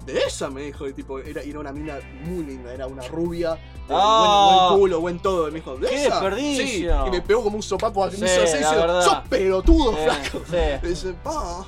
[0.05, 3.57] De esa me dijo, y tipo, era, era una mina muy linda, era una rubia,
[3.89, 4.67] Ah.
[4.69, 5.47] buen, buen culo, buen todo.
[5.47, 6.65] Y me dijo, ¿de ¡Qué desperdicio!
[7.03, 8.15] Sí, y me pegó como un sopapo aquí.
[8.17, 9.01] Sí, me hizo así, la dice, verdad.
[9.01, 10.41] sos pelotudo, Sí, flaco.
[10.83, 11.65] Y dice, pa.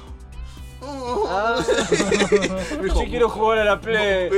[1.27, 1.55] Ah.
[2.83, 4.29] Yo quiero jugar a la Play.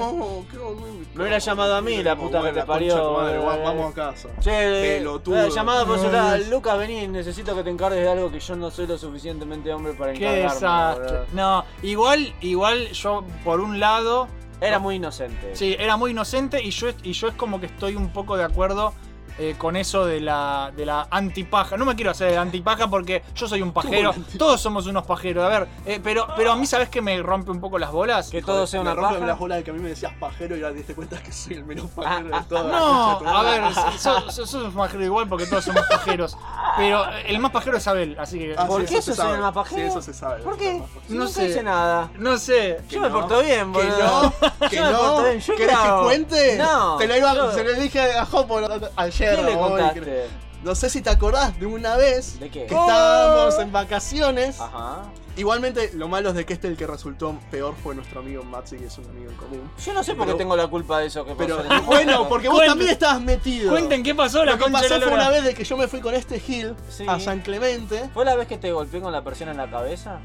[0.00, 0.86] "Oh, qué bonito".
[1.14, 3.12] Me hubiera llamado a mí, la puta que te la parió.
[3.14, 4.28] va- Vamos a casa.
[4.40, 5.46] Che, Pelotudo.
[5.46, 5.96] eh, llamada No.
[5.96, 6.48] Dios.
[6.48, 9.94] Lucas, vení, necesito que te encargues de algo que yo no soy lo suficientemente hombre
[9.94, 10.54] para Qué encargarme.
[10.54, 11.06] desastre.
[11.18, 11.26] boludo.
[11.32, 14.28] No, igual, igual yo por un lado.
[14.58, 15.54] Era muy inocente.
[15.54, 18.44] Sí, era muy inocente y yo, y yo es como que estoy un poco de
[18.44, 18.94] acuerdo
[19.38, 21.76] eh, con eso de la, de la antipaja.
[21.76, 24.14] No me quiero hacer el antipaja porque yo soy un pajero.
[24.38, 25.44] Todos somos unos pajeros.
[25.44, 28.30] A ver, eh, pero, pero a mí, ¿sabes que me rompe un poco las bolas?
[28.30, 29.26] Que todo sea me una rompe paja.
[29.26, 31.32] las bolas de que a mí me decías pajero y ahora te diste cuenta que
[31.32, 32.66] soy el menos pajero de todos.
[32.72, 33.62] No, a ver,
[33.98, 36.36] sos, sos un pajero igual porque todos somos pajeros.
[36.76, 38.54] Pero el más pajero es Abel, así que.
[38.56, 39.80] Ah, ¿Por sí, qué eso sos el más pajero?
[39.82, 40.42] Sí, eso se sabe.
[40.42, 40.82] ¿Por qué?
[41.08, 41.62] Si No sé.
[41.62, 42.10] nada.
[42.18, 42.80] No sé.
[42.88, 44.22] Yo me no, porto bien, Que boludo.
[44.22, 44.32] no,
[44.70, 45.22] que Yo me no.
[45.22, 45.40] bien.
[45.40, 46.58] Yo ¿Querés que cuente?
[46.58, 46.96] No.
[46.96, 48.60] Te lo, iba, yo- se lo dije a Jopo
[48.96, 49.25] ayer.
[49.36, 50.26] ¿Qué le contaste?
[50.62, 52.66] No sé si te acordás de una vez ¿De qué?
[52.66, 54.60] que estábamos en vacaciones.
[54.60, 55.02] Ajá.
[55.36, 58.76] Igualmente, lo malo es de que este el que resultó peor fue nuestro amigo Maxi,
[58.78, 59.70] que es un amigo en común.
[59.84, 61.82] Yo no sé por qué Pero- tengo la culpa de eso que Pero pasó.
[61.84, 63.70] bueno, porque vos Cuenten- también estabas metido.
[63.70, 65.62] Cuenten qué pasó la Lo que concha de pasó la fue una vez de que
[65.64, 67.04] yo me fui con este Gil Sí.
[67.06, 68.08] a San Clemente.
[68.14, 70.20] ¿Fue la vez que te golpeé con la persiana en la cabeza?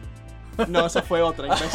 [0.67, 1.69] No, esa fue otra, imbécil.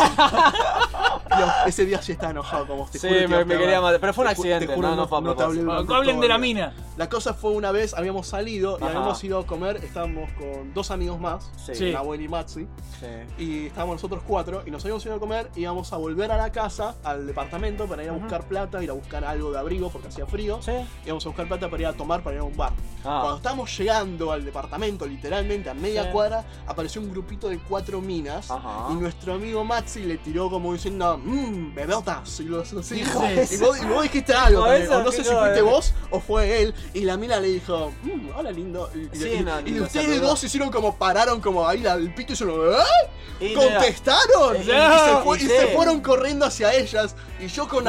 [1.36, 2.90] Dios, ese día sí estaba enojado con vos.
[2.90, 5.18] te Sí, juro me- quería matar, pero fue un ju- accidente, juro, no, no fue
[5.18, 5.64] a te hablé propósito.
[5.64, 6.54] durante Hablen todo de el la día.
[6.54, 6.72] mina.
[6.96, 8.86] La cosa fue una vez, habíamos salido y Ajá.
[8.86, 11.92] habíamos ido a comer, estábamos con dos amigos más, Sí.
[11.92, 12.66] Nahuel y Maxi,
[13.00, 13.06] Sí.
[13.42, 16.36] y estábamos nosotros cuatro, y nos habíamos ido a comer, y íbamos a volver a
[16.38, 19.90] la casa, al departamento, para ir a buscar plata, ir a buscar algo de abrigo
[19.90, 20.60] porque hacía frío,
[21.04, 22.72] íbamos a buscar plata para ir a tomar, para ir a un bar.
[23.04, 23.18] Ah.
[23.20, 26.08] Cuando estábamos llegando al departamento, literalmente a media Sí.
[26.12, 28.75] cuadra, apareció un grupito de cuatro minas, Ajá.
[28.90, 32.76] Y nuestro amigo Maxi le tiró como diciendo, mmm, bebeotas, y lo así.
[33.00, 35.62] Y vos, y vos dijiste algo, también, o no sé si no, fuiste eh.
[35.62, 38.90] vos o fue él, y la mina le dijo, mmm, hola lindo.
[38.94, 40.28] Y, y- Sí, y- no, y lo ustedes saludó.
[40.28, 43.54] dos hicieron como pararon como ahí la- el pito y se lo ¿eh?
[43.54, 44.54] ¿Contestaron?
[44.54, 47.84] no, Y, y- se fue- y se fueron corriendo hacia ellas, y yo con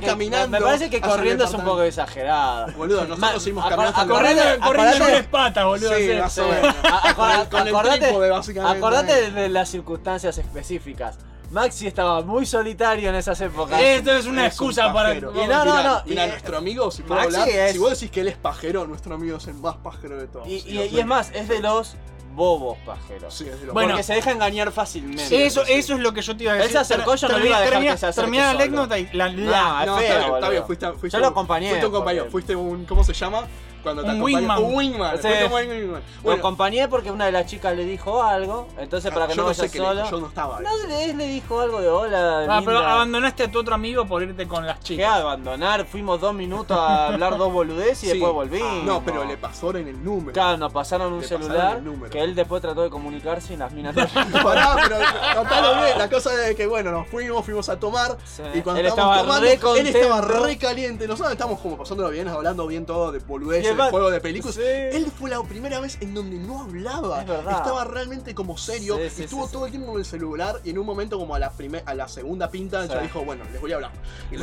[0.00, 0.48] que, caminando.
[0.58, 2.72] me parece que corriendo es un poco exagerado.
[2.76, 5.96] Boludo, nosotros seguimos caminando el Corriendo, corriendo tres patas, boludo.
[5.96, 6.76] Sí, más o menos.
[6.84, 8.70] A-.
[8.70, 11.18] Acordate de las circunstancias específicas.
[11.50, 13.78] Maxi estaba muy solitario en esas épocas.
[13.80, 15.10] Esto es una Es un excusa para.
[15.10, 15.32] pajero.
[15.34, 17.90] Y no, no, no, mirá, y- nuestro amigo, si puedo Maxi hablar, es- si vos
[17.90, 20.48] decís que él es pajero, nuestro amigo es el más pajero de todos.
[20.48, 21.94] Y, Sí, y- lo y es más, es de los
[22.34, 23.34] bobos pajeros.
[23.34, 25.44] Sí, es de los Bueno, Porque se deja engañar fácilmente.
[25.44, 26.72] Eso, eso es lo que yo te iba a Él decir.
[26.72, 28.98] se acercó, yo no le iba a dejar Termina- que se acerque termina la anécdota
[28.98, 29.28] y la.
[29.32, 30.50] No, la- es No, feo, está bien, está boludo.
[30.50, 32.84] bien, fuiste, fuiste Yo lo un- acompañé, Fuiste un compañero, fuiste un.
[32.86, 33.46] ¿Cómo se llama?
[33.82, 34.62] Cuando te Un wingman.
[34.62, 35.20] Un wingman.
[35.20, 35.28] Sí.
[35.46, 36.02] un wingman.
[36.24, 39.42] Lo acompañé porque una de las chicas le dijo algo, entonces para que yo no
[39.42, 40.10] no vaya sé qué le solo.
[40.10, 40.64] yo no estaba ahí.
[40.64, 42.46] No, le, le dijo algo de hola.
[42.48, 42.92] Ah, pero linda".
[42.92, 45.20] abandonaste a tu otro amigo por irte con las ¿Qué chicas.
[45.20, 45.84] abandonar?
[45.86, 48.12] Fuimos dos minutos a hablar dos boludeces y Sí.
[48.12, 48.62] después volví.
[48.84, 50.32] No, pero le pasó en el número.
[50.32, 52.10] Claro, nos pasaron un Le pasaron celular el número.
[52.10, 54.42] que él después trató de comunicarse y las minas no.
[54.42, 54.96] Pará, pero
[55.36, 55.98] contalo bien.
[55.98, 58.16] La cosa es que, bueno, nos fuimos, fuimos a tomar.
[58.24, 58.42] Sí.
[58.54, 61.06] Y cuando Él estábamos estaba tomando, re él estaba re caliente.
[61.08, 64.54] Nosotros estábamos como pasándolo bien, hablando bien todo de boludeces, de juego de películas.
[64.56, 64.62] Sí.
[64.64, 67.22] Él fue la primera vez en donde no hablaba.
[67.22, 67.30] Es.
[67.30, 68.98] Estaba realmente como serio.
[69.10, 70.60] Sí, estuvo todo el tiempo con el celular.
[70.64, 71.52] Y en un momento, como a la,
[71.86, 73.92] a la segunda pinta, ya dijo, bueno, les voy a hablar.
[74.30, 74.36] Y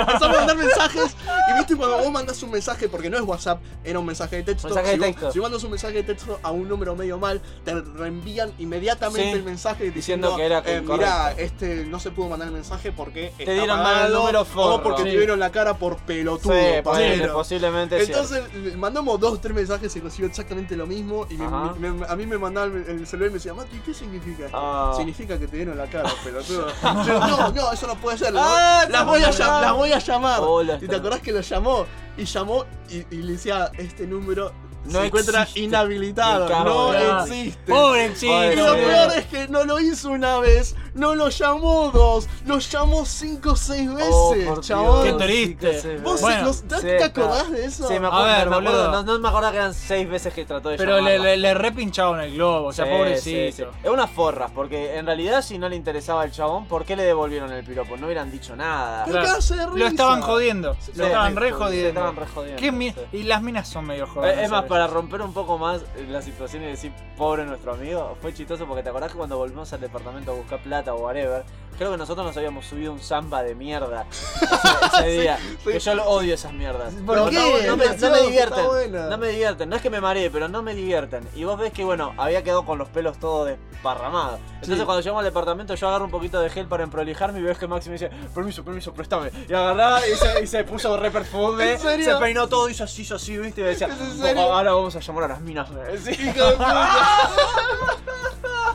[0.06, 1.16] empezó a mandar, a mensajes.
[1.50, 4.42] Y viste cuando vos mandás un mensaje, porque no es WhatsApp, era un mensaje de
[4.42, 4.68] texto.
[4.68, 5.32] Mensaje de si, vos- texto.
[5.32, 9.30] si vos mandas un mensaje de texto a un número medio mal, te reenvían inmediatamente
[9.32, 9.36] Sí.
[9.38, 12.92] el mensaje diciendo, Diciendo que era eh, mirá, este no se pudo mandar el mensaje
[12.92, 14.82] porque está dieron mal el número o forro.
[14.82, 15.10] porque Sí.
[15.10, 16.52] te vieron la cara por pelotudo.
[16.52, 17.32] Sí, pajero.
[17.34, 18.02] posiblemente.
[18.02, 18.42] Entonces
[18.76, 21.26] mandamos dos, tres mensajes y recibió exactamente lo mismo.
[21.30, 24.46] Y me- a mí me mandaba el, el celular y me decía, Mati, ¿qué significa
[24.46, 24.56] esto?
[24.58, 24.92] Ah.
[24.96, 26.66] Significa que te dieron la cara, pelotudo.
[27.06, 28.32] Yo, no, no, eso no puede ser.
[28.36, 29.64] Ah, las, te voy a, mandó llam- mal.
[29.90, 30.40] Las voy a llamar.
[30.42, 31.86] Hola, y te acordás que lo llamó.
[32.16, 34.52] Y llamó y, y le decía, este número
[34.84, 35.60] No se encuentra existe.
[35.60, 36.48] inhabilitado.
[36.64, 36.94] No
[37.24, 37.72] existe.
[37.72, 38.44] Pobre chico.
[38.44, 42.28] Y lo Pobre peor es que no lo hizo una vez, no lo llamó dos,
[42.46, 45.18] lo llamó cinco o seis veces, Oh, chabón.
[45.18, 45.98] Qué triste.
[45.98, 47.88] ¿Vos Bueno, no- ¿te, Sí, te está- acordás de eso?
[47.88, 48.90] Sí, me A acuerdo, ver, me acuerdo.
[48.92, 51.24] No, no me acordaba que eran seis veces que trató de Pero le, llamarla.
[51.24, 53.56] le, le repincharon el globo, o sea, Sí, pobrecito.
[53.56, 53.78] sí, sí.
[53.84, 57.04] Es unas forras, porque en realidad si no le interesaba el chabón, ¿por qué le
[57.04, 57.96] devolvieron el piropo?
[57.96, 59.04] No hubieran dicho nada.
[59.04, 59.26] ¿Qué Claro.
[59.40, 59.88] de Lo risa?
[59.88, 60.76] estaban jodiendo.
[60.80, 61.88] Sí, lo estaban re jodiendo.
[61.88, 62.96] estaban re jodiendo, ¿Qué mi- sí.
[63.12, 64.38] Y las minas son medio jodidas.
[64.38, 68.32] Es más, para romper un poco más la situación y decir pobre nuestro amigo, fue
[68.32, 71.42] chistoso porque te acordás que cuando volvimos al departamento a buscar plata o whatever,
[71.76, 75.38] creo que nosotros nos habíamos subido un samba de mierda ese, ese día.
[75.64, 75.72] sí.
[75.72, 76.94] Que yo lo odio esas mierdas.
[77.04, 77.36] ¿Por No, qué?
[77.36, 78.64] No, me, no gracioso, me divierten.
[79.10, 79.68] No me divierten.
[79.68, 81.26] No es que me maree, pero no me divierten.
[81.34, 84.38] Y vos ves que, bueno, había quedado con los pelos todos desparramados.
[84.54, 84.84] Entonces Sí.
[84.84, 87.66] cuando llegamos al departamento yo agarro un poquito de gel para emprolijarme y ves que
[87.66, 89.30] Maxi me dice, permiso, permiso, préstame.
[89.48, 92.04] Y agarraba y se, y se puso re perfume, ¿En serio?
[92.14, 94.42] se peinó todo, hizo así, hizo así, viste, y me decía, ¿Es en serio?
[94.60, 95.68] Ahora vamos a llamar a las minas.
[96.04, 96.10] Sí.
[96.22, 96.98] Hijo de puta.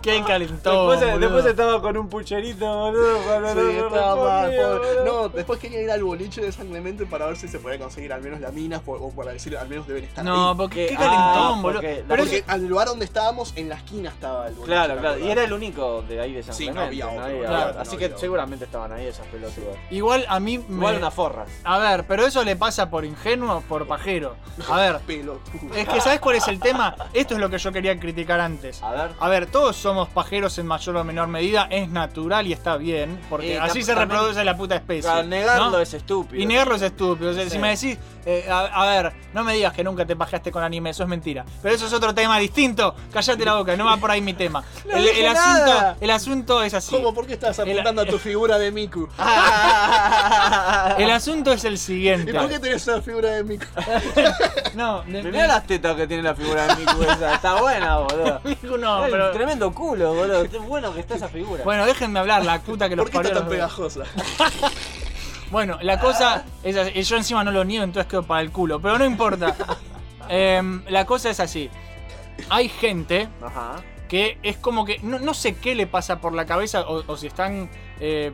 [0.02, 1.00] Qué calentón.
[1.20, 3.40] Después, estaba con un pucherito, boludo.
[3.40, 4.88] no- Sí, no estaba mal, pobre.
[5.04, 8.14] No, después quería ir al boliche de San Clemente para ver si se podía conseguir
[8.14, 10.56] al menos la mina o para decir al menos deben estar No, ahí.
[10.58, 11.80] porque qué Ah, calentón, boludo.
[11.82, 14.72] porque Pero Porque al lugar donde estábamos, en la esquina estaba el boliche.
[14.74, 15.20] Claro, ¿te claro.
[15.20, 17.02] Y era el único de ahí de San Sí, no Clemente.
[17.04, 17.74] había otro, había claro, otro.
[17.74, 18.20] no Así había que otro.
[18.20, 19.76] seguramente estaban ahí esas pelotudas.
[19.90, 20.76] igual a mí me.
[20.76, 21.50] Igual unas forras.
[21.64, 24.36] A ver, pero eso le pasa por ingenuo por pajero.
[24.70, 25.75] A ver, Pelotudo.
[25.76, 26.96] Es que ¿sabes cuál es el tema?
[27.14, 28.82] Esto es lo que yo quería criticar antes.
[28.84, 29.12] A ver.
[29.20, 33.20] A ver, todos somos pajeros en mayor o menor medida, es natural y está bien,
[33.30, 35.04] porque Y así se también- reproduce la puta especie.
[35.10, 35.80] Claro, negarlo ¿no?
[35.80, 36.42] es estúpido.
[36.42, 37.32] Y negarlo es estúpido.
[37.32, 37.50] O sea, Sí.
[37.52, 40.64] Si me decís, eh, a, a ver, no me digas que nunca te pajeaste con
[40.64, 41.46] anime, eso es mentira.
[41.62, 42.96] Pero eso es otro tema distinto.
[43.14, 44.64] Callate la boca, no va por ahí mi tema.
[44.86, 45.90] No el, dije el nada.
[45.90, 46.96] asunto, el asunto es así.
[46.96, 47.14] ¿Cómo?
[47.14, 49.08] ¿Por qué estás apuntando a tu figura de Miku?
[50.98, 52.34] El asunto es el ¿Y siguiente.
[52.34, 53.66] por qué tenés una figura de Miku?
[54.76, 57.36] No, de- las tetas que tiene la figura de Miku esa.
[57.36, 58.42] Está buena, boludo.
[58.44, 60.50] Miku no, Ay, pero- Tremendo culo, boludo.
[60.50, 61.64] Qué bueno que está esa figura.
[61.64, 64.04] Bueno, déjenme hablar, la puta que los ¿Por qué está parió tan pegajosa?
[65.52, 67.04] Bueno, la cosa es así.
[67.04, 68.82] Yo encima no lo niego, entonces quedo para el culo.
[68.82, 69.56] Pero no importa.
[70.28, 71.70] Em, la cosa es así.
[72.50, 73.76] Hay gente Ajá.
[74.10, 77.16] que es como que no, no sé qué le pasa por la cabeza o, o
[77.16, 78.32] si están eh,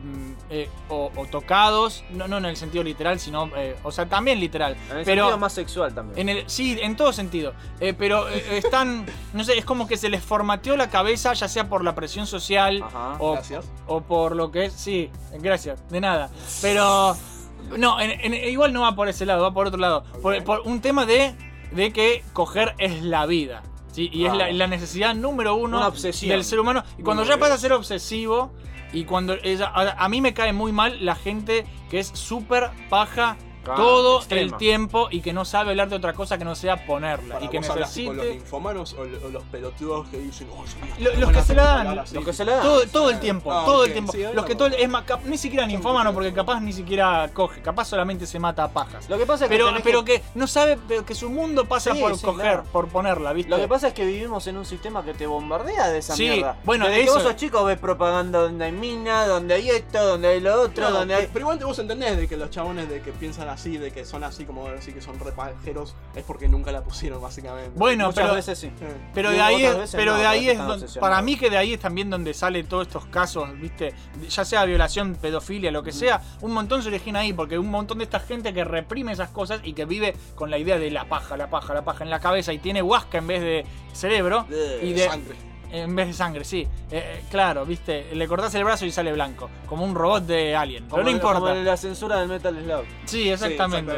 [0.50, 4.40] eh, o, o tocados, no, no en el sentido literal, sino, eh, o sea, también
[4.40, 4.76] literal.
[4.90, 6.28] En el pero sentido más sexual también.
[6.28, 7.52] en el, sí, en todo sentido.
[7.80, 11.48] Eh, pero eh, están, no sé, es como que se les formateó la cabeza, ya
[11.48, 12.84] sea por la presión social
[13.18, 13.64] o, Gracias.
[13.86, 14.72] o por lo que es.
[14.72, 15.10] Sí,
[15.40, 16.30] gracias, de nada.
[16.60, 17.16] Pero.
[17.78, 20.04] No, en- en- igual no va por ese lado, va por otro lado.
[20.20, 21.34] Por, por un tema de,
[21.70, 23.62] de que coger es la vida.
[23.92, 24.10] ¿Sí?
[24.12, 24.36] Y es Ah.
[24.36, 25.78] la, la necesidad número uno
[26.28, 26.82] del ser humano.
[26.98, 28.50] Y cuando ya pasa a ser obsesivo,
[28.92, 32.70] y cuando ella- a, a mí me cae muy mal la gente que es súper
[32.90, 33.36] paja
[33.66, 34.42] Ah, todo extrema.
[34.42, 37.34] el tiempo y que no sabe hablar de otra cosa que no sea ponerla.
[37.34, 38.42] Para y que vos hablas tipo los necesite.
[38.44, 40.64] ninfomanos o, o los pelotudos que dicen, oh,
[41.00, 42.62] Lo- los que se la dan, Los que se la dan.
[42.62, 44.12] Todo, todo el tiempo, Ah, todo el tiempo.
[44.12, 47.60] sí, los que todo, es más, cap- ni siquiera ninfómano porque capaz ni siquiera coge,
[47.62, 49.08] capaz solamente se mata a pajas.
[49.08, 50.22] Lo que pasa es que pero, pero que...
[50.34, 52.64] no sabe, pero que su mundo pasa Sí, por sí, coger, claro.
[52.72, 53.50] por ponerla, ¿viste?
[53.50, 56.28] Lo que pasa es que vivimos en un sistema que te bombardea de esa Sí,
[56.28, 56.56] mierda.
[56.64, 60.04] bueno, Desde eso- que vos sos chico ves propaganda donde hay mina, donde hay esto,
[60.04, 61.26] donde hay lo otro, No, donde hay...
[61.32, 64.24] Pero igual vos entendés de que los chabones de que piensan así, de que son
[64.24, 67.70] así como así que son repajeros, es porque nunca la pusieron básicamente.
[67.76, 68.72] Bueno, Muchas pero, veces sí.
[69.14, 71.74] pero de ahí, es, pero no, de ahí es donde, para mí que de ahí
[71.74, 73.94] es también donde salen todos estos casos, viste,
[74.28, 77.98] ya sea violación, pedofilia, lo que sea, un montón se originan ahí porque un montón
[77.98, 81.04] de esta gente que reprime esas cosas y que vive con la idea de la
[81.04, 84.46] paja, la paja, la paja en la cabeza y tiene huasca en vez de cerebro
[84.82, 85.51] y de sangre.
[85.72, 86.60] En vez de sangre, sí.
[86.60, 90.54] Eh, eh, claro, viste, le cortás el brazo y sale blanco, como un robot de
[90.54, 90.84] Alien.
[90.84, 91.40] Como Pero no el- importa.
[91.40, 92.84] Como la censura del Metal Slug.
[93.06, 93.94] Sí, exactamente.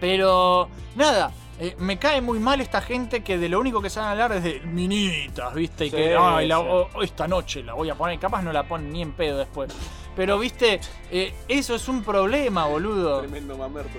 [0.00, 4.10] Pero nada, eh, me cae muy mal esta gente que de lo único que saben
[4.10, 5.86] hablar es de minitas, ¿viste?
[5.86, 6.64] Y Sí, que "Ay, la- sí.
[7.02, 9.72] esta noche la voy a poner, capaz no la ponen ni en pedo después.
[10.16, 10.80] Pero, ¿viste?
[11.12, 13.20] Eh, eso es un problema, boludo.
[13.20, 13.90] Tremendo mamerto.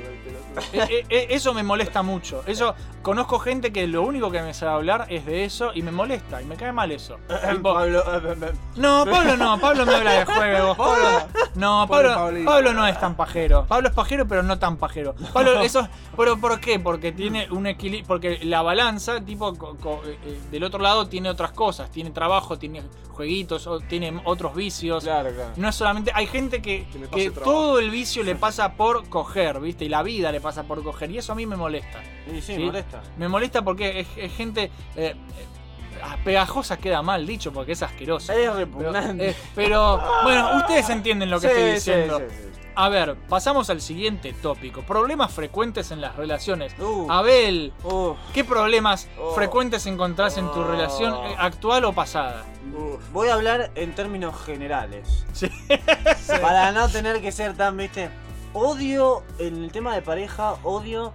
[0.74, 2.44] Eh, eh, eh, eso me molesta mucho.
[2.48, 2.74] Eso
[3.04, 6.42] conozco gente que lo único que me sabe hablar es de eso y me molesta
[6.42, 7.18] y me cae mal eso.
[7.52, 8.04] Tipo, Pablo,
[8.76, 10.78] no, Pablo no, Pablo me habla de juegos.
[10.78, 11.08] Pablo,
[11.56, 12.16] no, Pablo.
[12.46, 13.66] Pablo no es tan pajero.
[13.68, 15.14] Pablo es pajero, pero no tan pajero.
[15.34, 15.88] Pablo, eso,
[16.18, 16.80] pero ¿por qué?
[16.80, 21.08] Porque tiene un equilibrio, porque la balanza, tipo, co- co- eh, eh, del otro lado
[21.08, 22.82] tiene otras cosas, tiene trabajo, tiene
[23.18, 25.04] jueguitos, o tiene otros vicios.
[25.04, 25.52] Claro, claro.
[25.58, 29.84] No es solamente, hay gente que, que todo el vicio le pasa por coger, ¿viste?
[29.86, 31.12] Y la vida le pasa por coger.
[31.12, 32.00] Y eso a mí me molesta.
[32.32, 32.58] Sí, ¿sí?
[32.60, 33.02] molesta.
[33.18, 34.64] Me molesta porque es, es gente.
[34.96, 35.16] eh, eh,
[36.04, 38.32] ah, pegajosa queda mal dicho porque es asqueroso.
[38.32, 39.32] Es repugnante.
[39.32, 42.20] Eh, pero, bueno, ustedes entienden lo que Sí, estoy sí, diciendo.
[42.20, 42.57] sí, sí.
[42.80, 44.84] A ver, pasamos al siguiente tópico.
[44.84, 46.76] Problemas frecuentes en las relaciones.
[46.80, 47.08] Uh.
[47.12, 49.32] Abel, Uh, ¿qué problemas Oh.
[49.34, 50.64] frecuentes encontrás en tu Oh.
[50.68, 52.46] relación actual o pasada?
[53.12, 55.26] voy a hablar en términos generales.
[55.34, 55.50] Sí.
[56.42, 58.12] Para no tener que ser tan, viste.
[58.54, 61.14] Odio, en el tema de pareja, odio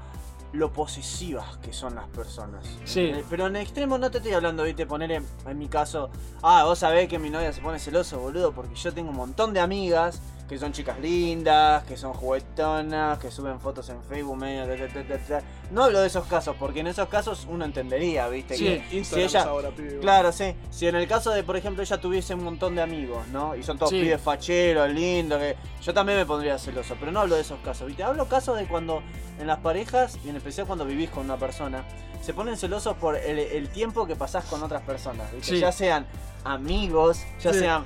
[0.53, 2.67] lo posesivas que son las personas.
[2.85, 3.01] Sí.
[3.03, 6.11] Eh, Pero en extremo no te estoy hablando, viste, poner en, en mi caso,
[6.43, 9.55] ah, vos sabés que mi novia se pone celoso, boludo, porque yo tengo un montón
[9.55, 10.21] de amigas
[10.53, 14.67] que son chicas lindas, que son juguetonas, que suben fotos en Facebook medio...
[14.67, 15.43] ta, ta, ta, ta, ta.
[15.71, 19.15] No hablo de esos casos, porque en esos casos uno entendería, viste, Sí, que si
[19.21, 19.41] ella...
[19.41, 19.99] es ahora, pibe.
[20.01, 20.55] Claro, sí.
[20.71, 23.57] Si en el caso de, por ejemplo, ella tuviese un montón de amigos, ¿no?
[23.57, 24.01] Y son todos Sí.
[24.03, 27.87] pibes facheros, lindos, que yo también me pondría celoso, pero no hablo de esos casos,
[27.87, 28.03] ¿viste?
[28.03, 29.03] Hablo casos de cuando
[29.41, 31.83] en las parejas, y en especial cuando vivís con una persona,
[32.21, 35.55] se ponen celosos por el, el tiempo que pasás con otras personas, ¿viste?
[35.55, 35.61] Sí.
[35.61, 36.07] Ya sean
[36.45, 37.61] amigos, ya Sí.
[37.61, 37.85] sean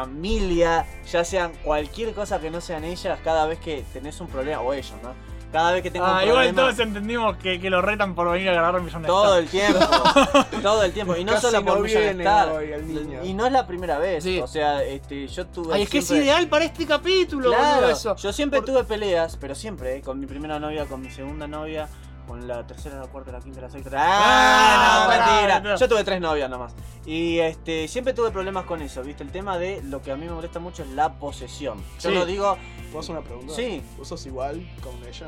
[0.00, 4.60] familia, ya sean cualquier cosa que no sean ellas, cada vez que tenés un problema,
[4.60, 5.14] o ellos, ¿no?
[5.52, 6.62] Cada vez que tengo Ah, un igual problema...
[6.62, 9.78] todos entendimos que, que lo retan por venir a grabar Millón de Todo el tiempo,
[10.62, 11.16] todo el tiempo.
[11.16, 13.24] Y no Casi solo por no el niño.
[13.24, 14.24] Y no es la primera vez.
[14.24, 14.40] Sí.
[14.40, 15.72] O sea, este, yo tuve.
[15.74, 18.16] Ay, es que es ideal para este capítulo, Claro, eso.
[18.16, 21.88] yo siempre tuve peleas, pero siempre, eh, con mi primera novia, con mi segunda novia,
[22.26, 23.90] con la tercera, la cuarta, la quinta, la sexta.
[23.98, 25.00] ¡Ah!
[25.04, 25.76] no, pará, mentira.
[25.76, 26.74] Yo tuve tres novias nomás.
[27.04, 29.22] Y este, siempre tuve problemas con eso, ¿viste?
[29.22, 31.78] El tema de lo que a mí me molesta mucho es la posesión.
[32.00, 32.14] Yo Sí.
[32.14, 32.56] no digo.
[32.90, 33.52] ¿Puedo hacer una pregunta?
[33.54, 33.82] Sí.
[33.98, 35.26] ¿Vos sos igual con ella?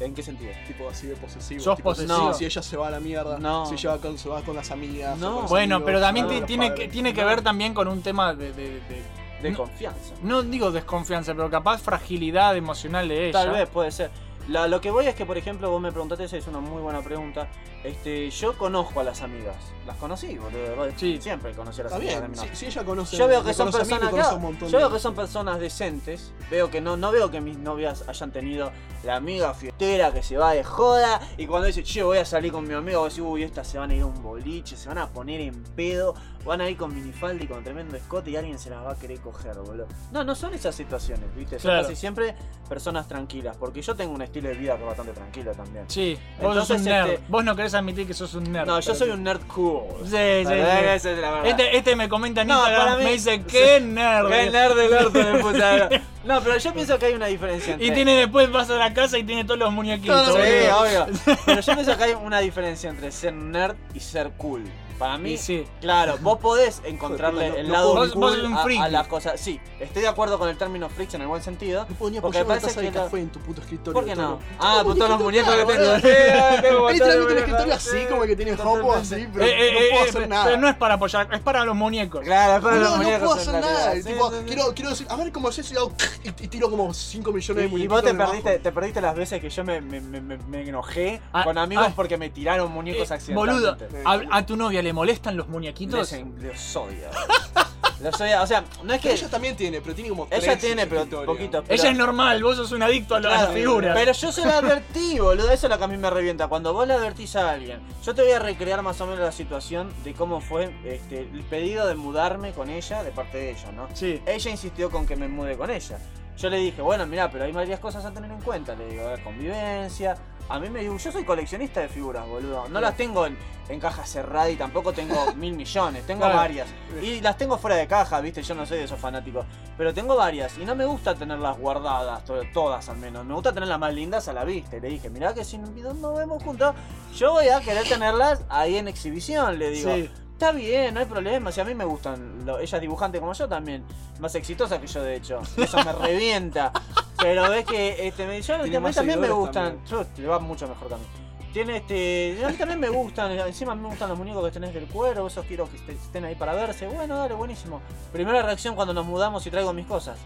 [0.00, 0.52] ¿En qué sentido?
[0.66, 1.60] Tipo así de posesivo.
[1.60, 2.32] ¿Sos tipo, posesivo?
[2.32, 3.66] Si, si ella se va a la mierda, No.
[3.66, 5.18] si ella va con, se va con las amigas.
[5.18, 5.38] No.
[5.40, 7.26] con Bueno, amigos, pero también tiene que, tiene que No.
[7.26, 9.56] ver también con un tema de, de- de- De No.
[9.58, 10.14] confianza.
[10.24, 13.32] No digo desconfianza, pero capaz fragilidad emocional de ella.
[13.44, 14.10] Tal vez, puede ser.
[14.48, 16.80] La- lo que voy es que, por ejemplo, vos me preguntaste, esa es una muy
[16.82, 17.48] buena pregunta.
[17.84, 19.56] Este, yo conozco a las amigas.
[19.86, 20.88] Las conocí, boludo.
[20.96, 21.18] Sí.
[21.20, 22.20] Siempre conocí a las Está amigas.
[22.20, 22.50] bien, de mi novia.
[22.54, 23.16] si, si ella conoce.
[23.16, 26.32] Yo veo que son mí, personas, claro, yo de- veo que son personas decentes.
[26.50, 28.72] Veo que no, no veo que mis novias hayan tenido
[29.04, 32.50] la amiga fiestera que se va de joda y cuando dice, che, voy a salir
[32.50, 34.98] con mi amigo, decís, uy, estas se van a ir a un boliche, se van
[34.98, 36.14] a poner en pedo,
[36.48, 39.20] van ahí con minifalda y con tremendo escote y alguien se las va a querer
[39.20, 39.86] coger, boludo.
[40.10, 41.58] No, no son esas situaciones, ¿viste?
[41.60, 41.82] Son Claro.
[41.82, 42.34] casi siempre
[42.68, 45.84] personas tranquilas, porque yo tengo un estilo de vida que es bastante tranquilo también.
[45.88, 47.10] Sí, vos sos Entonces, un nerd.
[47.10, 48.66] este- Vos no querés admitir que sos un nerd.
[48.66, 49.12] No, yo soy sí.
[49.12, 49.82] un nerd cool.
[50.04, 51.46] Sí, sí, esa es la verdad.
[51.46, 54.28] Este, este me comenta en No, Instagram, mí- me dice, qué nerd.
[54.28, 55.88] Qué nerd del orto de puta.
[56.24, 57.86] No, pero yo pienso que hay una diferencia entre...
[57.86, 60.26] Y tiene después vas a la casa y tiene todos los muñequitos.
[60.34, 60.40] Sí,
[60.74, 61.06] obvio.
[61.46, 64.64] Pero yo pienso que hay una diferencia entre ser nerd y ser cool.
[64.98, 65.64] Para mí, sí.
[65.80, 68.20] claro, vos podés encontrarle No, el no lado puedo- cool
[68.50, 69.40] vos a- a, las cosas.
[69.40, 71.86] Sí, estoy de acuerdo con el término freaks en el buen sentido.
[71.88, 73.92] No puedo ni porque una parece que café en tu puto escritorio.
[73.92, 74.38] ¿Por qué no?
[74.58, 75.82] Ah, por todos los muñecos que tengo.
[75.94, 77.36] Es literalmente un muñecos.
[77.38, 80.22] escritorio así, como el que tiene Hopo, así, pero Eh, eh, no puedo eh, hacer
[80.22, 80.44] eh, nada.
[80.44, 82.22] Pero no es para apoyar, es para los muñecos.
[82.24, 83.18] Claro, es para No, los no muñecos.
[83.28, 83.94] puedo en hacer nada.
[83.94, 84.44] Sí, tipo, sí, sí.
[84.46, 85.92] quiero, quiero decir, a ver cómo es eso y, hago
[86.24, 89.14] y, y tiro como 5 millones de Y, y vos te perdiste, te perdiste las
[89.14, 91.92] veces que yo me, me, me, me- me enojé Ah, con amigos ah.
[91.94, 96.12] porque me tiraron muñecos Eh, boludo, a tu novia le molestan los muñequitos.
[96.12, 97.08] Les, los odio.
[98.00, 98.42] los odio.
[98.42, 99.12] O sea, no es que.
[99.12, 101.62] Ella también tiene, pero tiene como Ella tres tiene, en su pero poquito.
[101.62, 103.94] pero- Ella es normal, vos sos un adicto a, lo- a las Claro, figuras.
[103.96, 105.50] Pero yo se lo advertí, boludo.
[105.50, 106.46] Eso es lo que a mí me revienta.
[106.48, 109.32] Cuando vos le advertís a alguien, yo te voy a recrear más o menos la
[109.32, 113.72] situación de cómo fue este, el pedido de mudarme con ella de parte de ella,
[113.72, 113.88] ¿no?
[113.94, 114.20] Sí.
[114.26, 115.98] Ella insistió con que me mude con ella.
[116.36, 118.76] Yo le dije, bueno, mira, pero hay varias cosas a tener en cuenta.
[118.76, 120.16] Le digo, la convivencia.
[120.48, 122.68] A mí me digo, yo soy coleccionista de figuras, boludo.
[122.70, 123.36] No las tengo en,
[123.68, 126.06] en caja cerrada y tampoco tengo mil millones.
[126.06, 126.36] Tengo Claro.
[126.36, 126.68] varias.
[127.02, 128.42] Y las tengo fuera de caja, viste.
[128.42, 129.44] Yo no soy de esos fanáticos.
[129.76, 130.56] Pero tengo varias.
[130.56, 133.26] Y no me gusta tenerlas guardadas, to- todas al menos.
[133.26, 134.76] Me gusta tenerlas más lindas a la vista.
[134.76, 136.74] Y le dije, mirá que si nos vemos juntos,
[137.14, 139.58] yo voy a querer tenerlas ahí en exhibición.
[139.58, 140.10] Le digo, Sí.
[140.38, 141.50] Está bien, no hay problema.
[141.50, 143.82] Si a mí me gustan, lo- ella es dibujante como yo también.
[144.20, 145.40] Más exitosa que yo, de hecho.
[145.56, 146.70] Eso me revienta.
[147.20, 149.84] Pero ves que este, me, yo, Tiene a mí también me gustan.
[149.86, 151.04] Yo, le va mucho mejor mí.
[151.52, 152.40] Tiene este.
[152.44, 153.32] A mí también me gustan.
[153.32, 155.26] Encima me gustan los muñecos que tenés del cuero.
[155.26, 156.86] Esos quiero que est- estén ahí para verse.
[156.86, 157.80] Bueno, dale, buenísimo.
[158.12, 160.18] Primera reacción cuando nos mudamos y traigo mis cosas.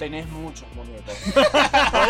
[0.00, 1.14] Tenés muchos muñecos.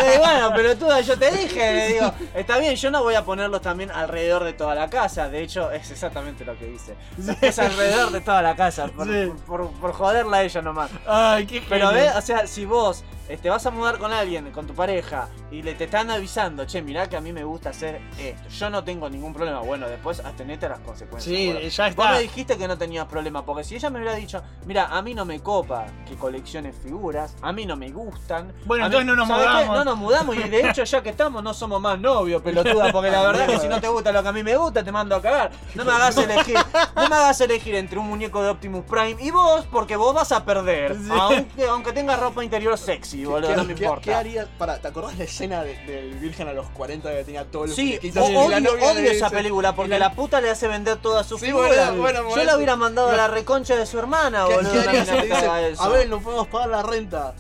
[0.00, 3.24] Eh, bueno, pero tú, yo te dije, le digo, está bien, yo no voy a
[3.24, 5.28] ponerlos también alrededor de toda la casa.
[5.28, 6.94] De hecho, es exactamente lo que dice.
[7.40, 9.32] Es alrededor de toda la casa, por, Sí.
[9.46, 10.90] por, por joderla a ella nomás.
[11.06, 13.04] Ay, qué Pero ve, o sea, si vos
[13.39, 16.82] te vas a mudar con alguien, con tu pareja, y le te están avisando, che,
[16.82, 18.48] mirá que a mí me gusta hacer esto.
[18.48, 19.61] Yo no tengo ningún problema.
[19.61, 21.35] Bueno, después atenete a las consecuencias.
[21.36, 21.69] Sí, boludo.
[21.69, 22.11] ya Vos está.
[22.12, 25.15] me dijiste que no tenías problema, porque si ella me hubiera dicho, mira, a mí
[25.15, 28.52] no me copa que colecciones figuras, a mí no me gustan.
[28.65, 29.77] Bueno, mí- entonces no nos mudamos.
[29.77, 33.11] No nos mudamos, y de hecho, ya que estamos, no somos más novios, pelotuda, porque
[33.11, 35.16] la verdad que si no te gusta lo que a mí me gusta, te mando
[35.16, 35.51] a cagar.
[35.74, 36.57] No me hagas elegir,
[36.97, 40.32] no me hagas elegir entre un muñeco de Optimus Prime y vos, porque vos vas
[40.32, 40.97] a perder.
[41.11, 44.02] Aunque, aunque tengas ropa interior sexy, boludo, ¿Qué, no me qué- importa.
[44.05, 44.47] qué harías?
[44.59, 47.76] Para, ¿Te acordás la escena de- del Virgen a los 40 que tenía todos los
[47.76, 50.97] Sí, muñequitos o- la odio, novia odio esa película porque la puta le hace vender
[50.98, 51.97] todas sus Sí, figuras.
[51.97, 55.82] bueno, bueno, Yo la hubiera mandado a la reconcha de su hermana, ¿Qué, boludo.
[55.82, 57.34] a ver, no podemos pagar la renta?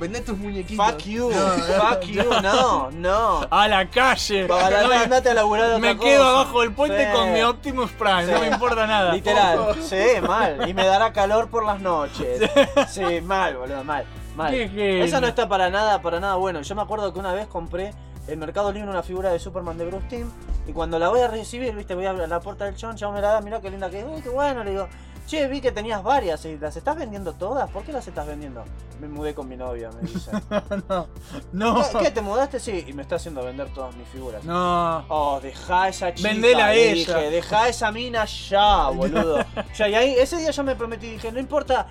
[0.00, 0.84] Vendé tus muñequitos.
[0.84, 3.46] Fuck you, fuck you, no, no.
[3.48, 4.44] A la calle.
[4.46, 7.12] Para No me- andate a laburar de otra Me quedo abajo del puente Sí.
[7.12, 9.12] con mi Optimus Prime, no me importa nada.
[9.12, 10.68] Literal, sí, mal.
[10.68, 12.42] Y me dará calor por las noches.
[12.90, 14.04] Sí, mal, boludo, mal.
[14.34, 14.54] Mal.
[14.54, 16.62] Eso no está para nada, para nada bueno.
[16.62, 17.92] Yo me acuerdo que una vez compré
[18.26, 20.30] en Mercado Libre una figura de Superman de Bruce Timm.
[20.66, 23.10] Y cuando la voy a recibir, viste, voy a abrir la puerta del chon, ya
[23.10, 24.06] me la da, mirá qué linda que es.
[24.06, 24.88] Uy, qué bueno, le digo.
[25.26, 27.70] Che, vi que tenías varias y las estás vendiendo todas.
[27.70, 28.62] ¿Por qué las estás vendiendo?
[29.00, 30.30] Me mudé con mi novia, me dice.
[30.88, 31.08] no,
[31.52, 31.82] no.
[31.98, 32.10] ¿Qué?
[32.10, 32.60] ¿Te mudaste?
[32.60, 34.44] Sí, y me está haciendo vender todas mis figuras.
[34.44, 35.04] No.
[35.08, 36.28] Oh, deja a esa chica.
[36.28, 37.18] Vendela a ella.
[37.18, 39.38] Dije, deja a esa mina ya, boludo.
[39.74, 41.86] ya, y ahí, ese día yo me prometí, dije, no importa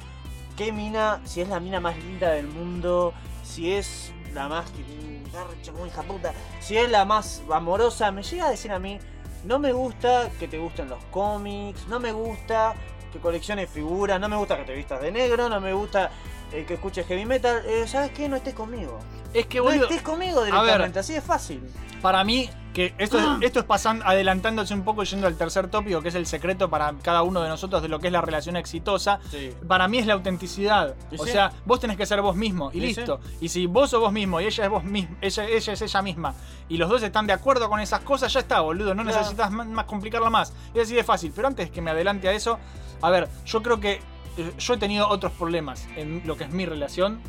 [0.58, 3.14] qué mina, si es la mina más linda del mundo,
[3.44, 4.84] si es la más que
[5.72, 5.90] muy
[6.60, 9.00] si es la más amorosa, me llega a decir a mí,
[9.44, 12.76] no me gusta que te gusten los cómics, no me gusta
[13.12, 16.12] que colecciones figuras, no me gusta que te vistas de negro, no me gusta
[16.54, 18.30] eh, que escuches heavy metal, eh, ¿sabes qué?
[18.30, 19.00] No estés conmigo.
[19.34, 20.54] Es que, No boludo, estés conmigo ver.
[20.54, 21.64] directamente, así de fácil.
[22.02, 26.02] Para mí, que esto, es- esto es pasando, adelantándose un poco yendo al tercer tópico,
[26.02, 28.56] que es el secreto para cada uno de nosotros de lo que es la relación
[28.58, 29.20] exitosa.
[29.68, 30.96] Para mí es la autenticidad.
[31.18, 31.32] O sí.
[31.32, 32.88] sea, vos tenés que ser vos mismo y Y sí.
[32.88, 33.20] listo.
[33.40, 36.02] Y si vos sos vos mismo y ella es vos mismo, ella, ella es ella
[36.02, 36.36] misma,
[36.68, 38.94] y los dos están de acuerdo con esas cosas, ya está, boludo.
[38.94, 39.18] No Claro.
[39.20, 40.54] necesitas más, más complicarla más.
[40.74, 41.32] Es así de fácil.
[41.34, 42.60] Pero antes que me adelante a eso,
[43.02, 44.02] a ver, yo creo que
[44.58, 47.22] yo he tenido otros problemas en lo que es mi relación,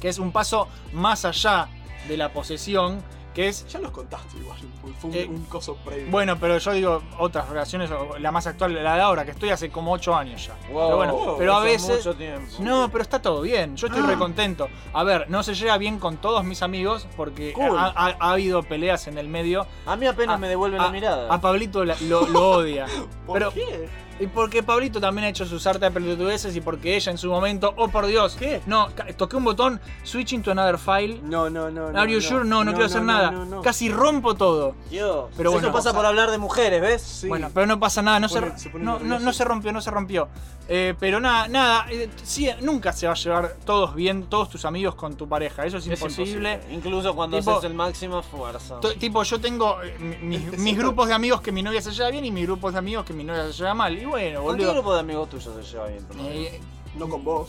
[0.00, 1.68] que es un paso más allá
[2.08, 3.02] de la posesión,
[3.34, 4.56] que es Ya los contaste igual,
[5.00, 6.06] fue un, Eh, un coso previo.
[6.08, 7.90] bueno, pero yo digo otras relaciones,
[8.20, 10.54] la más actual, la de ahora, que estoy hace como 8 años ya.
[10.72, 11.96] Wow, pero bueno, pero a veces.
[11.96, 12.48] mucho tiempo.
[12.60, 13.76] No, pero está todo bien.
[13.76, 14.68] Yo estoy recontento.
[14.92, 17.76] A ver, no se llega bien con todos mis amigos porque Cool.
[17.76, 19.66] ha, ha- ha habido peleas en el medio.
[19.84, 21.34] A mí apenas A- me devuelven a- la mirada.
[21.34, 22.86] A Pablito la- lo, lo odia.
[23.26, 23.88] ¿Por pero qué?
[24.20, 27.28] Y porque Pablito también ha hecho sus hartas de pelotudeces y porque ella en su
[27.28, 28.60] momento, oh por Dios, ¿qué?
[28.66, 31.20] No, toqué un botón, switching to another file.
[31.22, 31.88] No, no, no.
[31.98, 32.44] Are you sure?
[32.44, 33.34] No, no, quiero hacer nada.
[33.62, 34.74] Casi rompo todo.
[34.90, 35.30] Dios.
[35.36, 37.24] Pero bueno, Eso pasa por hablar de mujeres, ¿ves?
[37.28, 39.80] Bueno, pero no pasa nada, no, Se se, se no, no, no se rompió, no
[39.80, 40.28] se rompió.
[40.66, 44.64] Eh, pero nada, nada, eh, sí, nunca se va a llevar todos bien, todos tus
[44.64, 46.52] amigos con tu pareja, eso es, Es imposible.
[46.54, 46.74] imposible.
[46.74, 48.80] Incluso cuando Tipo- haces el máximo esfuerzo.
[48.98, 52.24] Tipo, yo tengo eh, mi- mis, grupos de amigos que mi novia se lleva bien
[52.24, 53.96] y mis grupos de amigos que mi novia se lleva mal.
[53.98, 54.72] Y bueno, ¿Con qué boludo.
[54.74, 56.04] grupo de amigos tuyos se lleva bien?
[56.06, 56.14] tu?
[56.20, 56.60] Eh,
[56.96, 57.48] No con vos.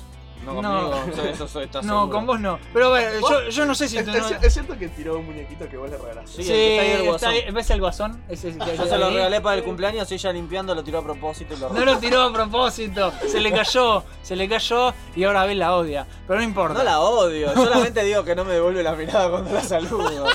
[0.54, 0.92] No no.
[0.92, 2.60] conmigo, eso soy- No, con vos no.
[2.74, 5.90] Pero bueno, yo, yo no sé si Es, cierto que tiró un muñequito que vos
[5.90, 6.44] le regalaste.
[6.44, 7.30] Sí, que está ahí, el está guasón.
[7.30, 7.52] ahí.
[7.54, 8.24] ¿ves el guasón?
[8.30, 11.54] Ese Yo se lo regalé para el cumpleaños y ella limpiando lo tiró a propósito
[11.54, 15.42] y lo No lo tiró a propósito, se le cayó, se le cayó y ahora
[15.42, 16.06] Abel la odia.
[16.28, 16.78] Pero no importa.
[16.78, 20.26] No la odio, solamente digo que no me devuelve la mirada cuando la saludo.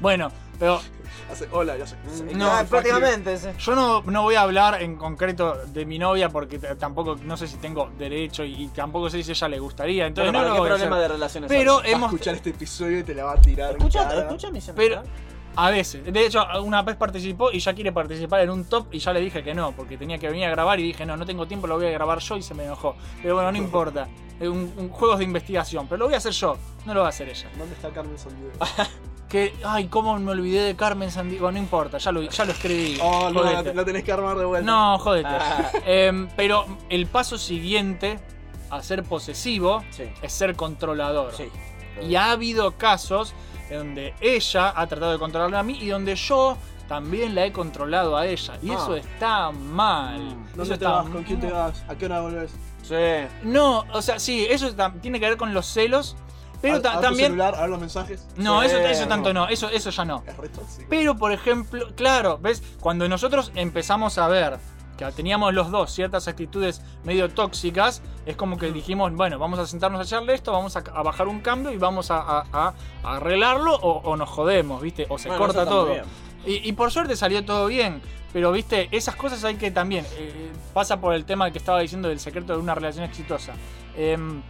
[0.00, 0.80] Bueno, pero
[1.30, 1.96] Hace, hola, ya sé.
[2.34, 3.36] No, Ah, prácticamente.
[3.38, 3.48] sí.
[3.58, 7.46] Yo no, no voy a hablar en concreto de mi novia porque tampoco no sé
[7.46, 10.06] si tengo derecho y, y tampoco sé si a ella le gustaría.
[10.06, 11.08] Entonces Bueno, no ¿para lo qué voy a problema hacer.
[11.08, 13.70] de relaciones Pero hemos escuchar este episodio y te la va a tirar.
[13.72, 15.02] Escucha, escucha mi pero
[15.54, 18.98] a veces, de hecho una vez participó y ya quiere participar en un top y
[18.98, 21.26] ya le dije que no porque tenía que venir a grabar y dije no, no
[21.26, 22.96] tengo tiempo, lo voy a grabar yo y se me enojó.
[23.22, 24.08] Pero bueno, no importa.
[24.40, 27.10] Un, un juegos de investigación, pero lo voy a hacer yo, no lo va a
[27.10, 27.48] hacer ella.
[27.56, 28.52] ¿Dónde está Carmen Sandiego?
[29.28, 32.98] Que, ay, cómo me olvidé de Carmen Sandiego, no importa, ya lo, ya lo escribí.
[33.02, 33.68] Oh, no, Jodete.
[33.70, 34.70] la, la tenés que armar de vuelta.
[34.70, 35.28] No, jódete.
[35.30, 35.70] Ah.
[35.86, 38.18] Em, pero el paso siguiente
[38.68, 39.82] a ser posesivo
[40.20, 41.32] es ser controlador.
[42.06, 43.32] Y ha habido casos
[43.74, 46.56] donde ella ha tratado de controlarme a mí y donde yo
[46.88, 48.54] también la he controlado a ella.
[48.62, 48.74] Y Ah.
[48.74, 50.20] eso está mal.
[50.20, 51.08] Eso ¿Dónde te está vas?
[51.08, 51.84] ¿Con quién te vas?
[51.88, 52.50] ¿A qué hora volvés?
[52.82, 52.94] Sí.
[53.44, 54.68] No, o sea, sí, eso
[55.00, 56.16] tiene que ver con los celos.
[56.60, 57.26] Pero ¿A- a tu también.
[57.32, 58.24] celular, a ver los mensajes?
[58.36, 60.22] No, Sí, eso, eso tanto no, eso, eso ya no.
[60.26, 60.34] Es.
[60.88, 62.62] Pero, por ejemplo, claro, ¿ves?
[62.78, 64.58] Cuando nosotros empezamos a ver
[64.96, 69.66] que teníamos los dos ciertas actitudes medio tóxicas, es como que dijimos, bueno, vamos a
[69.66, 72.74] sentarnos a echarle esto, vamos a, a bajar un cambio y vamos a, a- a-
[73.02, 75.06] a arreglarlo o, o nos jodemos, ¿viste?
[75.08, 75.92] O se Bueno, corta todo.
[76.44, 78.00] y por suerte salió todo bien.
[78.32, 80.06] Pero, viste, esas cosas hay que también.
[80.16, 83.52] eh, pasa por el tema que estaba diciendo del secreto de una relación exitosa.
[83.94, 84.40] Em,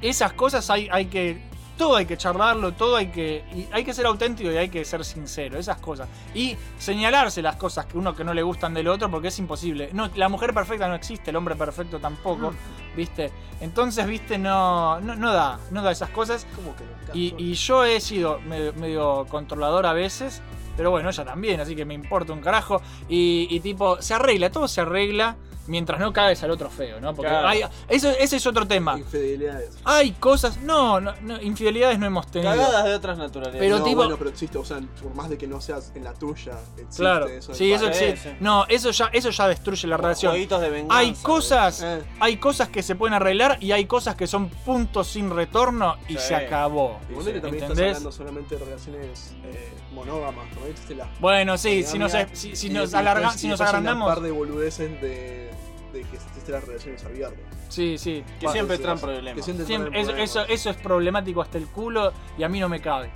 [0.00, 1.40] esas cosas hay, hay que.
[1.80, 3.42] Todo hay que charlarlo, todo hay que.
[3.54, 6.10] y hay que ser auténtico y hay que ser sincero, esas cosas.
[6.34, 9.88] Y señalarse las cosas que uno que no le gustan del otro, porque es imposible.
[9.94, 12.52] No, la mujer perfecta no existe, el hombre perfecto tampoco.
[12.94, 13.32] ¿Viste?
[13.62, 16.46] Entonces, viste, no, no, no da, no da esas cosas.
[16.54, 16.84] ¿Cómo que?
[17.18, 20.42] Y, y yo he sido medio, medio controlador a veces,
[20.76, 22.82] pero bueno, ella también, así que me importa un carajo.
[23.08, 25.34] Y, y tipo, se arregla, todo se arregla
[25.70, 27.14] mientras no caes al otro feo, ¿no?
[27.14, 27.46] Porque Claro.
[27.48, 28.98] hay- eso, ese es otro tema.
[28.98, 29.78] Infidelidades.
[29.84, 32.50] Hay cosas, no, no, no, infidelidades no hemos tenido.
[32.50, 33.60] Cagadas de otras naturalezas.
[33.60, 36.04] Pero no, tipo- bueno, pero existe, o sea, por más de que no seas en
[36.04, 37.54] la tuya, existe Claro, eso.
[37.54, 38.30] sí, eso Sí, existe.
[38.32, 38.36] sí.
[38.40, 40.32] No, eso ya, eso ya destruye la relación.
[40.32, 40.98] Jueguitos de venganza.
[40.98, 42.02] Hay cosas, Eh.
[42.18, 46.14] hay cosas que se pueden arreglar y hay cosas que son puntos sin retorno y
[46.14, 46.18] Sí.
[46.28, 46.98] se acabó.
[47.08, 47.96] Igualmente también estás ¿Entendés?
[47.96, 50.66] hablando solamente de relaciones eh, monógamas, ¿no?
[50.66, 54.08] Existe la Bueno, sí, si nos, si, si y- nos y alarga- si y agrandamos.
[54.08, 55.50] un par de boludeces de,
[55.92, 57.38] de que existen las relaciones abiertas.
[57.68, 58.24] Sí, sí.
[58.40, 59.34] Que siempre traen problemas.
[59.36, 60.30] Que siempre Siempre- traen eso, problemas.
[60.30, 63.10] eso, eso es problemático hasta el culo y a mí no me cabe.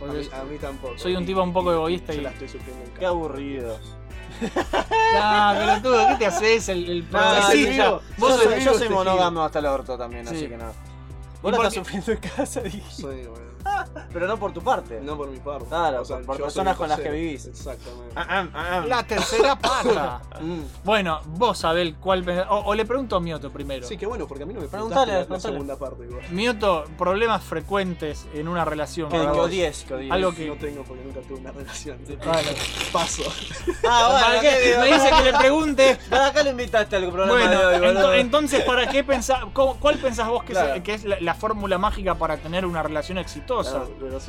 [0.00, 0.96] A mí, a mí tampoco.
[0.96, 2.94] soy un Y- tipo un poco y- egoísta yo y- la estoy sufriendo en Qué
[2.96, 3.08] casa.
[3.08, 3.80] aburridos.
[5.20, 6.68] Ah, pelotudo, ¿qué te haces?
[6.68, 10.26] El, el No, sí, yo, Vos yo soy, yo soy monógamo hasta el orto también,
[10.28, 10.36] Sí.
[10.36, 10.72] así que nada.
[10.72, 11.78] ¿Y Vos la estás qué?
[11.80, 12.82] sufriendo en casa, dije.
[12.90, 13.47] Sí, bueno.
[14.12, 15.00] Pero no por tu parte.
[15.02, 15.66] No por mi parte.
[15.68, 17.46] Claro, O sea, por- personas con las que vivís.
[17.46, 18.12] Exactamente.
[18.16, 20.20] Ah, La tercera pata.
[20.40, 20.60] Mm.
[20.84, 22.24] bueno, vos sabés cuál.
[22.48, 23.84] O, o le pregunto a Mioto primero.
[23.86, 26.22] Sí, qué bueno, porque a mí no me preguntaste la, la segunda parte igual.
[26.30, 29.08] Mioto, problemas frecuentes en una relación.
[29.10, 30.12] Que, que odies, que odies.
[30.12, 30.46] Algo que.
[30.46, 31.98] No tengo porque nunca tuve una relación.
[32.24, 32.54] Vale.
[32.92, 33.22] Paso.
[33.88, 34.76] Ah, bueno, ¿Para qué?
[34.78, 35.98] Me dice que le pregunte.
[36.08, 38.12] ¿Para qué lo invitaste al programa Bueno, de hoy, boludo?
[38.14, 39.40] ento- entonces, ¿para qué pensás?
[39.52, 40.74] ¿Cuál pensás vos que, Claro.
[40.74, 43.47] es, que es la, la fórmula mágica para tener una relación exitosa?
[43.56, 44.28] Es,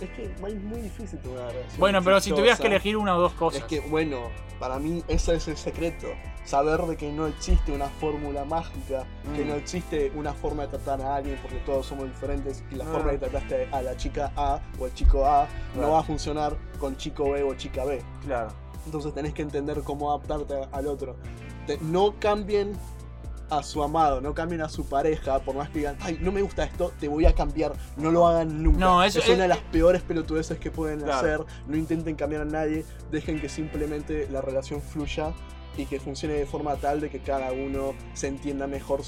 [0.00, 1.78] es que es muy difícil tener una relación.
[1.80, 3.60] Bueno, pero si tuvieras que elegir una o dos cosas.
[3.62, 4.28] Es que, bueno,
[4.58, 6.06] para mí ese es el secreto.
[6.44, 9.04] Saber de que no existe una fórmula mágica,
[9.36, 9.48] que Mm.
[9.48, 12.88] no existe una forma de tratar a alguien porque todos somos diferentes y la Ah.
[12.92, 15.86] forma de trataste a la chica A o al chico A Claro.
[15.88, 18.02] no va a funcionar con chico B o chica B.
[18.24, 18.48] Claro.
[18.84, 21.14] Entonces tenés que entender cómo adaptarte al otro.
[21.68, 22.72] Te- no cambien
[23.58, 26.40] a su amado, no cambien a su pareja, por más que digan, ay, no me
[26.42, 27.72] gusta esto, te voy a cambiar.
[27.96, 28.78] No lo hagan nunca.
[28.80, 31.14] No, eso es es- una de las peores pelotudeces que pueden Claro.
[31.18, 31.40] hacer.
[31.66, 35.32] No intenten cambiar a nadie, dejen que simplemente la relación fluya
[35.76, 39.00] y que funcione de forma tal de que cada uno se entienda mejor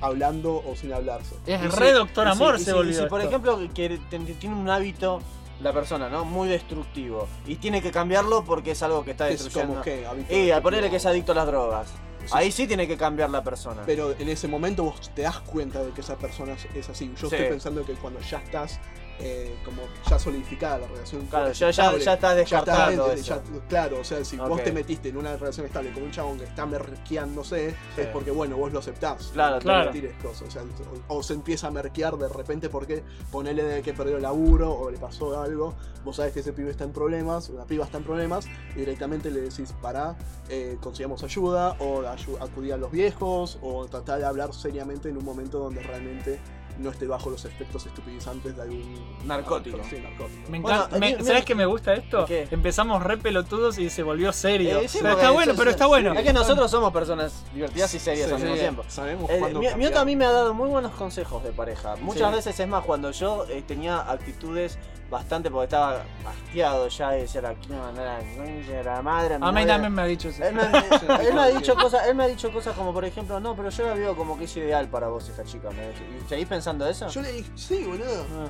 [0.00, 1.34] hablando o sin hablarse.
[1.46, 2.90] Es Y re si- Doctor y si- Amor se volvió.
[2.92, 3.98] y Si por ejemplo que
[4.38, 5.20] tiene un hábito
[5.60, 6.24] la persona, ¿no?
[6.24, 7.26] Muy destructivo.
[7.46, 9.74] Y tiene que cambiarlo porque es algo que está Es destruyendo.
[9.74, 11.88] como que, y al al ponerle que es adicto a las drogas.
[12.32, 13.82] Ahí sí tiene que cambiar la persona.
[13.86, 17.12] Pero en ese momento vos te das cuenta de que esa persona es- es así.
[17.20, 17.34] Yo Sí.
[17.36, 18.78] estoy pensando que cuando ya estás
[19.20, 21.26] eh, como ya solidificada la relación.
[21.26, 23.42] Claro, ya- ya- estable, ya estás descartando ya- eso.
[23.52, 26.38] ya- claro, o sea, si vos te metiste en una relación estable con un chabón
[26.38, 28.00] que está merqueándose, Sí.
[28.02, 29.30] es porque, bueno, vos lo aceptás.
[29.32, 29.90] Claro, claro.
[30.22, 30.62] cosas, o, sea,
[31.08, 34.72] o, o se empieza a merquear de repente porque ponele de que perdió el laburo
[34.72, 35.74] o le pasó algo,
[36.04, 39.30] vos sabés que ese pibe está en problemas, la piba está en problemas, y directamente
[39.30, 40.16] le decís, pará,
[40.48, 42.02] eh, consigamos ayuda, o
[42.40, 46.38] acudí a los viejos, o tratar de hablar seriamente en un momento donde realmente
[46.78, 49.78] no esté bajo los efectos estupidizantes de algún Narcótico.
[49.88, 50.50] Sí, narcótico.
[50.50, 50.98] Me encanta.
[51.24, 52.24] ¿Sabes qué me gusta esto?
[52.24, 52.46] ¿Qué?
[52.50, 54.78] Empezamos re pelotudos y se volvió serio.
[54.80, 56.12] Eh, sí, O sea, porque está bueno, pero está bueno.
[56.14, 58.60] Es que nosotros somos personas divertidas y serias Sí, al mismo sí.
[58.60, 58.84] tiempo.
[58.88, 59.78] Sabemos Eh, cuándo mi- cambiar.
[59.90, 61.96] Mioto a mí me ha dado muy buenos consejos de pareja.
[61.96, 62.36] Muchas Sí.
[62.36, 64.78] veces es más, cuando yo eh, tenía actitudes
[65.10, 69.38] bastante porque estaba hastiado ya de ser aquí, no, no, la concha de la madre.
[69.40, 70.44] A mí también me ha dicho eso.
[70.44, 70.62] Él me,
[71.28, 73.70] él me ha dicho cosas, él me ha dicho cosas como por ejemplo, no, pero
[73.70, 75.70] yo la veo como que es ideal para vos esta chica.
[75.70, 77.08] ¿Me ¿Y ¿Seguís pensando eso?
[77.08, 78.24] Yo le dije, sí, boludo.
[78.36, 78.48] Ah.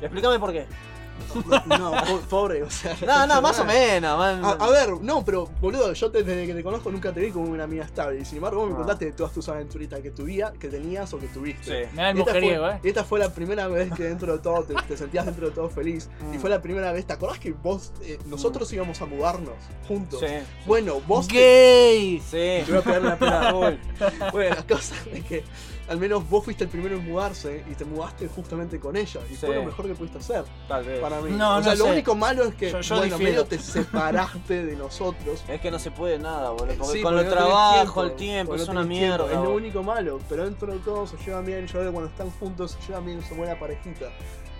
[0.00, 0.66] Explícame por qué.
[1.66, 2.96] No, po- pobre, o sea.
[3.06, 4.18] No, no, más o menos.
[4.18, 4.44] man.
[4.44, 7.30] A, a ver, no, pero boludo, yo te- desde que te conozco nunca te vi
[7.30, 8.20] como una amiga estable.
[8.20, 8.78] Y sin embargo, vos me Ah.
[8.78, 11.84] contaste de todas tus aventuritas que, tuvía, que tenías o que tuviste.
[11.86, 11.90] Sí.
[11.94, 12.80] Me da el mujeriego, fue- eh.
[12.84, 15.54] y esta fue la primera vez que dentro de todo te, te sentías dentro de
[15.54, 16.08] todo feliz.
[16.20, 16.34] Mm.
[16.34, 19.54] Y fue la primera vez, ¿te acordás que vos, eh, nosotros íbamos a mudarnos
[19.86, 20.20] juntos?
[20.20, 20.34] Sí.
[20.66, 21.28] Bueno, vos.
[21.28, 22.18] te- ¡Gay!
[22.20, 22.30] Sí.
[22.30, 23.52] Te voy a pegar la pena.
[24.32, 25.44] Bueno, la cosa es que
[25.88, 29.20] al menos vos fuiste el primero en mudarse y te mudaste justamente con ella.
[29.30, 31.00] Y fue lo mejor que pudiste hacer Tal vez.
[31.00, 31.30] para mí.
[31.30, 31.90] No, o sea, no lo sé.
[31.92, 35.42] único malo es que Yo- yo bueno, medio te separaste de nosotros.
[35.48, 36.84] Es que no se puede nada, boludo.
[36.84, 39.26] Sí, con el no trabajo, tiempo, el tiempo, es no una tiempo, mierda.
[39.32, 41.66] Es lo único malo, pero dentro de todo se llevan bien.
[41.66, 44.06] Yo veo cuando están juntos se llevan bien, son buena parejita.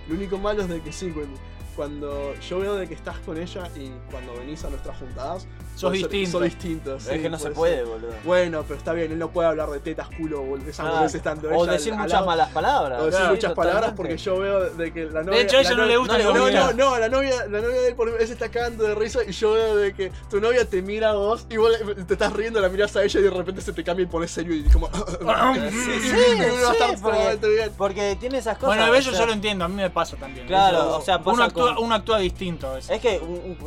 [0.09, 1.39] Lo único malo es de que sí, cuando,
[1.77, 5.47] cuando yo veo de que estás con ella y cuando venís a nuestras juntadas,
[5.79, 6.31] Sos distinto.
[6.33, 7.07] Sos distintos.
[7.07, 7.85] Es que no se puede ser.
[7.87, 8.11] boludo.
[8.25, 11.49] Bueno, pero está bien, él no puede hablar de tetas, culo o esas Ah, estando
[11.51, 12.27] o ella decir al- al muchas lado.
[12.27, 13.01] malas palabras.
[13.01, 15.39] O decir Sí, muchas palabras porque yo veo de que la novia.
[15.39, 17.47] De hecho, a ella la no le novia- gusta no no, no, no, la novia,
[17.49, 19.93] la novia de él por él se está cagando de risa y yo veo de
[19.95, 21.73] que tu novia te mira a vos y vos
[22.07, 24.31] te estás riendo, la miras a ella y de repente se te cambia y pones
[24.31, 24.89] serio y como.
[25.69, 26.11] Sí, sí,
[27.49, 27.73] bien.
[27.77, 28.69] Porque tiene esas cosas.
[28.69, 30.47] Bueno, a o veces sea, yo lo entiendo, a mí me pasa también.
[30.47, 31.21] Claro, Eso- o sea,
[31.79, 32.77] uno actúa, distinto.
[32.77, 33.21] Es que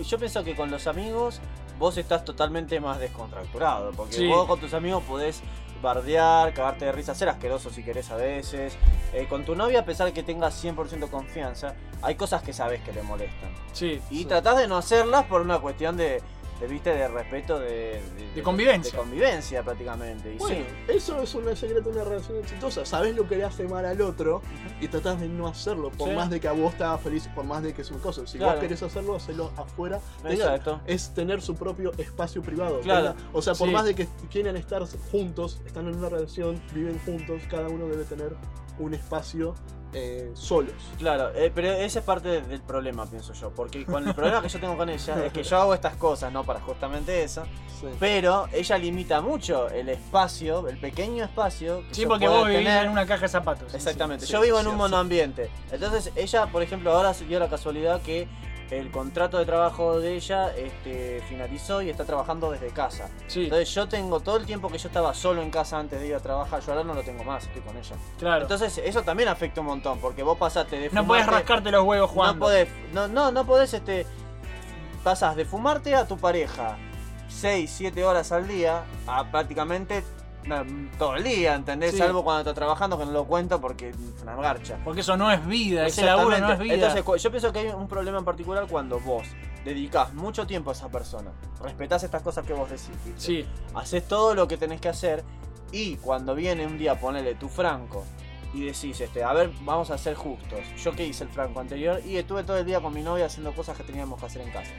[0.04, 1.40] yo pienso que con los amigos
[1.82, 3.92] vos estás totalmente más descontracturado.
[3.92, 4.28] Porque Sí.
[4.28, 5.42] vos con tus amigos podés
[5.82, 8.78] bardear, cagarte de risa, ser asqueroso si querés a veces.
[9.14, 12.82] Eh, con tu novia, a pesar de que tengas 100% confianza, hay cosas que sabes
[12.84, 13.50] que le molestan.
[13.74, 14.00] Sí.
[14.12, 16.22] Y tratás de no hacerlas por una cuestión de,
[16.62, 16.92] de, ¿viste?
[16.92, 18.02] de respeto, de,
[18.36, 18.92] De convivencia.
[18.92, 20.34] De convivencia prácticamente.
[20.34, 20.56] Y Bueno,
[20.88, 20.92] sí.
[20.94, 22.86] eso es un secreto de una relación exitosa.
[22.86, 24.42] Sabes lo que le hace mal al otro
[24.80, 25.90] y tratás de no hacerlo.
[25.92, 26.16] Por Sí.
[26.16, 28.26] más de que a vos te haga feliz, por más de que es un cosa.
[28.28, 28.54] Si Claro.
[28.54, 30.00] vos querés hacerlo, hacelo afuera.
[30.22, 30.82] Tenga- Exacto.
[30.86, 32.80] es tener su propio espacio privado.
[32.82, 33.14] Claro.
[33.16, 33.74] Tenga- o sea, por Sí.
[33.74, 38.04] más de que quieran estar juntos, están en una relación, viven juntos, cada uno debe
[38.06, 38.36] tener
[38.80, 39.56] un espacio
[39.94, 40.74] eh, solos.
[40.98, 43.50] Claro, eh, pero ese es parte de- del problema, pienso yo.
[43.52, 46.32] Porque con el problema que yo tengo con ella es que yo hago estas cosas,
[46.32, 47.44] no para justamente eso.
[47.80, 47.88] Sí.
[48.00, 51.84] Pero ella limita mucho el espacio, el pequeño espacio.
[51.90, 52.86] Que Sí, porque vos vivís tener.
[52.86, 53.74] en una caja de zapatos.
[53.74, 54.26] Exactamente.
[54.26, 54.78] Sí, yo vivo sí, en un sí.
[54.78, 55.50] monoambiente.
[55.72, 58.28] Entonces, ella, por ejemplo, ahora se dio la casualidad que
[58.72, 63.10] el contrato de trabajo de ella este, finalizó y está trabajando desde casa.
[63.28, 66.08] Sí, Entonces, yo tengo todo el tiempo que yo estaba solo en casa antes de
[66.08, 67.96] ir a trabajar, yo ahora no lo tengo más, estoy con ella.
[68.18, 68.44] claro.
[68.44, 71.84] Entonces, eso también afecta un montón, porque vos pasaste de no podés fumarte- rascarte los
[71.84, 72.40] huevos no jugando.
[72.46, 74.06] podés, no, no, no podés, este,
[75.04, 76.78] pasás de fumarte a tu pareja
[77.28, 80.21] 6, 7 horas al día a prácticamente no,
[80.98, 81.92] todo el día, ¿entendés?
[81.92, 81.98] Sí.
[81.98, 84.78] Salvo cuando estás trabajando, que no lo cuento porque es una garcha.
[84.84, 86.74] Porque eso no es vida, ese laburo no es vida.
[86.74, 89.28] Entonces, yo pienso que hay un problema en particular cuando vos
[89.64, 91.32] dedicás mucho tiempo a esa persona,
[91.62, 93.22] respetás estas cosas que vos decís, ¿viste?
[93.22, 93.46] sí,
[93.76, 95.24] haces todo lo que tenés que hacer
[95.72, 98.04] y cuando viene un día ponele tu franco
[98.54, 100.60] y decís, este, a ver, vamos a ser justos.
[100.84, 103.54] Yo que hice el franco anterior y estuve todo el día con mi novia haciendo
[103.54, 104.72] cosas que teníamos que hacer en casa.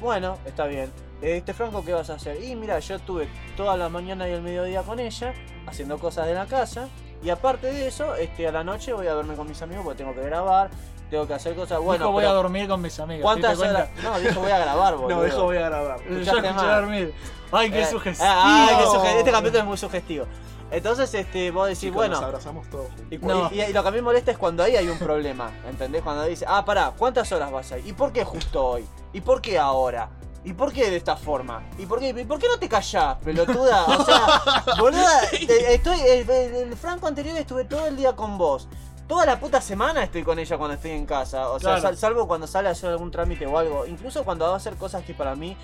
[0.00, 0.90] Bueno, está bien.
[1.22, 2.42] Este franco, ¿qué vas a hacer?
[2.42, 5.34] Y mira, yo estuve toda la mañana y el mediodía con ella,
[5.66, 6.88] haciendo cosas de la casa.
[7.22, 9.98] Y aparte de eso, este, a la noche voy a verme con mis amigos porque
[10.02, 10.70] tengo que grabar,
[11.10, 11.78] tengo que hacer cosas.
[11.80, 13.22] Bueno, dijo voy a dormir con mis amigos.
[13.22, 13.90] ¿cuántas ¿te das horas?
[14.02, 15.16] No, dijo voy a grabar, boludo.
[15.18, 16.00] No, eso voy a grabar.
[16.08, 16.80] Yo escuché mal.
[16.80, 17.14] dormir.
[17.52, 18.30] Ay, qué Eh, sugestivo.
[18.32, 20.24] ah, ay, qué suge- este capítulo es muy sugestivo.
[20.70, 22.14] Entonces, este, vos decís, Chicos, bueno.
[22.16, 23.06] Nos abrazamos todos juntos.
[23.10, 23.50] Y, No.
[23.52, 26.02] y- y lo que a mí me molesta es cuando ahí hay un problema, ¿entendés?
[26.02, 27.86] Cuando dice, ah, pará, ¿cuántas horas vas a ir?
[27.86, 28.86] ¿Y por qué justo hoy?
[29.12, 30.08] ¿Y por qué ahora?
[30.44, 31.62] ¿Y por qué de esta forma?
[31.78, 33.84] ¿Y por qué, y por qué no te callás, pelotuda?
[33.86, 34.42] O sea,
[34.78, 38.68] boluda, estoy, el, el- el Franco anterior estuve todo el día con vos.
[39.06, 41.48] Toda la puta semana estoy con ella cuando estoy en casa.
[41.50, 41.82] O sea, Claro.
[41.82, 43.84] sal- salvo cuando sale a hacer algún trámite o algo.
[43.84, 45.56] Incluso cuando va a hacer cosas que para mí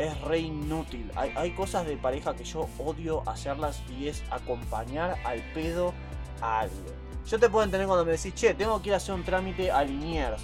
[0.00, 1.10] es re inútil.
[1.14, 5.92] Hay, hay cosas de pareja que yo odio hacerlas y es acompañar al pedo
[6.40, 6.94] a alguien.
[7.26, 9.70] Yo te puedo entender cuando me decís, che, tengo que ir a hacer un trámite
[9.70, 10.42] a Liniers.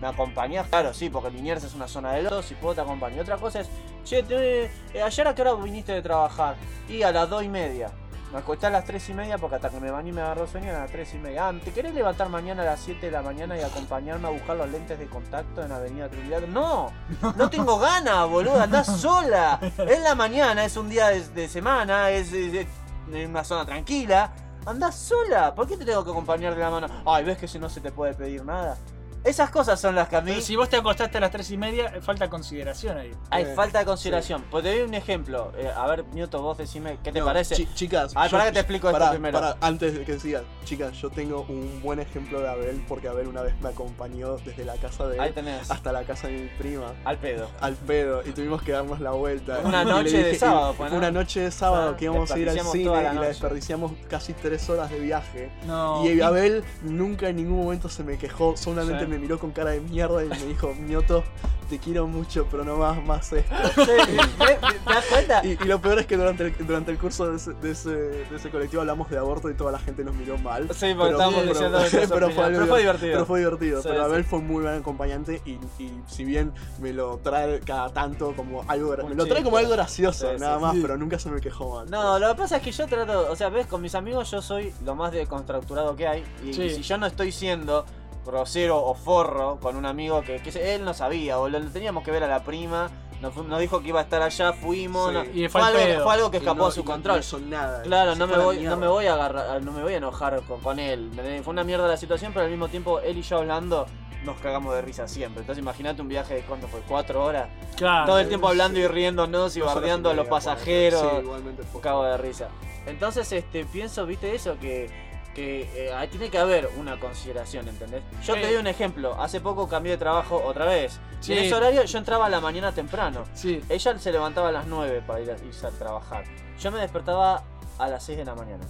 [0.00, 0.68] ¿Me acompañás?
[0.68, 3.20] Claro, sí, porque Liniers es una zona de lotos, si puedo te acompaño.
[3.20, 3.68] Otra cosa es,
[4.04, 4.70] che, eh,
[5.02, 6.56] ayer a qué hora viniste de trabajar?
[6.88, 7.90] Y a las dos y media.
[8.32, 10.46] Me acosté a las 3 y media porque hasta que me bañé y me agarró
[10.46, 11.48] sueño a las 3 y media.
[11.48, 14.56] Ah, ¿te querés levantar mañana a las 7 de la mañana y acompañarme a buscar
[14.56, 16.42] los lentes de contacto en Avenida Trinidad?
[16.42, 16.92] No,
[17.36, 19.58] no tengo ganas, boludo, andás sola.
[19.78, 22.66] Es la mañana, es un día de, de semana, es, es-
[23.12, 24.30] es una zona tranquila.
[24.64, 26.86] Andás sola, ¿por qué te tengo que acompañar de la mano?
[27.06, 28.76] Ay, ¿ves que si no se te puede pedir nada?
[29.22, 30.30] Esas cosas son las que a mí...
[30.30, 33.10] Pero si vos te acostaste a las 3 y media, eh, falta consideración ahí.
[33.28, 34.44] Hay Eh, falta de consideración.
[34.50, 35.52] Pues te doy un ejemplo.
[35.58, 37.54] Eh, a ver, Newton, vos decime qué te No, parece.
[37.54, 39.56] chi- chicas, Ay, yo- para que te explico pará, esto primero.
[39.60, 43.42] antes de que sigas, chicas, yo tengo un buen ejemplo de Abel porque Abel una
[43.42, 45.70] vez me acompañó desde la casa de Ahí él tenés.
[45.70, 46.94] hasta la casa de mi prima.
[47.04, 47.50] Al pedo.
[47.60, 49.58] Al pedo, y tuvimos que darnos la vuelta.
[49.64, 50.96] Una noche de sábado, pues, ¿no?
[50.96, 53.92] una noche de sábado Ah, que íbamos a ir al cine la y la desperdiciamos
[54.08, 55.50] casi tres horas de viaje.
[55.66, 56.06] No.
[56.06, 59.09] Y Abel nunca en ningún momento se me quejó, solamente Sí.
[59.10, 61.22] Me miró con cara de mierda y me dijo, Mioto,
[61.68, 63.54] te quiero mucho, pero no más más esto.
[63.86, 65.44] ¿Te das cuenta?
[65.46, 67.90] Y, y lo peor es que durante el, durante el curso de ese, de, ese,
[67.90, 70.68] de ese colectivo hablamos de aborto y toda la gente nos miró mal.
[70.74, 71.78] Sí, porque estábamos diciendo
[72.08, 73.12] pero, fue Pero fue divert- divertido.
[73.12, 73.82] Pero fue divertido.
[73.82, 74.10] Sí, pero sí.
[74.10, 78.34] Abel fue un muy buen acompañante y, y si bien me lo trae cada tanto
[78.34, 80.80] como algo me lo trae como algo gracioso, Sí, nada sí, más, sí.
[80.82, 81.90] pero nunca se me quejó mal.
[81.90, 84.42] No, lo que pasa es que yo trato, o sea, ves, con mis amigos yo
[84.42, 86.24] soy lo más deconstructurado que hay.
[86.44, 86.62] Y, Sí.
[86.62, 87.84] y si yo no estoy siendo
[88.24, 92.24] grosero o forro con un amigo que, él no sabía, o lo teníamos que ver
[92.24, 92.90] a la prima,
[93.20, 95.14] nos, dijo que iba a estar allá, fuimos, Sí.
[95.14, 96.04] no- Y fue, fue al algo, pedo.
[96.04, 97.20] fue algo que escapó no- a su control.
[97.32, 97.82] no nada.
[97.82, 100.60] Claro, no me, voy, no me voy a agarrar, no me voy a enojar con,
[100.60, 101.10] con él.
[101.44, 103.86] Fue una mierda la situación, pero al mismo tiempo él y yo hablando
[104.24, 105.40] nos cagamos de risa siempre.
[105.40, 107.48] Entonces imagínate un viaje de cuánto fue, cuatro horas.
[107.76, 108.06] Claro.
[108.06, 111.00] Todo el tiempo hablando y riéndonos y bardeando a los pasajeros.
[111.00, 111.80] Sí, igualmente fue.
[111.80, 112.48] Cago de risa.
[112.86, 114.90] Entonces, este, pienso, viste eso, que,
[115.34, 118.02] que eh, ahí tiene que haber una consideración, ¿entendés?
[118.24, 118.40] Yo Sí.
[118.40, 119.20] te doy un ejemplo.
[119.20, 120.98] Hace poco cambié de trabajo otra vez.
[121.20, 121.32] Sí.
[121.32, 123.24] En ese horario yo entraba a la mañana temprano.
[123.34, 123.62] Sí.
[123.68, 126.24] Ella se levantaba a las 9 para ir a, irse a trabajar.
[126.58, 127.42] Yo me despertaba
[127.78, 128.64] a las 6 de la mañana.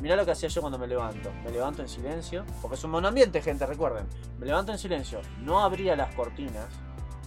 [0.00, 1.30] Mirá lo que hacía yo cuando me levanto.
[1.44, 4.06] Me levanto en silencio, porque es un monoambiente, gente, recuerden.
[4.38, 6.66] Me levanto en silencio, no abría las cortinas.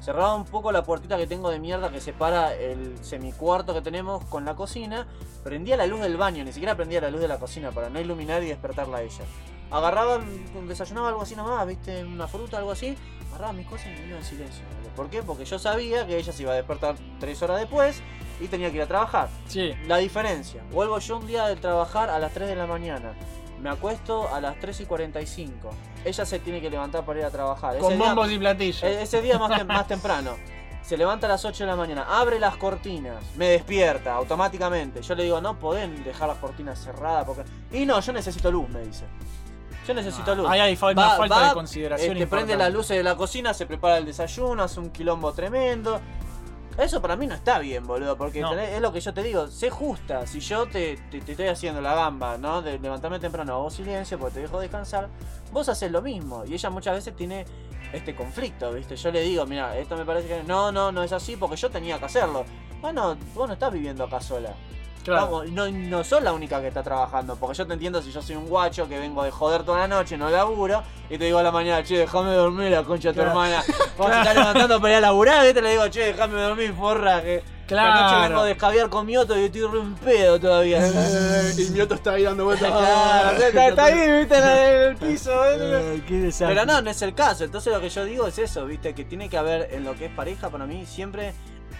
[0.01, 4.23] Cerraba un poco la puertita que tengo de mierda que separa el semicuarto que tenemos
[4.26, 5.07] con la cocina.
[5.43, 7.99] Prendía la luz del baño, ni siquiera prendía la luz de la cocina para no
[7.99, 9.26] iluminar y despertarla a ella.
[9.71, 10.19] Agarraba,
[10.67, 12.97] desayunaba algo así nomás, viste, una fruta, algo así.
[13.30, 14.63] Agarraba mis cosas y me iba en silencio.
[14.95, 15.21] ¿Por qué?
[15.21, 18.01] Porque yo sabía que ella se iba a despertar tres horas después
[18.39, 19.30] y tenía que ir a trabajar.
[19.47, 19.73] Sí.
[19.85, 23.13] La diferencia, vuelvo yo un día de trabajar a las 3 de la mañana.
[23.61, 25.69] Me acuesto a las 3 y 45.
[26.05, 27.77] Ella se tiene que levantar para ir a trabajar.
[27.77, 28.84] Con bombos y platillos.
[28.84, 30.35] e- Ese día más, tem- más temprano.
[30.81, 35.01] Se levanta a las 8 de la mañana, abre las cortinas, me despierta automáticamente.
[35.03, 37.43] Yo le digo, no pueden dejar las cortinas cerradas porque.
[37.71, 39.03] Y no, yo necesito luz, me dice.
[39.88, 40.47] Yo necesito Ah, luz.
[40.49, 43.65] ahí hay fa- una falta de consideración Este, prende las luces de la cocina, se
[43.65, 45.99] prepara el desayuno, hace un quilombo tremendo.
[46.77, 48.51] Eso para mí no está bien, boludo, porque No.
[48.53, 50.25] tenés- es lo que yo te digo, sé justa.
[50.25, 52.61] Si yo te, te- te estoy haciendo la gamba, ¿no?
[52.61, 55.09] De levantarme temprano, hago silencio porque te dejo descansar,
[55.51, 56.45] vos haces lo mismo.
[56.45, 57.45] Y ella muchas veces tiene
[57.91, 58.95] este conflicto, ¿viste?
[58.95, 61.69] Yo le digo, mira, esto me parece que no, no, no es así porque yo
[61.69, 62.45] tenía que hacerlo.
[62.81, 64.53] Bueno, vos no estás viviendo acá sola.
[65.03, 65.26] Claro.
[65.26, 68.21] Vamos, no, no sos la única que está trabajando, porque yo te entiendo si yo
[68.21, 71.39] soy un guacho que vengo de joder toda la noche, no laburo, y te digo
[71.39, 73.63] a la mañana, che, déjame dormir la concha de tu hermana.
[73.97, 76.73] Vos te estás levantando para ir a laburar, y te le digo, che, déjame dormir,
[76.73, 77.93] forra, que Claro.
[77.93, 80.81] la noche vengo de escabiar con Mioto y estoy re un pedo todavía.
[81.57, 82.71] y Mioto está ahí dando vueltas.
[82.80, 85.31] Claro, está, está ahí, viste, en el piso.
[85.45, 86.31] Eh, qué.
[86.39, 87.43] Pero no, no es el caso.
[87.43, 90.05] Entonces lo que yo digo es eso, viste, que tiene que haber en lo que
[90.05, 91.35] es pareja para mí siempre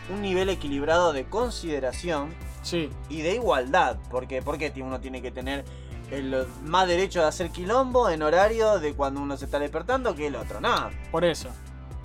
[0.10, 2.90] un nivel equilibrado de consideración Sí.
[3.10, 3.98] y de igualdad.
[4.12, 5.64] Porque, porque uno tiene que tener
[6.12, 10.28] el más derecho de hacer quilombo en horario de cuando uno se está despertando que
[10.28, 10.60] el otro.
[10.60, 10.90] Nada.
[11.12, 11.50] Por eso.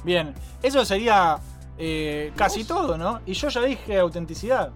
[0.05, 0.35] Bien.
[0.63, 1.39] Eso sería
[1.77, 3.21] eh, casi todo, ¿no?
[3.27, 4.71] Y yo ya dije autenticidad.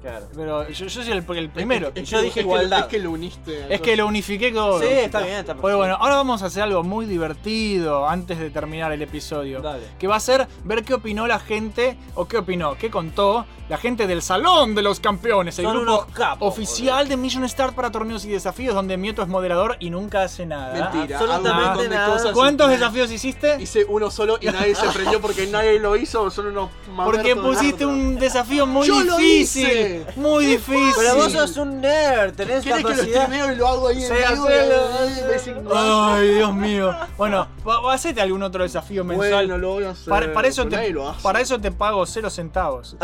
[0.00, 0.26] Claro.
[0.34, 1.88] Pero yo, yo soy el, el primero.
[1.88, 2.40] Es que- es que-
[2.80, 3.74] Es que lo uniste.
[3.74, 4.78] Es que lo unifiqué todo.
[4.80, 8.50] Sí, está bien, está Pues bueno, ahora vamos a hacer algo muy divertido antes de
[8.50, 9.60] terminar el episodio.
[9.98, 13.78] Que va a ser ver qué opinó la gente, o qué opinó, qué contó la
[13.78, 17.90] gente del Salón de los Campeones, el Son grupo capos, oficial de Mission Start para
[17.90, 20.72] torneos y desafíos, donde Mieto es moderador y nunca hace nada.
[20.92, 23.60] Mentira, un montón de cosas ¿Cuántos y- desafíos hiciste?
[23.60, 26.30] Hice uno solo y nadie se prendió porque nadie lo hizo.
[26.36, 29.68] Son unos Porque pusiste un desafío muy Yo lo difícil.
[29.68, 30.06] hice.
[30.16, 30.92] Muy difícil.
[30.96, 35.72] Pero vos sos un nerd, tenés ¿Querés que lo y lo hago ahí en cinco-
[35.74, 36.94] Ay, Dios mío.
[37.16, 37.48] Bueno,
[37.90, 39.30] hacete algún otro desafío mensual.
[39.46, 40.08] Bueno, lo voy a hacer.
[40.08, 41.22] Para, para eso te, nadie lo hace.
[41.22, 42.96] para eso te pago cero centavos.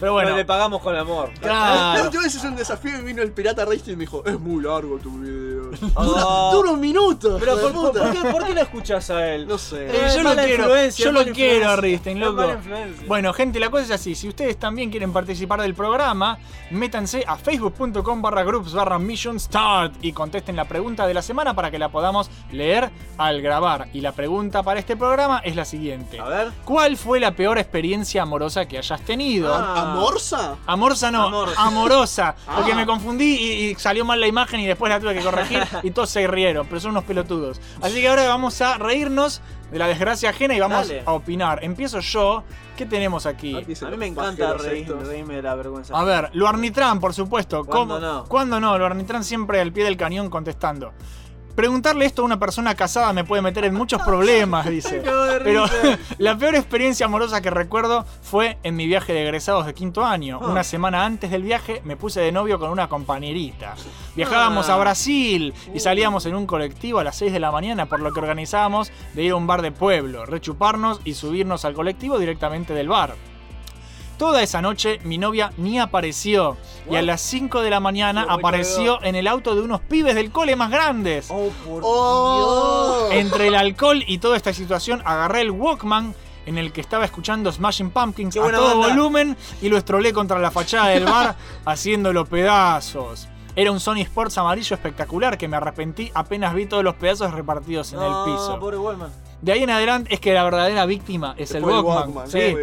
[0.00, 1.30] Pero Bueno, bueno, le pagamos con amor.
[1.34, 2.04] La claro.
[2.04, 4.62] última vez hice un desafío y vino el pirata Racing y me dijo, es muy
[4.62, 5.47] largo tu video.
[5.94, 6.04] Oh.
[6.04, 6.22] Dura,
[6.52, 7.36] dura un minuto.
[7.40, 9.46] Pero ¿por, por- por qué, por qué lo escuchás a él?
[9.48, 9.86] No sé.
[9.86, 11.76] Eh, Es yo lo quiero, yo lo quiero a.
[11.76, 12.44] Risten, loco.
[13.06, 14.14] Bueno, gente, la cosa es así.
[14.14, 16.38] Si ustedes también quieren participar del programa,
[16.70, 21.54] métanse a facebook.com barra groups barra mission start y contesten la pregunta de la semana
[21.54, 23.88] para que la podamos leer al grabar.
[23.92, 26.18] Y la pregunta para este programa es la siguiente.
[26.20, 26.48] A ver.
[26.64, 29.54] ¿Cuál fue la peor experiencia amorosa que hayas tenido?
[29.54, 29.92] Ah.
[29.92, 30.56] ¿Amorza?
[30.66, 31.60] Amorza no, Amorosa.
[31.62, 32.34] amorosa.
[32.56, 32.76] Porque Ah.
[32.76, 35.90] me confundí y, y salió mal la imagen y después la tuve que corregir y
[35.90, 37.60] todos se rieron, pero son unos pelotudos.
[37.80, 39.40] Así que ahora vamos a reírnos
[39.70, 41.02] de la desgracia ajena y vamos Dale.
[41.04, 41.62] a opinar.
[41.62, 42.42] Empiezo yo.
[42.76, 43.56] ¿Qué tenemos aquí?
[43.56, 45.98] A mí me encanta reír- reírme de la vergüenza.
[45.98, 47.64] A ver, Luarnitrán, por supuesto.
[47.64, 48.24] ¿Cuándo ¿Cómo- no?
[48.26, 48.78] ¿Cuándo no?
[48.78, 50.92] Luarnitrán siempre al pie del cañón contestando.
[51.58, 55.02] Preguntarle esto a una persona casada me puede meter en muchos problemas, dice.
[55.42, 55.64] Pero
[56.18, 60.38] la peor experiencia amorosa que recuerdo fue en mi viaje de egresados de quinto año.
[60.40, 60.46] Ah.
[60.46, 63.74] Una semana antes del viaje me puse de novio con una compañerita.
[64.14, 64.74] Viajábamos Ah.
[64.74, 68.12] a Brasil y salíamos en un colectivo a las 6 de la mañana, por lo
[68.12, 72.72] que organizábamos de ir a un bar de pueblo, rechuparnos y subirnos al colectivo directamente
[72.72, 73.16] del bar.
[74.18, 76.56] Toda esa noche mi novia ni apareció
[76.90, 80.32] y a las 5 de la mañana apareció en el auto de unos pibes del
[80.32, 81.28] cole más grandes.
[81.30, 83.08] Oh, por Oh.
[83.12, 86.14] Entre el alcohol y toda esta situación agarré el Walkman
[86.46, 88.88] en el que estaba escuchando Smashing Pumpkins Qué a todo banda.
[88.94, 93.28] volumen y lo estrolé contra la fachada del bar haciéndolo pedazos.
[93.54, 97.92] Era un Sony Sports amarillo espectacular que me arrepentí apenas vi todos los pedazos repartidos
[97.92, 98.58] en el piso.
[98.58, 98.78] pobre.
[99.42, 102.16] De ahí en adelante es que la verdadera víctima es el Fue el Walkman.
[102.16, 102.56] Walkman, sí.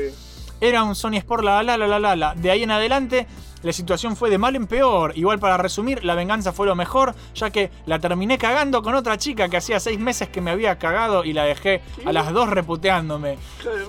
[0.62, 2.36] Era un Sony Sport la la la la la la.
[2.36, 3.28] De ahí en adelante
[3.66, 5.14] la situación fue de mal en peor.
[5.18, 9.18] Igual para resumir, la venganza fue lo mejor, ya que la terminé cagando con otra
[9.18, 12.50] chica que hacía seis meses que me había cagado y la dejé a las dos
[12.50, 13.38] reputeándome.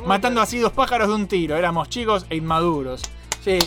[0.06, 1.56] Matando así dos pájaros de un tiro.
[1.56, 3.02] Éramos chicos e inmaduros.
[3.42, 3.58] Sí.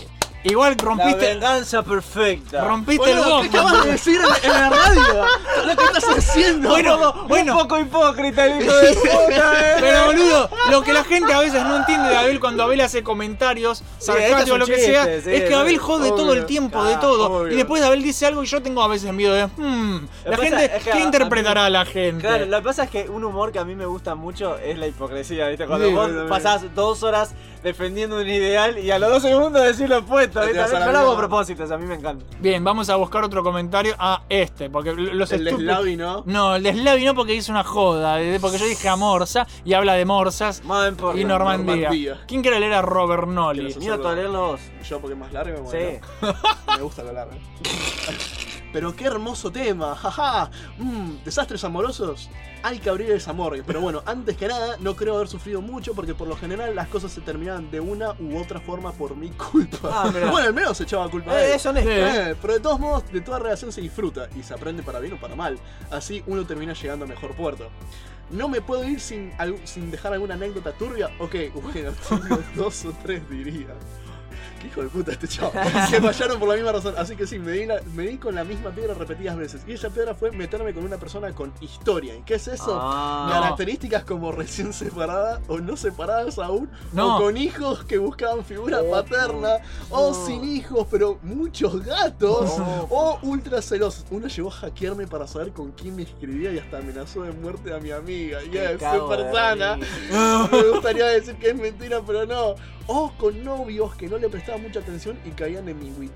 [0.44, 1.28] Igual La rompiste.
[1.34, 2.64] venganza perfecta.
[2.64, 5.26] Rompiste el Boludo, ¿qué acabas de decir en, la radio?
[5.68, 6.70] ¿Lo que estás haciendo?
[6.70, 7.54] Bueno, bueno.
[7.58, 9.76] Un poco hipócrita el hijo de puta, eh.
[9.82, 13.04] Pero boludo, lo que la gente a veces no entiende de Abel cuando Abel hace
[13.04, 15.54] comentarios sarcásticos estos o lo que sea, sí, es que sí.
[15.54, 17.32] Abel jode todo el tiempo de Ah, todo.
[17.42, 17.52] obvio.
[17.54, 20.52] Y después Abel dice algo y yo tengo a veces miedo de, hmm, la gente,
[20.52, 22.26] pasa es que ¿qué a- a interpretará mí- la gente?
[22.26, 24.78] Claro, lo que pasa es que un humor que a mí me gusta mucho es
[24.78, 25.66] la hipocresía, ¿viste?
[25.68, 26.26] Cuando Sí, vos sí, sí.
[26.30, 27.32] pasás dos horas
[27.64, 30.76] defendiendo un ideal y a los dos segundos decís lo opuesto, a Yo lo hago
[30.78, 31.18] a mierda.
[31.18, 32.26] propósito, a mí me encanta.
[32.40, 33.96] Bien, vamos a buscar otro comentario.
[34.00, 36.24] Ah, este, porque los El de estúpidos- Slavi, ¿no?
[36.26, 39.74] No, el de Slavi no porque hizo una joda, porque yo dije a Morsa y
[39.74, 41.28] habla de Morsas y Normandía.
[41.28, 42.22] Normandía.
[42.28, 43.74] ¿Quién quiere leer a Robert Nolly?
[43.74, 44.62] ¿Quieres Mira, leerlo vos.
[44.88, 45.70] Yo porque es más largo.
[45.70, 46.00] Sí.
[46.78, 47.34] Me gusta lo largo.
[48.72, 50.52] Pero qué hermoso tema, jaja.
[50.78, 52.30] Mm, desastres amorosos.
[52.62, 53.64] Hay que abrir esa morgue.
[53.66, 56.88] Pero bueno, antes que nada, no creo haber sufrido mucho porque por lo general las
[56.90, 59.78] cosas se terminaban de una u otra forma por mi culpa.
[59.92, 61.56] Ah, bueno, al menos se echaba culpa Eh, de él.
[61.56, 61.90] es honesto.
[61.90, 65.14] Eh, pero de todos modos, de toda relación se disfruta y se aprende para bien
[65.14, 65.58] o para mal.
[65.90, 67.70] Así uno termina llegando a mejor puerto.
[68.30, 69.32] No me puedo ir sin,
[69.64, 71.10] sin dejar alguna anécdota turbia.
[71.18, 73.70] Ok, bueno, tengo dos o tres diría.
[74.60, 75.52] Qué hijo de puta este chavo.
[75.90, 76.94] Se fallaron por la misma razón.
[76.98, 79.62] Así que sí, me di, la- me di con la misma piedra repetidas veces.
[79.68, 82.16] Y esa piedra fue meterme con una persona con historia.
[82.16, 82.78] ¿Y qué es eso?
[82.82, 83.30] Ah.
[83.32, 86.70] Características como recién separada o no separadas aún.
[86.94, 87.18] No.
[87.18, 89.58] O con hijos que buscaban figura paterna.
[89.90, 92.52] O sin hijos, pero muchos gatos.
[92.90, 94.06] O ultra celosos.
[94.12, 97.74] Uno llegó a hackearme para saber con quién me escribía y hasta amenazó de muerte
[97.74, 98.40] a mi amiga.
[98.44, 99.78] Y es cago de súper sana.
[100.52, 102.56] Me gustaría decir que es mentira, pero no.
[102.92, 105.90] O con novios que no le prestaban mucha atención y caían en mi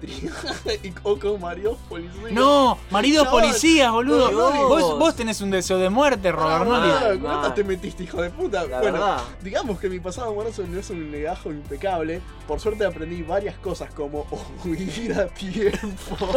[0.83, 2.31] y, o con maridos policías.
[2.31, 4.31] No, maridos policías, boludo.
[4.67, 6.89] Vos, vos tenés un deseo de muerte, Robert Nolly.
[6.89, 8.65] Ah, Mal, ¿Cuántas te metiste, hijo de puta?
[8.65, 9.21] La bueno, verdad.
[9.43, 12.21] digamos que mi pasado amoroso no es un legajo impecable.
[12.47, 14.25] Por suerte aprendí varias cosas como
[14.65, 16.17] huir a tiempo.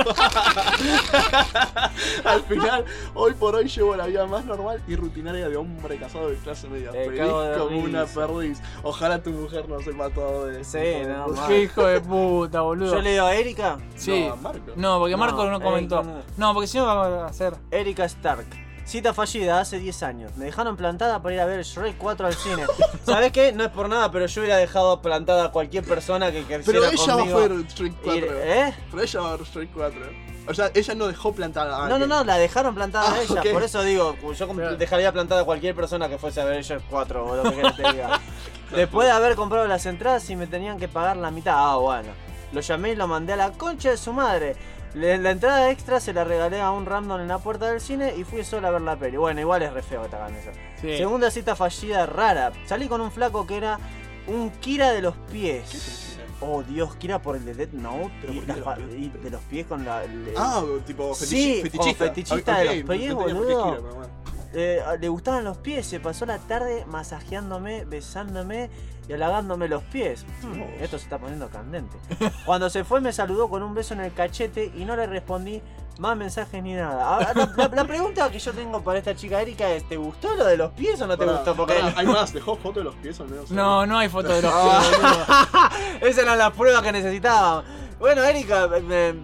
[2.25, 2.85] Al final,
[3.15, 6.69] hoy por hoy llevo la vida más normal y rutinaria de hombre casado de clase
[6.69, 6.93] media.
[6.93, 7.23] Feliz
[7.57, 8.61] como una perdiz.
[8.83, 10.71] Ojalá tu mujer no sepa todo de eso.
[10.79, 11.47] Sí, no.
[11.47, 12.95] Qué hijo de puta, boludo.
[12.95, 13.79] Yo leo a Erika.
[13.97, 14.25] Sí.
[14.27, 14.73] No, a Marco.
[14.77, 16.01] No, porque Marco No, no, comentó.
[16.01, 17.55] Erika No, porque si no vamos a hacer.
[17.71, 18.47] Erika Stark.
[18.85, 20.37] Cita fallida hace 10 años.
[20.37, 22.65] Me dejaron plantada para ir a ver Shrek 4 al cine.
[23.05, 23.53] ¿Sabes qué?
[23.53, 26.85] No es por nada, pero yo hubiera dejado plantada a cualquier persona que quisiera Pero
[26.85, 27.37] ella conmigo.
[27.39, 28.15] va a ver Shrek 4.
[28.15, 28.75] Ir- ¿Eh?
[28.93, 30.01] Pero ella va a ver Shrek 4.
[30.49, 32.09] O sea, ella no dejó plantada a No, no, alguien.
[32.11, 33.53] no, la dejaron plantada a Ah, ella.
[33.53, 34.47] Por eso digo, yo
[34.77, 37.77] dejaría plantada a cualquier persona que fuese a ver Shrek 4 o lo que quieras
[37.77, 38.21] te diga.
[38.77, 41.55] Después de haber comprado las entradas y me tenían que pagar la mitad.
[41.57, 42.11] Ah, bueno.
[42.53, 44.55] Lo llamé y lo mandé a la concha de su madre.
[44.95, 48.25] La entrada extra se la regalé a un random en la puerta del cine y
[48.25, 49.17] fui sola a ver la peli.
[49.19, 50.51] Bueno, igual es re feo que te hagan eso.
[50.81, 50.97] Sí.
[50.97, 52.53] Segunda cita fallida rara.
[52.67, 53.79] Salí con un flaco que era
[54.27, 56.17] un Kira de los pies.
[56.41, 59.41] Oh Dios, Kira por el de Death Note y, qué de los y de los
[59.43, 60.05] pies con la.
[60.05, 61.79] el- Ah, tipo sí, fetichista.
[61.79, 62.97] como fetichista Ok, de los pies, no
[63.27, 63.65] qué boludo.
[63.65, 64.09] Kira.
[64.55, 68.71] Eh, le gustaban los pies, se pasó la tarde masajeándome, besándome
[69.09, 70.25] y halagándome los pies.
[70.43, 71.97] Hmm, esto se está poniendo candente.
[72.47, 75.61] Cuando se fue me saludó con un beso en el cachete y no le respondí
[75.99, 77.07] más mensajes ni nada.
[77.09, 80.35] Ahora, la, la- la pregunta que yo tengo para esta chica Erika es, ¿te gustó
[80.35, 81.55] lo de los pies o no te Pará, gustó?
[81.57, 83.51] Porque pará, hay más, dejó foto de los pies al menos.
[83.51, 85.61] No, no hay foto de los Ah.
[86.01, 86.11] pies.
[86.11, 87.65] Esa era la prueba que necesitaba.
[87.99, 89.15] Bueno, Erika, me-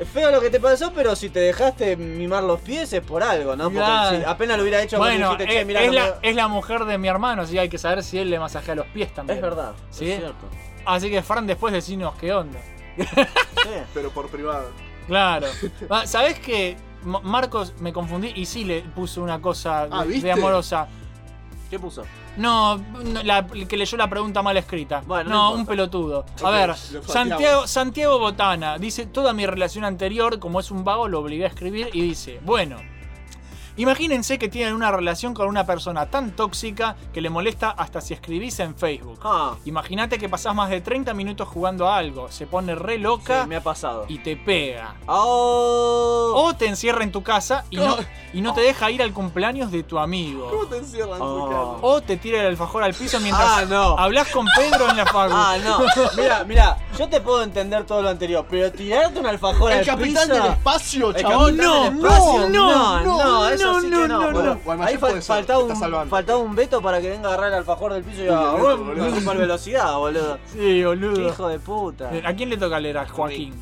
[0.00, 3.22] es feo lo que te pasó, pero si te dejaste mimar los pies es por
[3.22, 3.64] algo, ¿no?
[3.64, 4.16] Porque Claro.
[4.18, 6.28] si apenas lo hubiera hecho vos Bueno, dijiste, "Che, es, mirá, es no la, me-
[6.30, 8.74] es la mujer de mi hermano, así que hay que saber si él le masajea
[8.74, 9.36] los pies también.
[9.38, 10.10] Es verdad, ¿Sí?
[10.10, 10.46] es cierto.
[10.86, 12.58] Así que Fran, después decinos qué onda.
[13.94, 14.70] Pero por privado.
[15.06, 15.46] Claro.
[16.04, 20.86] ¿Sabés que Marcos me confundí y sí le puso una cosa Ah, de amorosa?
[21.70, 22.02] ¿Qué puso?
[22.36, 25.04] No, no, la, el que leyó la pregunta mal escrita.
[25.06, 26.26] Bueno, no un pelotudo.
[26.42, 26.74] A ver.
[26.74, 31.48] Santiago, Santiago Botana dice: Toda mi relación anterior, como es un vago, lo obligué a
[31.48, 32.76] escribir y dice: Bueno.
[33.76, 38.14] Imagínense que tienen una relación con una persona tan tóxica que le molesta hasta si
[38.14, 39.20] escribís en Facebook.
[39.24, 39.54] Ah.
[39.64, 43.48] Imagínate que pasás más de 30 minutos jugando a algo, se pone re loca Sí,
[43.48, 44.04] me ha pasado.
[44.08, 44.94] y te pega.
[45.06, 46.32] Oh.
[46.44, 47.96] O te encierra en tu casa y no,
[48.32, 50.48] y no te deja ir al cumpleaños de tu amigo.
[50.50, 51.48] ¿Cómo te encierran en tu Oh.
[51.48, 51.86] casa?
[51.86, 53.98] O te tira el alfajor al piso mientras Ah, no.
[53.98, 55.32] hablas con Pedro en la facu.
[55.34, 55.78] Ah, no.
[56.16, 59.86] Mira, mira, yo te puedo entender todo lo anterior, pero tirarte un alfajor El al
[59.86, 61.56] capitán piso- del espacio, El chabón.
[61.56, 64.54] capitán No, del espacio, no, no, no, no, eso no, no, no.
[64.76, 65.76] no, ahí faltaba, un,
[66.08, 68.84] faltaba un veto para que venga a agarrar el alfajor del piso y haga veto,
[68.84, 69.14] boludo.
[69.14, 70.38] super velocidad, boludo.
[70.46, 71.28] Sí, Qué boludo.
[71.28, 72.10] hijo de puta.
[72.24, 73.54] ¿A quién le toca leer a Joaquín?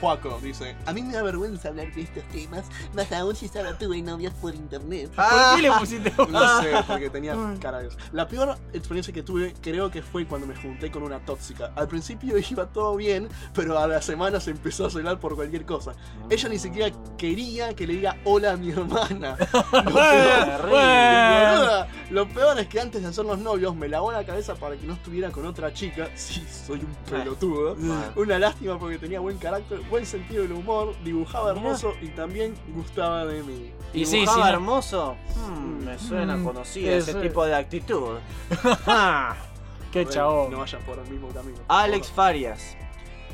[0.00, 2.64] Juaco dice: A mí me da vergüenza hablar de estos temas,
[2.94, 5.10] más aún si solo tuve novias por internet.
[5.14, 5.24] ¿Por
[5.56, 7.88] qué le pusiste No sé, porque tenía cara de.
[8.12, 11.72] La peor experiencia que tuve creo que fue cuando me junté con una tóxica.
[11.76, 15.64] Al principio iba todo bien, pero a la semana se empezó a celar por cualquier
[15.64, 15.92] cosa.
[16.30, 19.36] Ella ni siquiera quería que le diga hola a mi hermana.
[19.72, 21.86] Lo peor, Bueno.
[22.10, 24.94] lo peor es que antes de hacernos novios me lavó la cabeza para que no
[24.94, 26.08] estuviera con otra chica.
[26.14, 27.76] Sí, soy un pelotudo.
[28.16, 33.24] Una lástima porque tenía buen carácter, buen sentido del humor, dibujaba hermoso y también gustaba
[33.26, 33.72] de mí.
[33.92, 35.16] Y sí, ¿Dibujaba sí, no- hermoso?
[35.36, 38.16] Hmm, me suena Mm, conocida sí, ese tipo de actitud.
[39.92, 40.50] Qué Bueno, chabón.
[40.52, 41.58] No vayan por el mismo camino.
[41.68, 42.76] Alex Farias.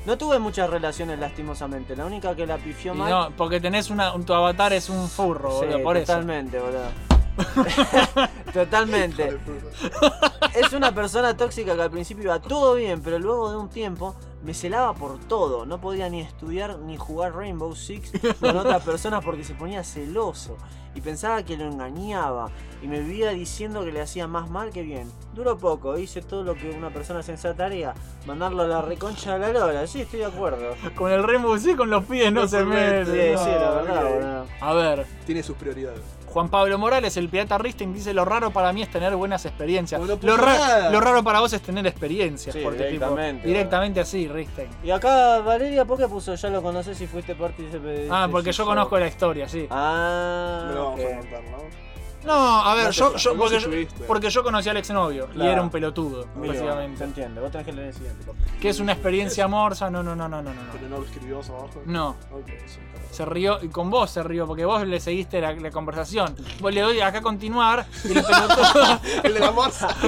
[0.06, 3.10] No tuve muchas relaciones lastimosamente, la única que la pifió Y mal.
[3.10, 6.12] no, porque tenés una, un- tu avatar es un furro, Sí, boludo, por eso.
[6.12, 6.88] totalmente, boludo.
[8.52, 9.38] totalmente.
[10.54, 14.14] Es una persona tóxica que al principio iba todo bien, pero luego de un tiempo
[14.44, 15.64] me celaba por todo.
[15.66, 20.56] No podía ni estudiar ni jugar Rainbow Six con otras personas porque se ponía celoso.
[20.94, 22.50] Y pensaba que lo engañaba.
[22.80, 25.10] Y me vivía diciendo que le hacía más mal que bien.
[25.34, 27.94] Duró poco, hice todo lo que una persona sensata haría.
[28.26, 29.86] Mandarlo a la reconcha de la lora.
[29.88, 30.76] Sí, estoy de acuerdo.
[30.94, 33.04] Con el Rainbow Six, con los pies no, No se se mete.
[33.10, 34.44] mete, Sí, sí, la verdad.
[34.60, 36.00] A ver, Tiene sus prioridades.
[36.34, 40.00] Juan Pablo Morales, el pirata Risting, dice: Lo raro para mí es tener buenas experiencias.
[40.02, 40.90] Lo, pasa ra- nada.
[40.90, 42.52] lo raro para vos es tener experiencias.
[42.52, 44.66] Sí, porque, tipo, directamente, directamente así, Risting.
[44.82, 46.34] Y acá Valeria, ¿por qué puso?
[46.34, 49.68] Ya lo conoces si fuiste partícipe de Ah, este porque yo conozco la historia, sí.
[49.70, 51.06] Ah, No lo vamos ok.
[51.06, 51.93] a contar, ¿no?
[52.24, 53.68] No, a ver, yo, yo- porque, yo,
[54.06, 55.50] porque yo conocí al exnovio y Claro.
[55.52, 57.04] era un pelotudo, Se básicamente.
[57.04, 58.26] entiende, vos tenés que leer el siguiente.
[58.60, 60.60] Que es una experiencia morsa, no, no, no, no, no, no.
[60.72, 61.82] Pero no lo escribió abajo.
[61.84, 62.10] No.
[62.32, 65.52] Ok, eso está Se rió, y con vos se rió, porque vos le seguiste la,
[65.52, 66.34] la conversación.
[66.60, 69.00] Vos le doy acá continuar y el pelotudo.
[69.22, 69.88] El de la morsa.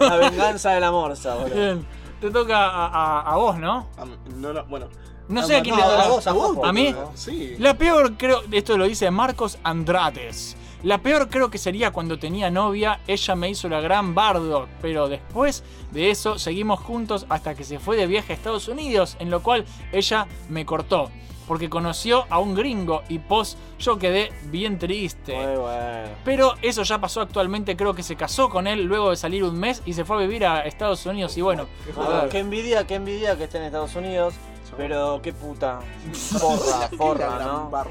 [0.00, 1.54] La venganza de la morsa, boludo.
[1.54, 1.86] Bien,
[2.20, 3.88] te toca a, a- a vos, ¿no?
[3.98, 4.04] Ah,
[4.36, 4.88] No, no, bueno.
[5.28, 6.02] No sé a quién le no, toca.
[6.02, 6.94] a vos, a vos, ¿A mí?
[7.14, 7.54] Sí.
[7.58, 10.56] La peor creo, esto lo dice Marcos Andrades.
[10.84, 15.08] La peor creo que sería cuando tenía novia, ella me hizo la gran Bardock, pero
[15.08, 19.28] después de eso seguimos juntos hasta que se fue de viaje a Estados Unidos, en
[19.28, 21.10] lo cual ella me cortó,
[21.48, 25.34] porque conoció a un gringo y post yo quedé bien triste.
[25.34, 26.08] Muy bueno.
[26.24, 29.58] Pero eso ya pasó actualmente, creo que se casó con él luego de salir un
[29.58, 32.28] mes y se fue a vivir a Estados Unidos y bueno, ver.
[32.30, 34.34] qué envidia, qué envidia que esté en Estados Unidos.
[34.78, 35.80] Pero qué puta.
[36.40, 37.68] Porra, porra, ¿no?
[37.70, 37.82] No,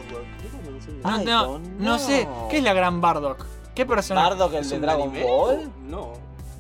[1.04, 1.60] Ay, no, no.
[1.78, 3.46] no sé, ¿qué es la gran Bardock?
[3.76, 4.30] ¿Qué personaje?
[4.30, 5.24] Bardock, el ¿Es de Dragon anime?
[5.24, 5.70] Ball.
[5.86, 6.14] No.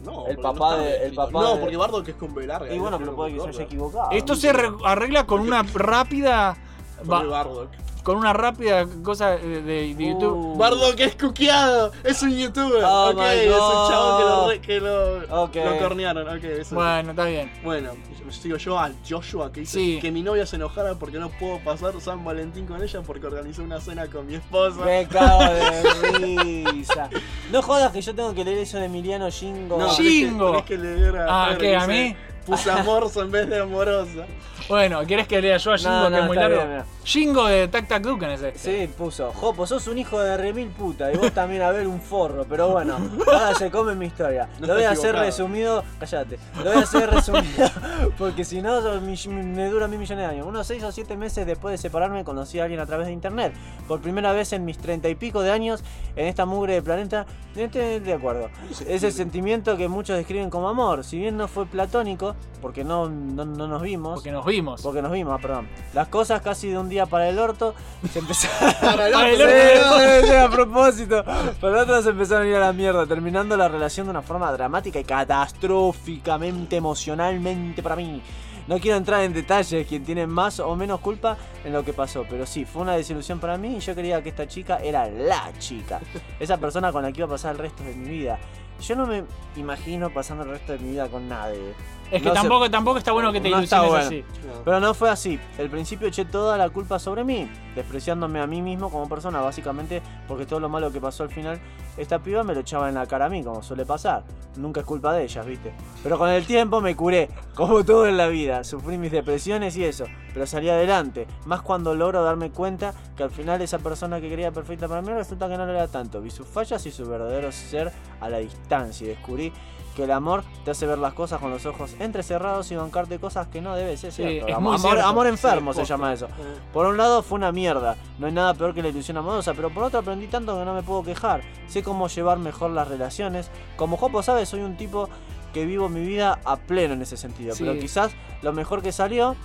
[0.04, 2.72] No, El papá de- el papá No, porque Bardo que es con B larga.
[2.74, 4.12] Y bueno, pero puede que se haya equivocado.
[4.12, 6.56] Esto se arre- arregla con una rápida
[7.04, 7.70] Bardock.
[8.08, 10.56] Con una rápida cosa de, de- de YouTube.
[10.58, 12.82] Bardock es cuqueado, es un youtuber.
[12.86, 15.56] Oh ok, es un chabón que lo, que lo, Ok.
[15.58, 16.38] lo cornearon.
[16.38, 16.74] Ok, eso.
[16.76, 17.52] Bueno, está bien.
[17.66, 17.92] Bueno,
[18.32, 20.00] sigo yo a Joshua que dice Sí.
[20.02, 23.62] que mi novia se enojara porque no puedo pasar San Valentín con ella porque organizó
[23.62, 24.86] una cena con mi esposa.
[24.86, 27.10] Me cago de risa.
[27.52, 29.78] No jodas que yo tengo que leer eso de Emiliano Shingo.
[29.78, 30.52] No, Shingo.
[30.52, 32.16] tenés que, que leer a Ah, ¿qué, que a mí?
[32.48, 34.26] Puse amorzo en vez de amorosa.
[34.70, 36.66] Bueno, ¿quieres que lea yo a Jingo, No, no, que es muy largo?
[36.66, 36.84] bien.
[37.06, 38.88] Jingo de Tac Tac Duken es este.
[38.88, 39.32] Sí, puso.
[39.32, 41.10] Jopo, sos un hijo de remil puta.
[41.12, 42.46] Y vos también a ver un forro.
[42.50, 42.98] Pero bueno,
[43.28, 44.50] ahora se come mi historia.
[44.60, 45.86] No Lo voy a hacer resumido.
[46.00, 46.38] Cállate.
[46.58, 47.70] Lo voy a hacer resumido.
[48.18, 50.46] Porque si no, me dura mil millones de años.
[50.46, 53.54] Unos 6 o 7 meses después de separarme, conocí a alguien a través de internet.
[53.88, 55.84] Por primera vez en mis treinta y pico de años,
[56.18, 57.26] en esta mugre de planeta.
[57.56, 58.50] Estoy de acuerdo.
[58.86, 61.06] Ese sentimiento que muchos describen como amor.
[61.06, 64.16] Si bien no fue platónico, porque no, no, no nos vimos.
[64.16, 64.82] Porque nos vimos.
[64.82, 65.68] Porque nos vimos, ah, perdón.
[65.94, 67.76] Las cosas casi de un día para el orto
[68.12, 68.74] se empezaron.
[68.82, 70.28] Para el orto.
[70.28, 71.24] sí, a propósito.
[71.24, 74.22] Para el otro se empezaron a ir a la mierda, terminando la relación de una
[74.22, 78.22] forma dramática y catastróficamente emocionalmente para mí.
[78.68, 82.26] No quiero entrar en detalles, quien tiene más o menos culpa en lo que pasó,
[82.30, 85.54] pero sí, fue una desilusión para mí y yo creía que esta chica era la
[85.58, 86.02] chica.
[86.38, 88.38] Esa persona con la que iba a pasar el resto de mi vida.
[88.82, 89.24] Yo no me
[89.56, 91.74] imagino pasando el resto de mi vida con nadie.
[92.12, 94.06] Es que No tampoco, tampoco está bueno que te no ilusiones bueno.
[94.06, 94.24] así.
[94.64, 95.40] Pero no fue así.
[95.58, 100.02] El principio eché toda la culpa sobre mí, despreciándome a mí mismo como persona, básicamente
[100.28, 101.60] porque todo lo malo que pasó al final,
[101.98, 104.24] esta piba me lo echaba en la cara a mí, como suele pasar.
[104.56, 105.74] Nunca es culpa de ellas, ¿viste?
[106.04, 108.64] Pero con el tiempo me curé, como todo en la vida.
[108.64, 111.28] Sufrí mis depresiones y eso, pero salí adelante.
[111.46, 115.12] Más cuando logro darme cuenta que al final esa persona que quería perfecta para mí
[115.12, 116.22] resulta que no lo era tanto.
[116.22, 119.52] Vi sus fallas y su verdadero ser a la distancia y descubrí
[119.98, 123.48] que el amor te hace ver las cosas con los ojos entrecerrados y bancarte cosas
[123.48, 124.48] que no debes ser Sí, cierto.
[124.48, 125.08] es amor, muy amor- cierto.
[125.10, 126.28] amor enfermo Sí, se llama eso.
[126.72, 129.72] Por un lado fue una mierda, no hay nada peor que la ilusión amorosa, pero
[129.72, 131.42] por otro aprendí tanto que no me puedo quejar.
[131.68, 133.50] Sé cómo llevar mejor las relaciones.
[133.76, 135.10] Como Jopo sabe, soy un tipo
[135.52, 137.64] que vivo mi vida a pleno en ese sentido, Sí.
[137.66, 138.12] pero quizás
[138.44, 139.36] lo mejor que salió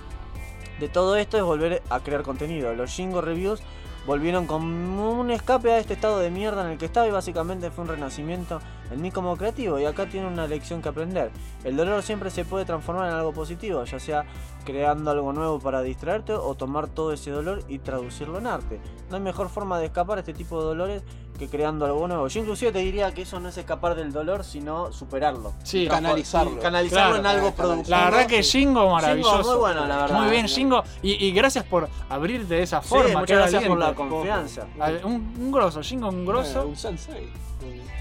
[0.79, 2.73] de todo esto es volver a crear contenido.
[2.73, 3.61] Los Jingo Reviews
[4.05, 7.71] volvieron con un escape a este estado de mierda en el que estaba y básicamente
[7.71, 8.59] fue un renacimiento
[9.01, 11.31] mí como creativo y acá tiene una lección que aprender.
[11.63, 14.25] El dolor siempre se puede transformar en algo positivo, ya sea
[14.65, 18.79] creando algo nuevo para distraerte o tomar todo ese dolor y traducirlo en arte.
[19.09, 21.03] No hay mejor forma de escapar a este tipo de dolores
[21.37, 22.27] que creando algo nuevo.
[22.27, 25.53] Yo inclusive te diría que eso no es escapar del dolor, sino superarlo.
[25.63, 25.87] Sí.
[25.87, 26.57] Canalizarlo.
[26.57, 27.19] Y Canalizarlo Claro.
[27.19, 27.89] en algo productivo.
[27.89, 29.37] La verdad que Jingo maravilloso.
[29.37, 30.21] Jingo, muy bueno, la verdad.
[30.21, 30.83] Muy bien, Jingo.
[31.01, 33.19] Y, y gracias por abrirte de esa Sí, forma.
[33.21, 34.65] muchas gracias por la confianza.
[34.77, 36.61] Ver, Un, un grosso, Jingo, un grosso.
[36.61, 37.29] Eh, un sensei.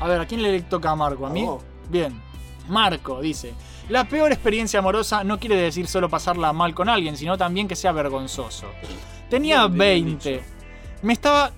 [0.00, 1.26] A ver, ¿a quién le toca a Marco?
[1.26, 1.44] ¿A mí?
[1.44, 1.62] vos.
[1.88, 2.20] Bien.
[2.68, 3.54] Marco dice:
[3.88, 7.76] La peor experiencia amorosa no quiere decir solo pasarla mal con alguien, sino también que
[7.76, 8.66] sea vergonzoso.
[9.30, 10.42] Tenía Bien, bien 20.
[11.02, 11.50] Me estaba.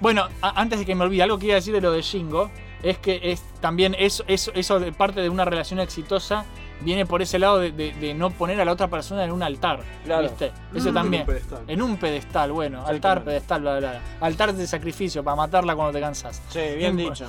[0.00, 2.50] Bueno, antes de que me olvide, algo que iba a decir de lo de Shingo
[2.82, 6.44] es que es también eso, eso, eso de parte de una relación exitosa
[6.80, 9.42] viene por ese lado de, de- de no poner a la otra persona en un
[9.42, 9.80] altar.
[10.04, 10.22] Claro.
[10.22, 10.52] ¿Viste?
[10.72, 10.94] Eso Mm.
[10.94, 11.22] también.
[11.22, 11.64] En un pedestal.
[11.66, 12.86] En un pedestal, bueno.
[12.86, 14.00] Altar, pedestal, bla, bla, bla.
[14.20, 16.40] Altar de sacrificio para matarla cuando te cansas.
[16.50, 17.26] Sí, bien Bien, dicho.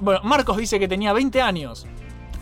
[0.00, 1.86] Bueno, Marcos dice que tenía 20 años.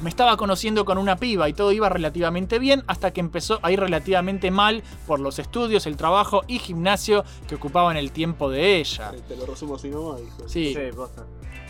[0.02, 3.70] Me estaba conociendo con una piba y todo iba relativamente bien hasta que empezó a
[3.70, 8.78] ir relativamente mal por los estudios, el trabajo y gimnasio que ocupaban el tiempo de
[8.78, 9.12] ella.
[9.28, 10.48] Te lo resumo así nomás, dijo.
[10.48, 11.26] Sí, Sí, posta.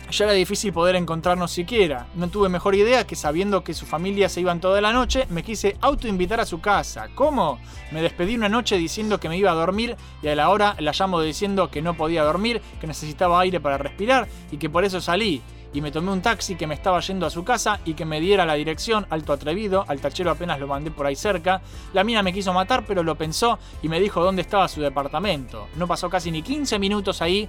[0.09, 2.07] ya era difícil poder encontrarnos siquiera.
[2.15, 5.43] No tuve mejor idea que sabiendo que su familia se iban toda la noche, me
[5.43, 7.09] quise autoinvitar a su casa.
[7.13, 7.59] ¿Cómo?
[7.91, 10.93] Me despedí una noche diciendo que me iba a dormir y a la hora la
[10.97, 15.01] llamo diciendo que no podía dormir, que necesitaba aire para respirar y que por eso
[15.01, 15.41] salí.
[15.73, 18.19] Y me tomé un taxi que me estaba yendo a su casa y que me
[18.19, 21.61] diera la dirección, alto atrevido, al tachero apenas lo mandé por ahí cerca.
[21.93, 25.67] La mina me quiso matar, pero lo pensó y me dijo dónde estaba su departamento.
[25.75, 27.47] No pasó casi ni 15 minutos ahí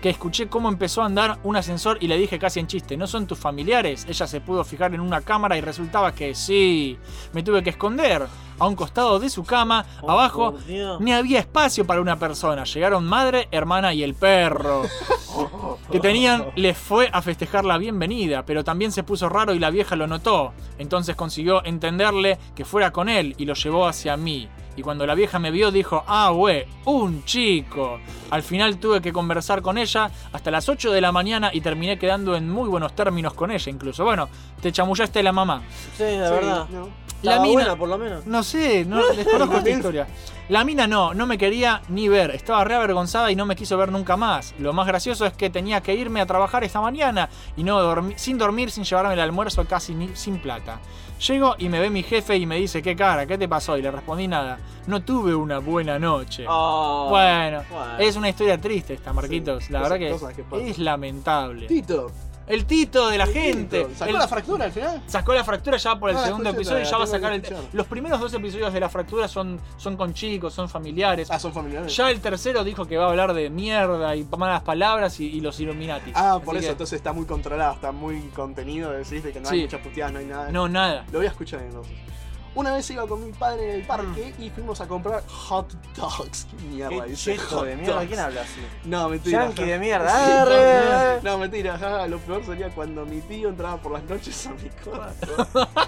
[0.00, 3.06] que escuché cómo empezó a andar un ascensor y le dije casi en chiste, ¿no
[3.06, 4.06] son tus familiares?
[4.08, 6.98] Ella se pudo fijar en una cámara y resultaba que sí.
[7.32, 8.26] Me tuve que esconder.
[8.58, 10.98] A un costado de su cama, abajo, por Dios.
[10.98, 12.64] ni había espacio para una persona.
[12.64, 14.82] Llegaron madre, hermana y el perro.
[15.90, 19.70] Que tenían, les fue a festejar la bienvenida, pero también se puso raro y la
[19.70, 20.52] vieja lo notó.
[20.78, 24.48] Entonces consiguió entenderle que fuera con él y lo llevó hacia mí.
[24.76, 27.98] Y cuando la vieja me vio dijo, ah, güey, un chico.
[28.30, 31.98] Al final tuve que conversar con ella hasta las 8 de la mañana y terminé
[31.98, 34.04] quedando en muy buenos términos con ella incluso.
[34.04, 34.28] Bueno,
[34.60, 35.62] te chamullaste la mamá.
[35.96, 36.66] Sí, la verdad.
[37.22, 38.26] La Estaba mina- buena, por lo menos.
[38.26, 40.06] No sé, no desconozco esta historia.
[40.48, 42.30] La mina no, no me quería ni ver.
[42.30, 44.54] Estaba re avergonzada y no me quiso ver nunca más.
[44.60, 48.16] Lo más gracioso es que tenía que irme a trabajar esta mañana y no dormi-
[48.16, 50.78] sin dormir, sin llevarme el almuerzo, casi ni, sin plata.
[51.26, 53.26] Llego y me ve mi jefe y me dice, ¿qué cara?
[53.26, 53.76] ¿Qué te pasó?
[53.76, 54.58] Y le respondí nada.
[54.86, 56.44] no tuve una buena noche.
[56.48, 57.98] Oh, bueno, bueno.
[57.98, 59.68] es una historia triste esta, Marquitos.
[59.70, 60.14] la verdad que,
[60.60, 61.66] que es lamentable.
[61.66, 62.12] Tito.
[62.46, 63.84] El Tito de la El gente.
[63.84, 63.90] Tito.
[63.98, 65.02] ¿Sacó El- la fractura al final?
[65.06, 67.42] Sacó la fractura ya por el Ah, segundo episodio y ya va a sacar el.
[67.72, 71.28] Los primeros dos episodios de la fractura son, son con chicos, son familiares.
[71.30, 71.94] Ah, son familiares.
[71.96, 75.40] Ya el tercero dijo que va a hablar de mierda y malas palabras y, y
[75.40, 76.12] los Illuminati.
[76.14, 79.40] Ah, por Así eso, que- entonces está muy controlado, está muy contenido, decís de que
[79.40, 79.56] no Sí.
[79.56, 80.50] hay muchas puteadas, no hay nada.
[80.52, 81.04] No, nada.
[81.12, 81.92] Lo voy a escuchar entonces.
[82.56, 86.46] Una vez iba con mi padre en el parque y fuimos a comprar hot dogs.
[86.50, 87.36] ¿Qué mierda Qué dice?
[87.36, 88.06] cheto hot de mierda, dogs?
[88.08, 88.60] ¿quién habla así?
[88.84, 89.44] No, mentira.
[89.44, 89.68] Yankee ja.
[89.68, 90.08] de mierda.
[90.26, 91.20] Sí, Arre.
[91.22, 91.78] no, no, mentira.
[91.78, 95.46] ja, Lo peor sería cuando mi tío entraba por las noches a mi cuarto.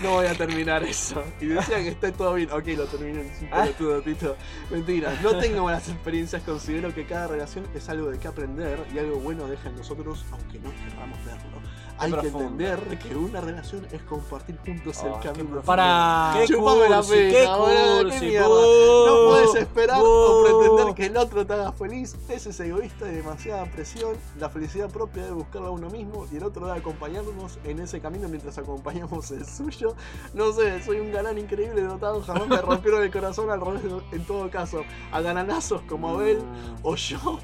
[0.00, 1.22] No voy a terminar eso.
[1.40, 2.50] Y decía que está todo bien.
[2.50, 3.20] Ok, lo terminé.
[3.20, 3.62] Es un Ah.
[3.62, 4.36] pelotudo, Tito.
[4.68, 5.16] Mentira.
[5.22, 6.42] No tengo buenas experiencias.
[6.42, 10.24] Considero que cada relación es algo de que aprender y algo bueno deja en nosotros,
[10.32, 11.60] aunque no queramos verlo.
[12.02, 15.60] Hay que entender que una relación es compartir juntos Oh, el qué camino.
[15.62, 18.48] Para- Qué Chupame la cursi, pena, qué qué cursi, mierda.
[18.48, 20.44] bu, No puedes esperar o bu.
[20.44, 22.16] pretender que el otro te haga feliz.
[22.28, 24.16] Ese es egoísta y demasiada presión.
[24.38, 28.28] La felicidad propia debe buscarla uno mismo y el otro debe acompañarnos en ese camino
[28.28, 29.94] mientras acompañamos el suyo.
[30.34, 32.20] No sé, soy un galán increíble dotado.
[32.22, 34.82] Jamás me rompieron el corazón al revés en todo caso.
[35.12, 36.38] A gananazos como Abel
[36.82, 37.38] o yo.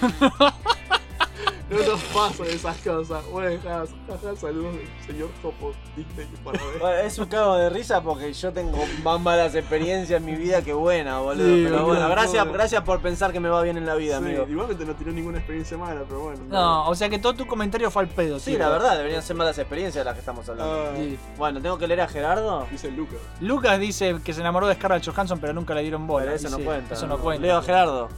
[1.70, 3.22] No nos pasan esas cosas.
[3.30, 3.60] Bueno,
[4.40, 6.78] saludos del señor Jopo Disney para ver.
[6.80, 10.62] Bueno, es un cago de risa porque yo tengo más malas experiencias en mi vida
[10.62, 11.44] que buena, boludo.
[11.44, 14.24] Sí, pero bueno, gracias, gracias por pensar que me va bien en la vida, Sí,
[14.24, 14.46] amigo.
[14.48, 16.40] igualmente no tiró ninguna experiencia mala, pero bueno.
[16.48, 18.38] No, o sea que todo tu comentario fue al pedo.
[18.38, 18.58] Sí, tío.
[18.60, 20.72] la verdad, deberían ser malas experiencias de las que estamos hablando.
[20.88, 21.18] Ah, Sí.
[21.36, 22.66] Bueno, tengo que leer a Gerardo.
[22.70, 23.18] Dice Lucas.
[23.40, 26.24] Lucas dice que se enamoró de Scarlett Johansson, pero nunca le dieron bola.
[26.24, 26.94] Pero eso no cuenta.
[26.94, 27.46] Eso no cuenta.
[27.46, 28.08] Leo a Gerardo.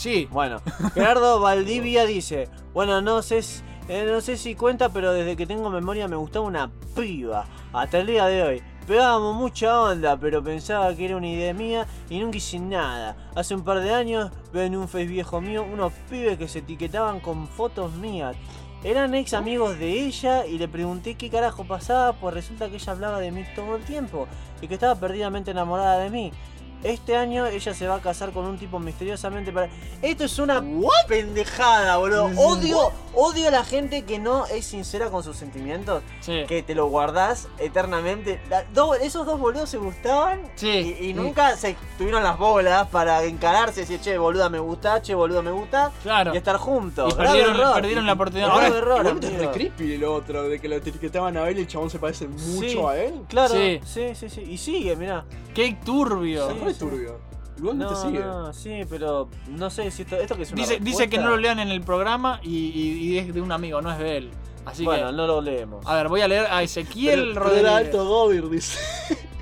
[0.00, 0.26] Sí.
[0.30, 0.62] Bueno,
[0.94, 3.40] Gerardo Valdivia dice, bueno, no sé,
[3.86, 7.44] eh, no sé si cuenta, pero desde que tengo memoria me gustaba una piba.
[7.74, 8.62] Hasta el día de hoy.
[8.86, 13.14] Pegábamos mucha onda, pero pensaba que era una idea mía y nunca hice nada.
[13.34, 16.60] Hace un par de años veo en un face viejo mío unos pibes que se
[16.60, 18.34] etiquetaban con fotos mías.
[18.82, 22.92] Eran ex amigos de ella y le pregunté qué carajo pasaba, pues resulta que ella
[22.92, 24.26] hablaba de mí todo el tiempo
[24.62, 26.32] y que estaba perdidamente enamorada de mí.
[26.82, 29.68] Este año ella se va a casar con un tipo misteriosamente para.
[30.02, 30.62] Esto es una
[31.08, 32.26] pendejada, boludo.
[32.36, 36.02] Odio, odio a la gente que no es sincera con sus sentimientos.
[36.20, 36.44] Sí.
[36.48, 38.40] Que te lo guardás eternamente.
[38.48, 40.96] La- do- esos dos boludos se gustaban Sí.
[41.00, 45.02] y, y nunca se tuvieron las bolas para encararse y decir, che, boluda me gusta,
[45.02, 45.90] che, boludo me gusta.
[46.02, 46.32] Claro.
[46.34, 47.12] Y estar juntos.
[47.12, 47.74] Y Grave perdieron, error.
[47.74, 48.46] perdieron la oportunidad.
[48.48, 49.52] Grave Ahora, error, Igualmente es amigo.
[49.52, 52.26] re creepy lo otro, de que lo etiquetaban a él y el chabón se parece
[52.28, 53.14] mucho Sí, a él.
[53.28, 53.80] Claro, Sí.
[53.84, 54.40] sí, sí, sí.
[54.42, 55.24] Y sigue, mirá.
[55.54, 56.48] qué turbio.
[56.50, 56.56] Sí.
[56.70, 57.18] Es turbio.
[57.58, 58.20] Igualmente No, sigue.
[58.20, 61.28] no, sí, pero no sé si esto, esto que es una Dice, dice que no
[61.30, 64.16] lo lean en el programa y, y- y es de un amigo, no es de
[64.16, 64.30] él.
[64.64, 65.12] Así Bueno, que.
[65.12, 65.84] no lo leemos.
[65.86, 67.94] A ver, voy a leer a Ezequiel Pero- pero era Rodríguez.
[67.94, 68.78] alto Gobir, dice.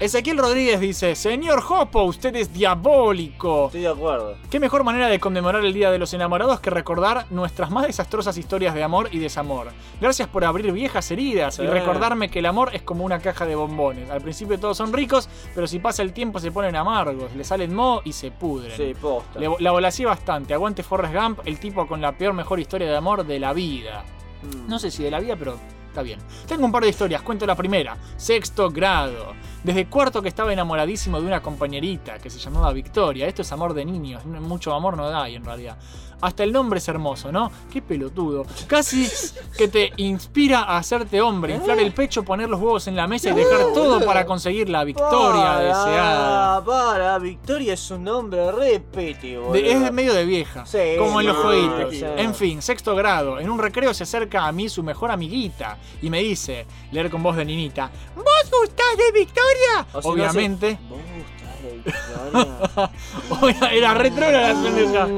[0.00, 3.66] Ezequiel Rodríguez dice: Señor Jopo, usted es diabólico.
[3.66, 4.36] Estoy de acuerdo.
[4.50, 8.36] Qué mejor manera de conmemorar el Día de los Enamorados que recordar nuestras más desastrosas
[8.38, 9.68] historias de amor y desamor.
[10.00, 13.54] Gracias por abrir viejas heridas y recordarme que el amor es como una caja de
[13.54, 14.10] bombones.
[14.10, 17.74] Al principio todos son ricos, pero si pasa el tiempo se ponen amargos, le salen
[17.74, 18.76] mo y se pudren.
[18.76, 19.38] Sí, posta.
[19.38, 20.54] Le- la volací bastante.
[20.54, 24.04] Aguante Forrest Gump, el tipo con la peor mejor historia de amor de la vida.
[24.42, 24.68] Mm.
[24.68, 25.56] No sé si de la vida, pero
[25.88, 26.18] está bien.
[26.46, 27.96] Tengo un par de historias, cuento la primera.
[28.16, 29.34] Sexto grado.
[29.64, 33.28] Desde cuarto que estaba enamoradísimo de una compañerita que se llamaba Victoria.
[33.28, 35.76] Esto es amor de niños, mucho amor no da en realidad.
[36.22, 37.50] Hasta el nombre es hermoso, ¿no?
[37.70, 38.46] Qué pelotudo.
[38.66, 39.08] Casi
[39.58, 43.30] que te inspira a hacerte hombre, inflar el pecho, poner los huevos en la mesa
[43.30, 46.64] y dejar todo para conseguir la victoria Para, deseada.
[46.64, 49.52] Para, Victoria es un nombre boludo.
[49.52, 51.90] De- es medio de vieja, Sí, como en los jueguitos.
[51.94, 52.04] sí.
[52.16, 53.40] En fin, sexto grado.
[53.40, 57.22] En un recreo se acerca a mí su mejor amiguita y me dice, leer con
[57.22, 58.24] voz de ninita, ¿Vos
[58.60, 59.86] gustás de Victoria?
[59.92, 60.78] O no Obviamente.
[60.88, 61.72] Vos gustás de
[63.38, 63.70] Victoria.
[63.72, 65.08] Era retro la pendeja.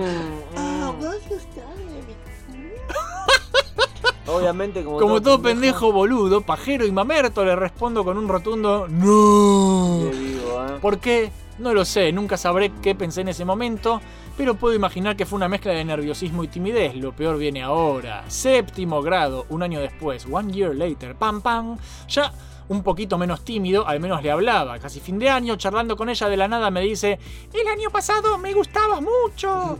[4.26, 10.00] Obviamente, como, Como todo pendejo boludo, pajero y mamerto, le respondo con un rotundo ¡No!
[10.04, 10.78] ¿eh?
[10.80, 11.30] ¿Por qué?
[11.58, 14.00] No lo sé, nunca sabré qué pensé en ese momento,
[14.36, 16.96] pero puedo imaginar que fue una mezcla de nerviosismo y timidez.
[16.96, 18.24] Lo peor viene ahora.
[18.28, 21.78] Séptimo grado, un año después, one year later, pam pam,
[22.08, 22.32] ya
[22.68, 24.78] un poquito menos tímido, al menos le hablaba.
[24.80, 27.18] Casi fin de año, charlando con ella de la nada, me dice:
[27.52, 29.78] El año pasado me gustabas mucho.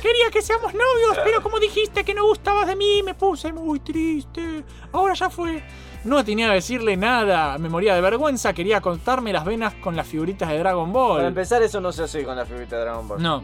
[0.00, 3.78] Quería que seamos novios, pero como dijiste que no gustabas de mí, me puse muy
[3.80, 4.64] triste.
[4.92, 5.62] Ahora ya fue.
[6.04, 10.06] No tenía que decirle nada, me moría de vergüenza, quería cortarme las venas con las
[10.06, 11.16] figuritas de Dragon Ball.
[11.18, 13.22] Para empezar, eso no se hace con la figurita de Dragon Ball.
[13.22, 13.42] No.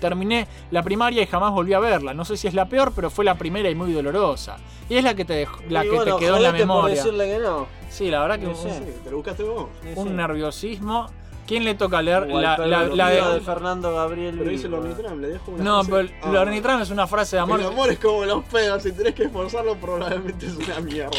[0.00, 2.14] Terminé la primaria y jamás volví a verla.
[2.14, 4.56] No sé si es la peor, pero fue la primera y muy dolorosa.
[4.88, 6.66] Y es la que te, dejó- la Y que bueno, te quedó en la jodete
[6.66, 6.96] por memoria.
[6.96, 7.66] decirle que no.
[7.90, 8.80] Sí, la verdad que No un- sé.
[9.04, 9.66] ¿Te lo buscaste vos?
[9.96, 11.08] un nerviosismo.
[11.50, 13.20] ¿Quién le toca leer la, la- la de...
[13.34, 14.36] de Fernando Gabriel.
[14.38, 14.76] Pero dice Vigo.
[14.80, 16.26] Lornitram, le dejo una No, frase- pero Ah.
[16.28, 17.58] el Lornitram es una frase de amor.
[17.60, 21.10] El amor es como los pedos, si tenés que esforzarlo probablemente es una mierda.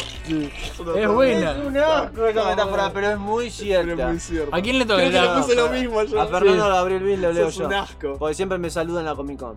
[0.96, 1.50] Es buena.
[1.52, 4.08] Es un asco esa metáfora, pero es muy cierta.
[4.08, 4.56] muy cierta.
[4.56, 5.12] ¿A quién le toca leer?
[5.22, 6.18] le puse lo mismo yo.
[6.20, 6.70] A Fernando Sí.
[6.70, 7.66] Gabriel Viz lo leo yo.
[7.66, 8.16] un asco.
[8.18, 9.56] Porque siempre me saluda en la Comic Con.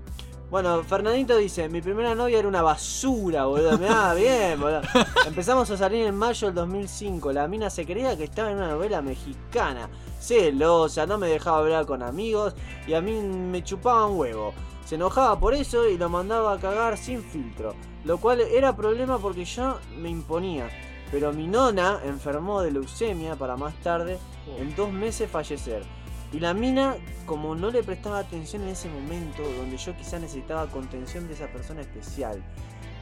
[0.56, 3.78] Bueno, Fernandito dice, mi primera novia era una basura, boludo.
[3.78, 4.84] Mirá, bien, boludo.
[5.28, 7.34] Empezamos a salir en mayo del 2005.
[7.34, 9.90] La mina se creía que estaba en una novela mexicana.
[10.18, 12.56] Celosa, no me dejaba hablar con amigos
[12.88, 14.54] y a mí me chupaba un huevo.
[14.86, 17.76] Se enojaba por eso y lo mandaba a cagar sin filtro.
[18.06, 20.70] Lo cual era problema porque yo me imponía.
[21.12, 24.20] Pero mi nona enfermó de leucemia para más tarde,
[24.58, 25.84] en dos meses fallecer.
[26.32, 26.96] Y la mina,
[27.26, 31.48] como no le prestaba atención en ese momento, donde yo quizá necesitaba contención de esa
[31.48, 32.42] persona especial.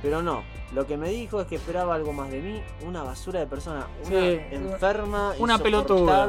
[0.01, 0.43] Pero no,
[0.73, 3.87] lo que me dijo es que esperaba algo más de mí, una basura de persona,
[4.05, 6.27] una Sí, enferma, una pelotuda.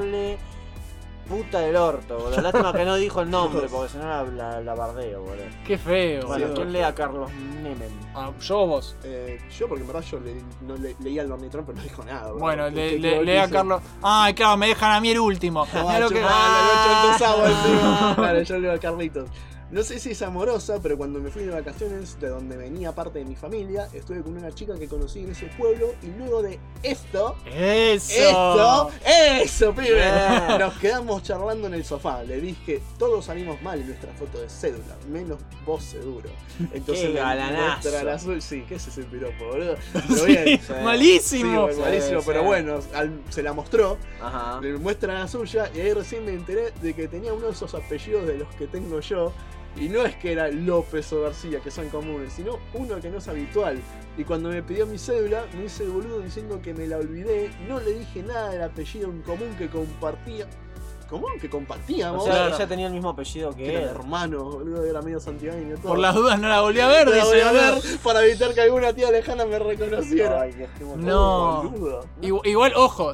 [1.29, 2.41] Puta del orto, boludo.
[2.41, 5.45] Lástima que no dijo el nombre, porque si no la, la, la bardeo, boludo.
[5.67, 6.27] Qué feo.
[6.27, 7.31] Bueno, Sí, ¿quién lee a Carlos
[7.63, 7.91] Menem?
[8.15, 8.97] Ah, yo o vos.
[9.05, 12.05] Eh, yo, porque en verdad yo le- no le- leía el Lornitram, pero no dijo
[12.05, 12.29] nada.
[12.31, 12.39] bro.
[12.39, 13.49] Bueno, ¿Qué- le, le- a?
[13.49, 13.83] Carlos.
[14.03, 15.67] Ay, claro, me dejan a mí el último.
[15.75, 18.15] No, lo que- agua encima.
[18.17, 19.29] Claro, yo leo a Carlitos.
[19.75, 23.19] No sé si es amorosa, pero cuando me fui de vacaciones de donde venía parte
[23.19, 26.61] de mi familia, estuve con una chica que conocí en ese pueblo y luego de
[26.85, 28.13] esto, Eso.
[28.23, 28.91] esto,
[29.43, 30.01] eso, pibe,
[30.61, 32.23] nos quedamos charlando en el sofá.
[32.23, 36.31] Le dije, todos salimos mal en nuestra foto de cédula, menos vos seguro.
[36.73, 37.81] Entonces Qué galanazo.
[37.83, 39.75] muestra la azul, sí, ¿qué es ese piropo, boludo?
[40.09, 40.61] Pero bien.
[40.61, 41.69] Sí, malísimo.
[41.73, 43.99] Sí, malísimo, Sí, pero bueno, al- se la mostró.
[44.23, 44.61] Ajá.
[44.61, 47.75] Le muestra la suya y ahí recién me enteré de que tenía uno de esos
[47.75, 49.33] apellidos de los que tengo yo.
[49.77, 53.19] Y no es que era López o García, que son comunes, sino uno que no
[53.19, 53.81] es habitual.
[54.17, 57.51] Y cuando me pidió mi cédula, me hice el boludo diciendo que me la olvidé.
[57.69, 60.47] No le dije nada del apellido en común que compartía.
[61.09, 61.33] ¿Común?
[61.41, 62.23] Que compartíamos.
[62.23, 63.89] O sea, ella tenía el mismo apellido que que era él.
[63.89, 65.77] hermano, boludo, era medio santiagueño.
[65.77, 65.89] todo.
[65.89, 68.63] Por las dudas no la volví a ver, No la a ver para evitar que
[68.63, 70.43] alguna tía lejana me reconociera.
[70.43, 70.55] Ay,
[70.97, 71.63] No.
[71.65, 72.07] Boludo.
[72.23, 73.13] Igual, igual, ojo,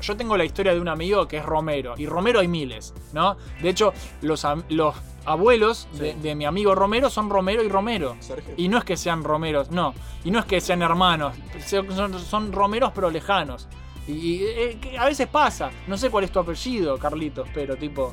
[0.00, 1.94] yo tengo la historia de un amigo que es Romero.
[1.96, 3.36] Y Romero hay miles, ¿no?
[3.62, 4.94] De hecho, los, los
[5.26, 8.16] abuelos de, de mi amigo Romero son Romero y Romero.
[8.20, 8.54] Sergio.
[8.56, 9.94] Y no es que sean Romeros, no.
[10.24, 11.34] Y no es que sean hermanos.
[11.66, 13.68] Son, son- Romeros pero lejanos.
[14.06, 15.70] Y, y, eh, a veces pasa.
[15.86, 18.12] No sé cuál es tu apellido, Carlitos, pero tipo.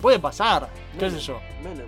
[0.00, 0.68] Puede pasar.
[0.98, 1.40] ¿Qué sé yo?
[1.62, 1.86] Menem.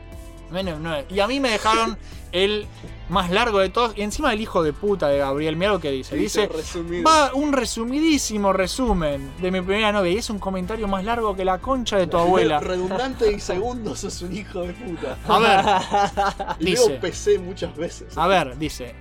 [0.50, 1.04] No es.
[1.10, 1.96] Y a mí me dejaron
[2.32, 2.66] el
[3.08, 3.96] más largo de todos.
[3.96, 5.56] Y encima el hijo de puta de Gabriel.
[5.56, 6.16] Mira lo que dice.
[6.16, 6.46] Dice.
[6.48, 7.04] resumido.
[7.04, 10.12] Va un resumidísimo resumen de mi primera novia.
[10.12, 12.60] Y es un comentario más largo que la concha de tu abuela.
[12.60, 15.16] Redundante y segundo, sos un hijo de puta.
[15.28, 16.56] A ver.
[16.58, 16.98] Dice.
[17.00, 18.16] PC muchas veces.
[18.16, 18.94] A ver, dice.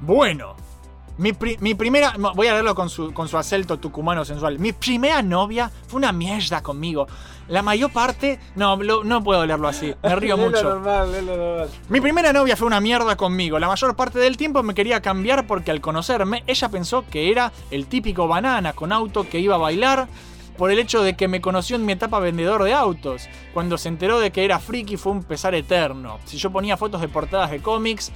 [0.00, 0.56] Bueno.
[1.18, 2.12] Mi, pri- mi primera.
[2.34, 4.58] Voy a leerlo con su, con su acento tucumano sensual.
[4.58, 7.06] Mi primera novia fue una mierda conmigo.
[7.48, 8.38] La mayor parte.
[8.56, 9.94] No, lo- no puedo leerlo así.
[10.02, 10.62] Me río mucho.
[10.62, 11.68] normal, normal.
[11.88, 13.58] Mi primera novia fue una mierda conmigo.
[13.58, 17.52] La mayor parte del tiempo me quería cambiar porque al conocerme, ella pensó que era
[17.70, 20.08] el típico banana con auto que iba a bailar.
[20.56, 23.28] Por el hecho de que me conoció en mi etapa vendedor de autos.
[23.52, 26.18] Cuando se enteró de que era friki fue un pesar eterno.
[26.24, 28.10] Si yo ponía fotos de portadas de cómics,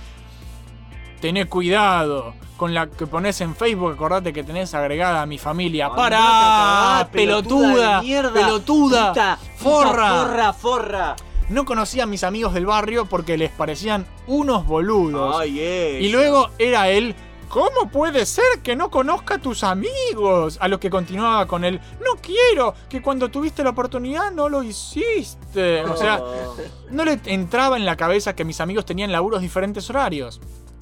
[1.20, 3.92] tené cuidado con la que pones en Facebook.
[3.92, 5.90] Acordate que tenés agregada a mi familia.
[5.90, 7.08] ¡Para!
[7.12, 7.96] ¡Pelotuda!
[7.96, 9.08] de mierda, ¡Pelotuda!
[9.08, 9.90] puta, ¡Forra!
[9.90, 11.16] puta, forra, forra.
[11.48, 15.36] No conocía a mis amigos del barrio porque les parecían unos boludos.
[15.40, 16.04] Ay, eso.
[16.04, 17.14] Y luego era él.
[17.48, 20.56] ¿Cómo puede ser que no conozca a tus amigos?
[20.60, 21.80] A lo que continuaba con él.
[21.98, 25.82] No quiero que cuando tuviste la oportunidad no lo hiciste.
[25.84, 26.54] O sea, Oh.
[26.90, 30.40] no le entraba en la cabeza que mis amigos tenían laburos diferentes horarios.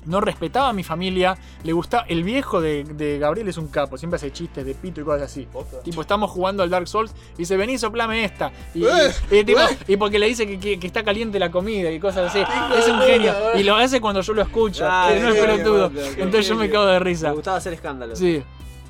[0.09, 1.37] No respetaba a mi familia.
[1.63, 2.05] Le gustaba.
[2.09, 3.97] El viejo de, de Gabriel es un capo.
[3.99, 5.47] Siempre hace chistes de pito y cosas así.
[5.85, 8.51] Tipo, estamos jugando al Dark Souls y dice, vení, soplame esta.
[8.75, 9.79] Y, Eh, y tipo- eh.
[9.87, 12.43] y porque le dice que, que- que está caliente la comida y cosas así.
[12.47, 13.33] Ah, es un genio.
[13.55, 13.61] eh.
[13.61, 14.85] Y lo hace cuando yo lo escucho.
[14.89, 15.93] Ah, que no es pelotudo.
[16.17, 17.29] Entonces yo me cago de risa.
[17.29, 18.17] Me gustaba hacer escándalo.
[18.17, 18.43] Sí.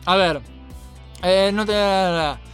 [0.07, 0.41] A ver.
[1.23, 1.73] Eh, no te.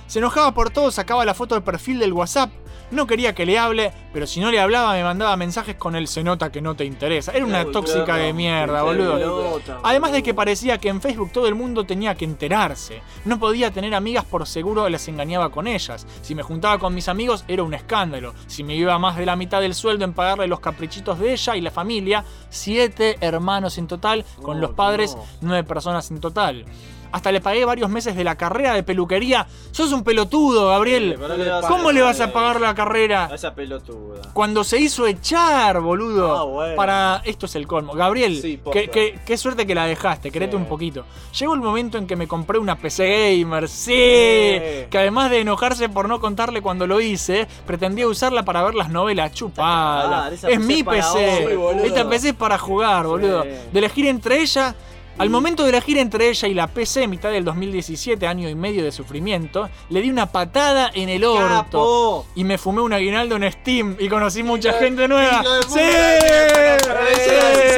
[0.06, 2.50] Se enojaba por todo, sacaba la foto de perfil del WhatsApp.
[2.90, 6.06] No quería que le hable, pero si no le hablaba me mandaba mensajes con el
[6.06, 7.32] se nota que no te interesa.
[7.32, 9.60] Era una tóxica de mierda, boludo.
[9.82, 13.02] Además de que parecía que en Facebook todo el mundo tenía que enterarse.
[13.24, 16.06] No podía tener amigas por seguro las engañaba con ellas.
[16.22, 18.34] Si me juntaba con mis amigos era un escándalo.
[18.46, 21.56] Si me iba más de la mitad del sueldo en pagarle los caprichitos de ella
[21.56, 26.64] y la familia, siete hermanos en total, con los padres, nueve personas en total.
[27.14, 29.46] Hasta le pagué varios meses de la carrera de peluquería.
[29.70, 31.10] Sos un pelotudo, Gabriel.
[31.10, 33.26] le ¿Cómo le vas a pagar, la carrera?
[33.30, 34.32] A esa pelotuda.
[34.32, 36.36] Cuando se hizo echar, boludo.
[36.36, 36.74] Ah, bueno.
[36.74, 37.22] Para.
[37.24, 37.92] Esto es el colmo.
[37.94, 41.04] Gabriel, Sí, qué, qué- qué suerte que la dejaste, querete un poquito.
[41.38, 43.92] Llegó el momento en que me compré una PC Gamer, sí.
[43.94, 48.88] Que además de enojarse por no contarle cuando lo hice, pretendía usarla para ver las
[48.90, 50.10] novelas chupadas.
[50.10, 51.58] Ah, es PC mi PC.
[51.84, 53.44] Esta PC es para jugar, boludo.
[53.44, 54.74] De elegir entre ella.
[55.16, 58.82] Al momento de elegir entre ella y la PC, mitad del 2017, año y medio
[58.82, 61.46] de sufrimiento, le di una patada en el orto.
[61.48, 62.26] ¡Capo!
[62.34, 65.42] Y me fumé un aguinaldo en Steam y conocí mucha gente nueva.
[65.42, 65.78] de ¡Sí!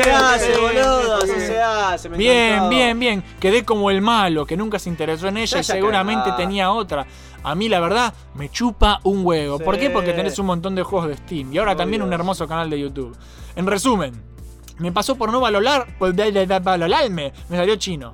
[0.03, 2.09] se hace, boludo, así se hace.
[2.09, 3.23] me Bien, bien, bien.
[3.39, 7.07] Quedé como el malo, que nunca se interesó en ella y seguramente tenía otra.
[7.43, 9.59] A mí, la verdad, me chupa un huevo.
[9.59, 9.91] ¿Por qué?
[9.91, 11.53] Porque tenés un montón de juegos de Steam.
[11.53, 13.15] Y ahora también un hermoso canal de YouTube.
[13.55, 14.36] En resumen,
[14.79, 15.87] me pasó por no valorar.
[15.99, 17.33] Por valorarme.
[17.49, 18.13] Me salió chino.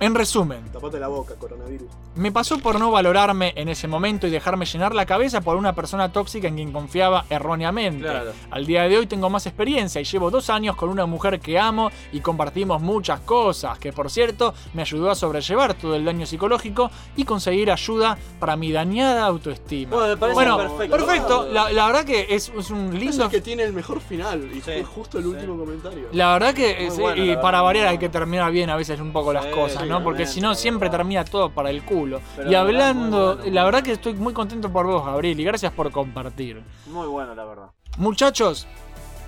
[0.00, 1.88] En resumen, Tapate la boca, coronavirus.
[2.16, 5.74] Me pasó por no valorarme en ese momento y dejarme llenar la cabeza por una
[5.74, 8.02] persona tóxica en quien confiaba erróneamente.
[8.04, 8.32] Claro.
[8.50, 11.58] Al día de hoy tengo más experiencia y llevo dos años con una mujer que
[11.58, 16.26] amo y compartimos muchas cosas, que por cierto me ayudó a sobrellevar todo el daño
[16.26, 19.96] psicológico y conseguir ayuda para mi dañada autoestima.
[19.96, 20.96] Bueno, me parece Bueno, perfecto.
[20.96, 21.48] perfecto.
[21.52, 23.24] La, la verdad que es, es un Es lindo...
[23.24, 26.08] el que tiene el mejor final y fue justo el último comentario.
[26.12, 29.12] La verdad que sí, bueno, y para variar hay que terminar bien a veces un
[29.12, 30.02] poco las Sí, cosas, sí, ¿no?
[30.04, 32.03] Porque si no siempre termina todo para el culo.
[32.36, 35.72] Pero y hablando, bueno, la verdad que estoy muy contento por vos, Gabriel, y gracias
[35.72, 36.62] por compartir.
[36.86, 37.66] Muy bueno, la verdad.
[37.98, 38.66] Muchachos,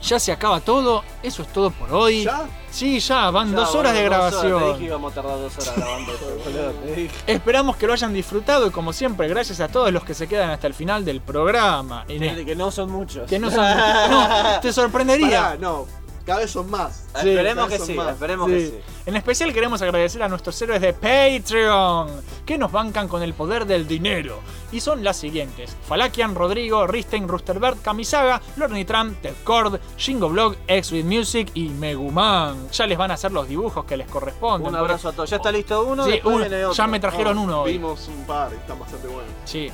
[0.03, 2.25] ya se acaba todo, eso es todo por hoy.
[2.25, 2.43] ¿Ya?
[2.71, 4.79] Sí, ya, van Ya, dos horas de boludo, dos horas, Te dije grabación.
[4.79, 6.71] que íbamos a tardar dos horas grabando esto, boludo.
[6.73, 7.15] Te dije.
[7.27, 10.51] Esperamos que lo hayan disfrutado y como siempre, gracias a todos los que se quedan
[10.51, 12.05] hasta el final del programa.
[12.07, 13.29] Que no son muchos.
[13.29, 13.65] Que no son-
[14.11, 15.41] no, te sorprendería.
[15.43, 15.87] Pará, no,
[16.27, 17.05] cada vez son más.
[17.23, 18.13] Sí, esperemos cada que sí, más.
[18.13, 18.53] esperemos Sí.
[18.55, 18.75] que sí.
[19.07, 22.11] En especial queremos agradecer a nuestros héroes de Patreon,
[22.45, 24.41] que nos bancan con el poder del dinero.
[24.73, 30.93] Y son las siguientes: Falakian, Rodrigo, Risten, Rusterbert, Kamisaga, Lornitram, Ted Cord, Shingo Blog, X
[30.93, 32.69] with Music y Meguman.
[32.73, 34.69] Ya les van a hacer los dibujos que les corresponden.
[34.69, 35.31] Un abrazo a todos.
[35.31, 36.73] Ya está listo uno, Sí, viene otro.
[36.73, 37.73] Ya me trajeron No, uno hoy.
[37.75, 39.31] Vimos un par, y están bastante buenos.
[39.45, 39.71] Sí.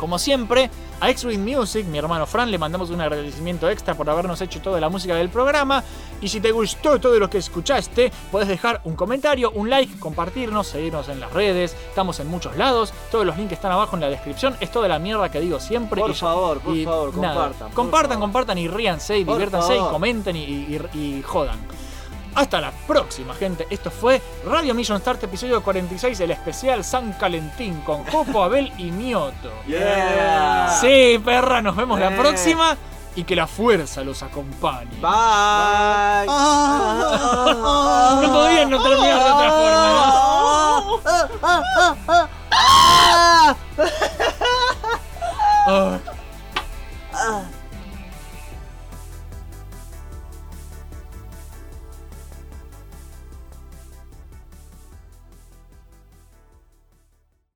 [0.00, 4.40] Como siempre, a X-Wing Music, mi hermano Fran, le mandamos un agradecimiento extra por habernos
[4.40, 5.84] hecho toda la música del programa.
[6.22, 10.68] Y si te gustó todo lo que escuchaste, puedes dejar un comentario, un like, compartirnos,
[10.68, 11.76] seguirnos en las redes.
[11.90, 12.94] Estamos en muchos lados.
[13.10, 14.56] Todos los links están abajo en la descripción.
[14.60, 16.00] Es toda la mierda que digo siempre.
[16.00, 17.34] Por Y favor, por y favor, nada.
[17.34, 21.58] compartan, por Compartan, compartan y ríanse y Por diviértanse y comenten y, y- y jodan.
[22.34, 23.66] Hasta la próxima, gente.
[23.70, 28.90] Esto fue Radio Mission Start, episodio 46, el especial San Calentín con Jopo, Abel y
[28.90, 29.50] Mioto.
[29.66, 30.76] Yeah.
[30.80, 32.18] Sí, perra, nos vemos la Eh.
[32.18, 32.76] próxima
[33.16, 34.90] y que la fuerza los acompañe.
[35.00, 36.26] Bye.
[36.26, 39.80] No podían no terminar de otra forma.
[45.66, 45.66] ¿no?
[45.66, 46.00] Ay.
[47.12, 47.42] Ah.